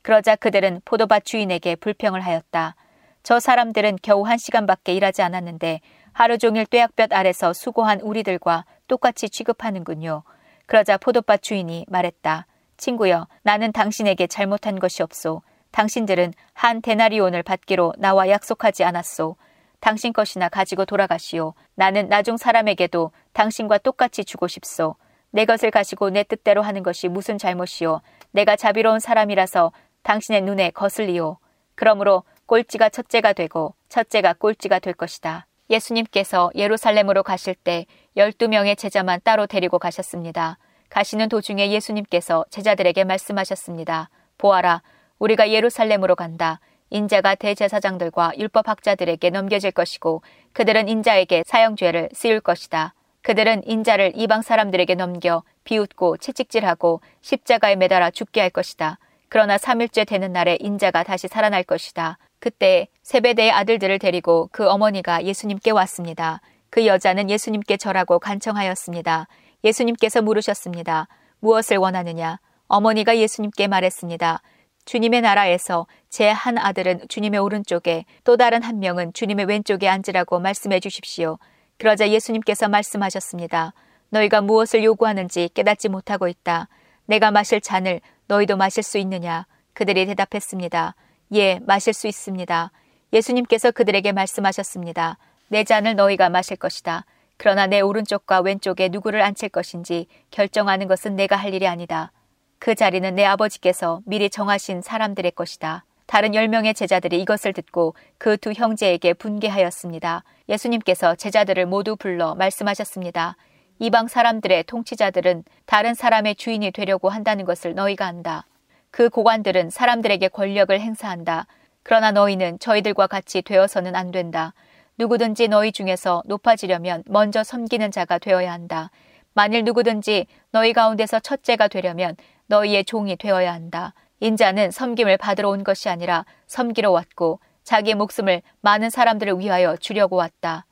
[0.01, 2.75] 그러자 그들은 포도밭 주인에게 불평을 하였다.
[3.23, 5.81] 저 사람들은 겨우 한 시간밖에 일하지 않았는데
[6.13, 10.23] 하루 종일 뙤약볕 아래서 수고한 우리들과 똑같이 취급하는군요.
[10.65, 12.45] 그러자 포도밭 주인이 말했다.
[12.77, 15.41] 친구여, 나는 당신에게 잘못한 것이 없소.
[15.71, 19.35] 당신들은 한 데나리온을 받기로 나와 약속하지 않았소.
[19.79, 21.53] 당신 것이나 가지고 돌아가시오.
[21.75, 24.95] 나는 나중 사람에게도 당신과 똑같이 주고 싶소.
[25.31, 28.01] 내 것을 가지고 내 뜻대로 하는 것이 무슨 잘못이오.
[28.31, 29.71] 내가 자비로운 사람이라서
[30.09, 31.37] 당신의 눈에 거슬리오.
[31.75, 35.45] 그러므로 꼴찌가 첫째가 되고 첫째가 꼴찌가 될 것이다.
[35.69, 37.85] 예수님께서 예루살렘으로 가실 때
[38.17, 40.57] 12명의 제자만 따로 데리고 가셨습니다.
[40.89, 44.09] 가시는 도중에 예수님께서 제자들에게 말씀하셨습니다.
[44.39, 44.81] 보아라,
[45.19, 46.59] 우리가 예루살렘으로 간다.
[46.89, 50.23] 인자가 대제사장들과 율법학자들에게 넘겨질 것이고
[50.53, 52.95] 그들은 인자에게 사형죄를 씌울 것이다.
[53.21, 58.97] 그들은 인자를 이방 사람들에게 넘겨 비웃고 채찍질하고 십자가에 매달아 죽게 할 것이다.
[59.29, 62.17] 그러나 3일째 되는 날에 인자가 다시 살아날 것이다.
[62.39, 66.41] 그때 세베대의 아들들을 데리고 그 어머니가 예수님께 왔습니다.
[66.69, 69.27] 그 여자는 예수님께 절하고 간청하였습니다.
[69.63, 71.07] 예수님께서 물으셨습니다.
[71.39, 72.39] 무엇을 원하느냐?
[72.67, 74.41] 어머니가 예수님께 말했습니다.
[74.85, 80.79] 주님의 나라에서 제 한 아들은 주님의 오른쪽에 또 다른 한 명은 주님의 왼쪽에 앉으라고 말씀해
[80.79, 81.37] 주십시오.
[81.77, 83.73] 그러자 예수님께서 말씀하셨습니다.
[84.09, 86.67] 너희가 무엇을 요구하는지 깨닫지 못하고 있다.
[87.09, 89.47] 내가 마실 잔을 너희도 마실 수 있느냐?
[89.73, 90.93] 그들이 대답했습니다.
[91.33, 92.71] 예, 마실 수 있습니다.
[93.11, 95.17] 예수님께서 그들에게 말씀하셨습니다.
[95.47, 97.05] 내 잔을 너희가 마실 것이다.
[97.37, 102.11] 그러나 내 오른쪽과 왼쪽에 누구를 앉힐 것인지 결정하는 것은 내가 할 일이 아니다.
[102.59, 105.85] 그 자리는 내 아버지께서 미리 정하신 사람들의 것이다.
[106.05, 110.23] 다른 열명의 제자들이 이것을 듣고 그 두 형제에게 분개하였습니다.
[110.47, 113.35] 예수님께서 제자들을 모두 불러 말씀하셨습니다.
[113.79, 118.45] 이방 사람들의 통치자들은 다른 사람의 주인이 되려고 한다는 것을 너희가 안다.
[118.91, 121.47] 그 고관들은 사람들에게 권력을 행사한다.
[121.83, 124.53] 그러나 너희는 저희들과 같이 되어서는 안 된다.
[124.97, 128.91] 누구든지 너희 중에서 높아지려면 먼저 섬기는 자가 되어야 한다.
[129.33, 133.93] 만일 누구든지 너희 가운데서 첫째가 되려면 너희의 종이 되어야 한다.
[134.19, 140.65] 인자는 섬김을 받으러 온 것이 아니라 섬기러 왔고 자기의 목숨을 많은 사람들을 위하여 주려고 왔다.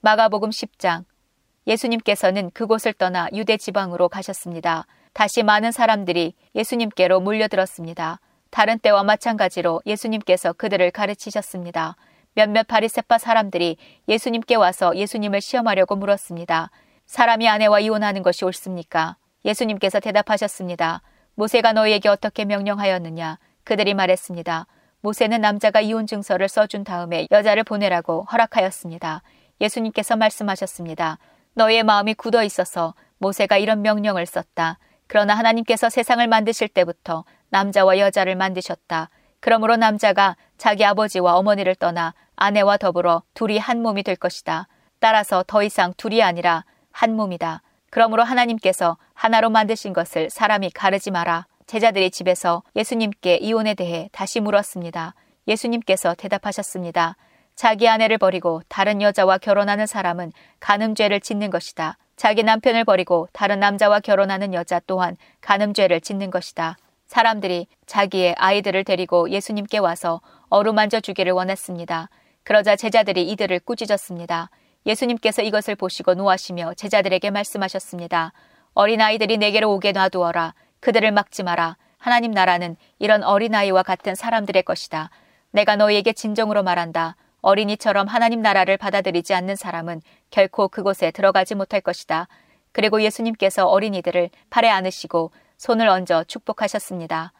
[0.00, 1.04] 마가복음 10장
[1.68, 4.86] 예수님께서는 그곳을 떠나 유대 지방으로 가셨습니다.
[5.12, 8.20] 다시 많은 사람들이 예수님께로 몰려들었습니다.
[8.50, 11.96] 다른 때와 마찬가지로 예수님께서 그들을 가르치셨습니다.
[12.34, 13.76] 몇몇 바리세파 사람들이
[14.08, 16.70] 예수님께 와서 예수님을 시험하려고 물었습니다.
[17.06, 19.16] 사람이 아내와 이혼하는 것이 옳습니까?
[19.44, 21.02] 예수님께서 대답하셨습니다.
[21.34, 23.38] 모세가 너희에게 어떻게 명령하였느냐?
[23.64, 24.66] 그들이 말했습니다.
[25.00, 29.22] 모세는 남자가 이혼 증서를 써준 다음에 여자를 보내라고 허락하였습니다.
[29.60, 31.18] 예수님께서 말씀하셨습니다.
[31.58, 34.78] 너희의 마음이 굳어 있어서 모세가 이런 명령을 썼다.
[35.08, 39.10] 그러나 하나님께서 세상을 만드실 때부터 남자와 여자를 만드셨다.
[39.40, 44.68] 그러므로 남자가 자기 아버지와 어머니를 떠나 아내와 더불어 둘이 한 몸이 될 것이다.
[45.00, 47.62] 따라서 더 이상 둘이 아니라 한 몸이다.
[47.90, 51.46] 그러므로 하나님께서 하나로 만드신 것을 사람이 가르지 마라.
[51.66, 55.14] 제자들이 집에서 예수님께 이혼에 대해 다시 물었습니다.
[55.48, 57.16] 예수님께서 대답하셨습니다.
[57.58, 60.30] 자기 아내를 버리고 다른 여자와 결혼하는 사람은
[60.60, 61.98] 간음죄를 짓는 것이다.
[62.14, 66.76] 자기 남편을 버리고 다른 남자와 결혼하는 여자 또한 간음죄를 짓는 것이다.
[67.08, 70.20] 사람들이 자기의 아이들을 데리고 예수님께 와서
[70.50, 72.10] 어루만져 주기를 원했습니다.
[72.44, 74.50] 그러자 제자들이 이들을 꾸짖었습니다.
[74.86, 78.34] 예수님께서 이것을 보시고 노하시며 제자들에게 말씀하셨습니다.
[78.74, 80.54] 어린아이들이 내게로 오게 놔두어라.
[80.78, 81.76] 그들을 막지 마라.
[81.98, 85.10] 하나님 나라는 이런 어린아이와 같은 사람들의 것이다.
[85.50, 87.16] 내가 너희에게 진정으로 말한다.
[87.40, 92.28] 어린이처럼 하나님 나라를 받아들이지 않는 사람은 결코 그곳에 들어가지 못할 것이다.
[92.72, 97.32] 그리고 예수님께서 어린이들을 팔에 안으시고 손을 얹어 축복하셨습니다.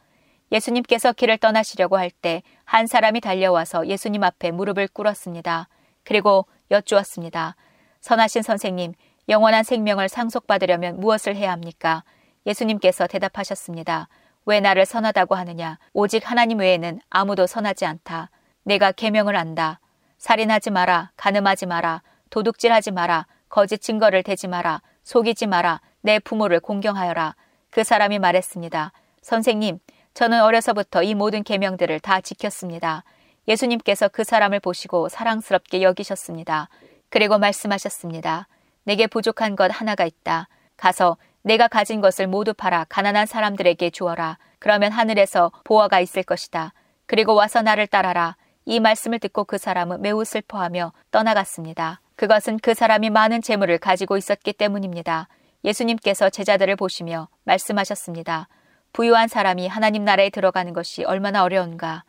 [0.51, 5.69] 예수님께서 길을 떠나시려고 할 때 한 사람이 달려와서 예수님 앞에 무릎을 꿇었습니다.
[6.05, 7.57] 그리고 여쭈었습니다.
[8.03, 8.93] 선하신 선생님,
[9.31, 12.05] 영원한 생명을 상속받으려면 무엇을 해야 합니까?
[12.45, 14.09] 예수님께서 대답하셨습니다.
[14.45, 15.79] 왜 나를 선하다고 하느냐?
[15.95, 18.29] 오직 하나님 외에는 아무도 선하지 않다.
[18.65, 19.81] 내가 계명을 안다.
[20.19, 27.35] 살인하지 마라, 가늠하지 마라, 도둑질하지 마라, 거짓 증거를 대지 마라, 속이지 마라, 내 부모를 공경하여라.
[27.71, 28.93] 그 사람이 말했습니다.
[29.23, 29.79] 선생님,
[30.15, 33.05] 저는 어려서부터 이 모든 계명들을 다 지켰습니다.
[33.47, 36.69] 예수님께서 그 사람을 보시고 사랑스럽게 여기셨습니다.
[37.09, 38.49] 그리고 말씀하셨습니다.
[38.85, 40.49] 내게 부족한 것 하나가 있다.
[40.77, 44.39] 가서 내가 가진 것을 모두 팔아 가난한 사람들에게 주어라.
[44.59, 46.75] 그러면 하늘에서 보화가 있을 것이다.
[47.07, 48.37] 그리고 와서 나를 따라라.
[48.71, 52.03] 이 말씀을 듣고 그 사람은 매우 슬퍼하며 떠나갔습니다.
[52.17, 55.27] 그것은 그 사람이 많은 재물을 가지고 있었기 때문입니다.
[55.65, 58.47] 예수님께서 제자들을 보시며 말씀하셨습니다.
[58.93, 62.05] 부유한 사람이 하나님 나라에 들어가는 것이 얼마나 어려운가.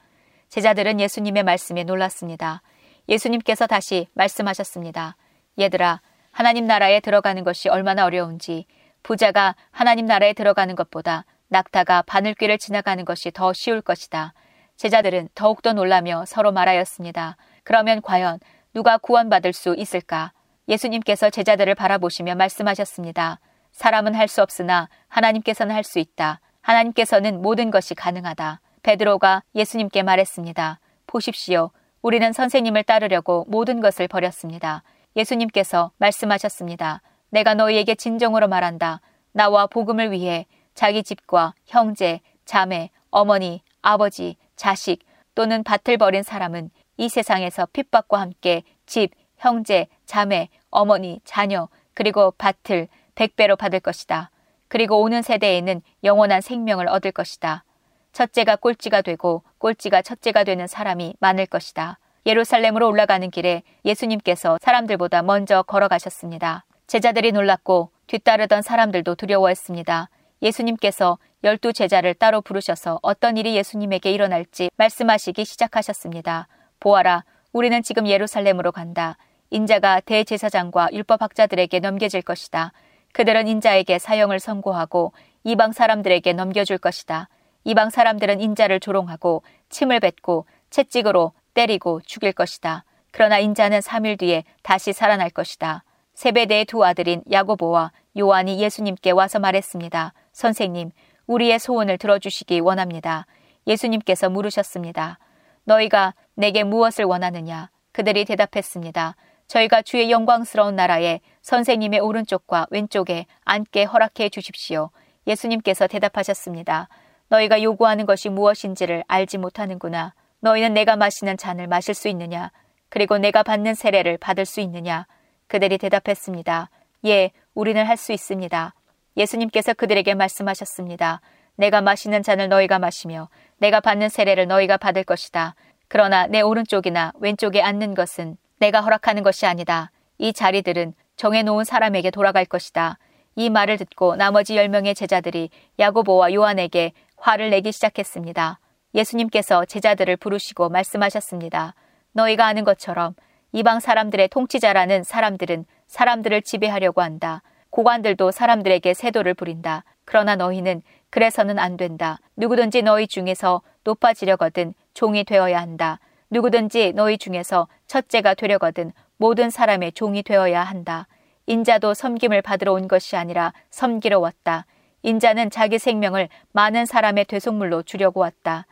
[0.49, 2.61] 제자들은 예수님의 말씀에 놀랐습니다.
[3.07, 5.15] 예수님께서 다시 말씀하셨습니다.
[5.57, 8.65] 얘들아, 하나님 나라에 들어가는 것이 얼마나 어려운지
[9.02, 14.34] 부자가 하나님 나라에 들어가는 것보다 낙타가 바늘귀를 지나가는 것이 더 쉬울 것이다.
[14.80, 17.35] 제자들은 더욱더 놀라며 서로 말하였습니다.
[17.65, 18.39] 그러면 과연
[18.73, 20.31] 누가 구원받을 수 있을까?
[20.69, 23.41] 예수님께서 제자들을 바라보시며 말씀하셨습니다.
[23.73, 26.39] 사람은 할 수 없으나 하나님께서는 할 수 있다.
[26.61, 28.61] 하나님께서는 모든 것이 가능하다.
[28.81, 30.80] 베드로가 예수님께 말했습니다.
[31.07, 31.72] 보십시오.
[32.01, 34.84] 우리는 선생님을 따르려고 모든 것을 버렸습니다.
[35.18, 37.01] 예수님께서 말씀하셨습니다.
[37.31, 39.01] 내가 너희에게 진정으로 말한다.
[39.34, 44.99] 나와 복음을 위해 자기 집과 형제, 자매, 어머니, 아버지, 자식
[45.36, 52.90] 또는 밭을 버린 사람은 이 세상에서 핍박과 함께 집, 형제, 자매, 어머니, 자녀, 그리고 밭을
[53.15, 54.31] 백배로 받을 것이다.
[54.68, 57.64] 그리고 오는 세대에는 영원한 생명을 얻을 것이다.
[58.11, 61.98] 첫째가 꼴찌가 되고 꼴찌가 첫째가 되는 사람이 많을 것이다.
[62.26, 66.65] 예루살렘으로 올라가는 길에 예수님께서 사람들보다 먼저 걸어가셨습니다.
[66.86, 70.10] 제자들이 놀랐고 뒤따르던 사람들도 두려워했습니다.
[70.41, 76.47] 예수님께서 열두 제자를 따로 부르셔서 어떤 일이 예수님에게 일어날지 말씀하시기 시작하셨습니다.
[76.79, 79.17] 보아라, 우리는 지금 예루살렘으로 간다.
[79.49, 82.73] 인자가 대제사장과 율법학자들에게 넘겨질 것이다.
[83.13, 85.13] 그들은 인자에게 사형을 선고하고
[85.43, 87.29] 이방 사람들에게 넘겨줄 것이다.
[87.63, 92.83] 이방 사람들은 인자를 조롱하고 침을 뱉고 채찍으로 때리고 죽일 것이다.
[93.11, 95.83] 그러나 인자는 3일 뒤에 다시 살아날 것이다.
[96.13, 100.13] 세베대의 두 아들인 야고보와 요한이 예수님께 와서 말했습니다.
[100.33, 100.91] 선생님,
[101.30, 103.27] 우리의 소원을 들어주시기 원합니다.
[103.68, 105.19] 예수님께서 물으셨습니다.
[105.64, 107.69] 너희가 내게 무엇을 원하느냐?
[107.91, 109.15] 그들이 대답했습니다.
[109.47, 114.89] 저희가 주의 영광스러운 나라에 선생님의 오른쪽과 왼쪽에 앉게 허락해 주십시오.
[115.27, 116.89] 예수님께서 대답하셨습니다.
[117.27, 120.15] 너희가 요구하는 것이 무엇인지를 알지 못하는구나.
[120.39, 122.51] 너희는 내가 마시는 잔을 마실 수 있느냐?
[122.89, 125.06] 그리고 내가 받는 세례를 받을 수 있느냐?
[125.47, 126.72] 그들이 대답했습니다.
[127.06, 128.73] 예, 우리는 할 수 있습니다.
[129.19, 131.19] 예수님께서 그들에게 말씀하셨습니다.
[131.57, 133.27] 내가 마시는 잔을 너희가 마시며
[133.57, 135.55] 내가 받는 세례를 너희가 받을 것이다.
[135.89, 139.91] 그러나 내 오른쪽이나 왼쪽에 앉는 것은 내가 허락하는 것이 아니다.
[140.17, 142.97] 이 자리들은 정해놓은 사람에게 돌아갈 것이다.
[143.35, 148.59] 이 말을 듣고 나머지 열명의 제자들이 야고보와 요한에게 화를 내기 시작했습니다.
[148.95, 151.75] 예수님께서 제자들을 부르시고 말씀하셨습니다.
[152.13, 153.15] 너희가 아는 것처럼
[153.51, 157.41] 이방 사람들의 통치자라는 사람들은 사람들을 지배하려고 한다.
[157.69, 159.83] 고관들도 사람들에게 세도를 부린다.
[160.05, 162.19] 그러나 너희는 그래서는 안 된다.
[162.35, 165.99] 누구든지 너희 중에서 높아지려거든 종이 되어야 한다.
[166.29, 171.07] 누구든지 너희 중에서 첫째가 되려거든 모든 사람의 종이 되어야 한다.
[171.47, 174.65] 인자도 섬김을 받으러 온 것이 아니라 섬기러 왔다.
[175.01, 178.65] 인자는 자기 생명을 많은 사람의 되속물로 주려고 왔다.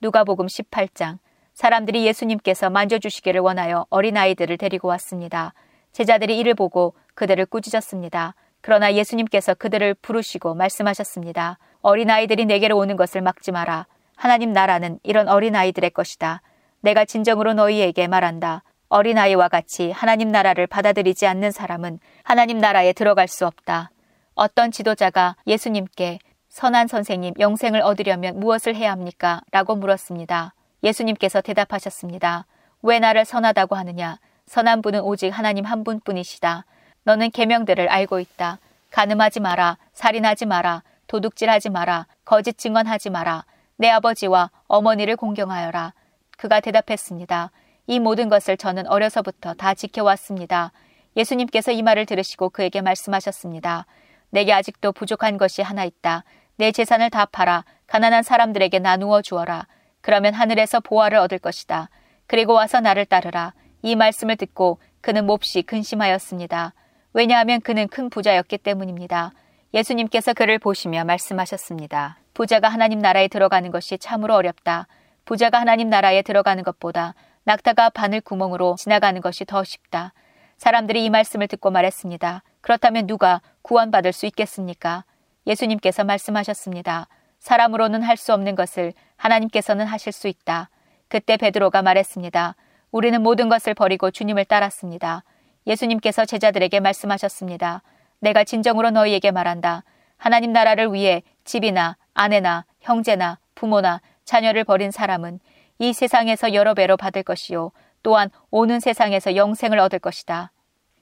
[0.00, 1.18] 누가복음 18장
[1.54, 5.54] 사람들이 예수님께서 만져주시기를 원하여 어린아이들을 데리고 왔습니다.
[5.92, 8.34] 제자들이 이를 보고 그들을 꾸짖었습니다.
[8.60, 11.58] 그러나 예수님께서 그들을 부르시고 말씀하셨습니다.
[11.82, 13.86] 어린아이들이 내게로 오는 것을 막지 마라.
[14.16, 16.42] 하나님 나라는 이런 어린아이들의 것이다.
[16.80, 18.62] 내가 진정으로 너희에게 말한다.
[18.88, 23.90] 어린아이와 같이 하나님 나라를 받아들이지 않는 사람은 하나님 나라에 들어갈 수 없다.
[24.34, 26.18] 어떤 지도자가 예수님께
[26.48, 29.40] 선한 선생님 영생을 얻으려면 무엇을 해야 합니까?
[29.50, 30.54] 라고 물었습니다.
[30.82, 32.46] 예수님께서 대답하셨습니다.
[32.82, 34.18] 왜 나를 선하다고 하느냐?
[34.46, 36.64] 선한 분은 오직 하나님 한 분뿐이시다.
[37.06, 38.58] 너는 계명들을 알고 있다.
[38.90, 43.44] 가늠하지 마라, 살인하지 마라, 도둑질하지 마라, 거짓 증언하지 마라,
[43.76, 45.92] 내 아버지와 어머니를 공경하여라.
[46.36, 47.52] 그가 대답했습니다.
[47.86, 50.72] 이 모든 것을 저는 어려서부터 다 지켜왔습니다.
[51.16, 53.86] 예수님께서 이 말을 들으시고 그에게 말씀하셨습니다.
[54.30, 56.24] 내게 아직도 부족한 것이 하나 있다.
[56.56, 59.68] 내 재산을 다 팔아 가난한 사람들에게 나누어 주어라.
[60.00, 61.88] 그러면 하늘에서 보화를 얻을 것이다.
[62.26, 63.54] 그리고 와서 나를 따르라.
[63.82, 66.74] 이 말씀을 듣고 그는 몹시 근심하였습니다.
[67.16, 69.32] 왜냐하면 그는 큰 부자였기 때문입니다.
[69.72, 72.18] 예수님께서 그를 보시며 말씀하셨습니다.
[72.34, 74.86] 부자가 하나님 나라에 들어가는 것이 참으로 어렵다.
[75.24, 77.14] 부자가 하나님 나라에 들어가는 것보다
[77.44, 80.12] 낙타가 바늘 구멍으로 지나가는 것이 더 쉽다.
[80.58, 82.42] 사람들이 이 말씀을 듣고 말했습니다.
[82.60, 85.04] 그렇다면 누가 구원받을 수 있겠습니까?
[85.46, 87.08] 예수님께서 말씀하셨습니다.
[87.38, 90.68] 사람으로는 할 수 없는 것을 하나님께서는 하실 수 있다.
[91.08, 92.56] 그때 베드로가 말했습니다.
[92.90, 95.24] 우리는 모든 것을 버리고 주님을 따랐습니다.
[95.66, 97.82] 예수님께서 제자들에게 말씀하셨습니다.
[98.20, 99.84] 내가 진정으로 너희에게 말한다.
[100.16, 105.40] 하나님 나라를 위해 집이나 아내나 형제나 부모나 자녀를 버린 사람은
[105.78, 107.72] 이 세상에서 여러 배로 받을 것이요.
[108.02, 110.52] 또한 오는 세상에서 영생을 얻을 것이다.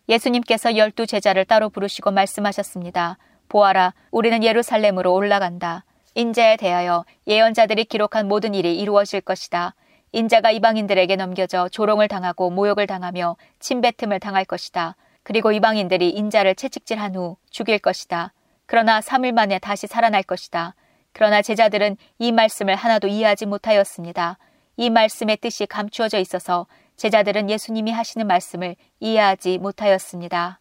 [0.08, 3.18] 예수님께서 열두 제자를 따로 부르시고 말씀하셨습니다.
[3.48, 5.84] 보아라, 우리는 예루살렘으로 올라간다.
[6.14, 9.74] 인자에 대하여 예언자들이 기록한 모든 일이 이루어질 것이다.
[10.14, 14.94] 인자가 이방인들에게 넘겨져 조롱을 당하고 모욕을 당하며 침뱉음을 당할 것이다.
[15.24, 18.32] 그리고 이방인들이 인자를 채찍질한 후 죽일 것이다.
[18.66, 20.76] 그러나 3일 만에 다시 살아날 것이다.
[21.12, 24.38] 그러나 제자들은 이 말씀을 하나도 이해하지 못하였습니다.
[24.76, 30.60] 이 말씀의 뜻이 감추어져 있어서 제자들은 예수님이 하시는 말씀을 이해하지 못하였습니다.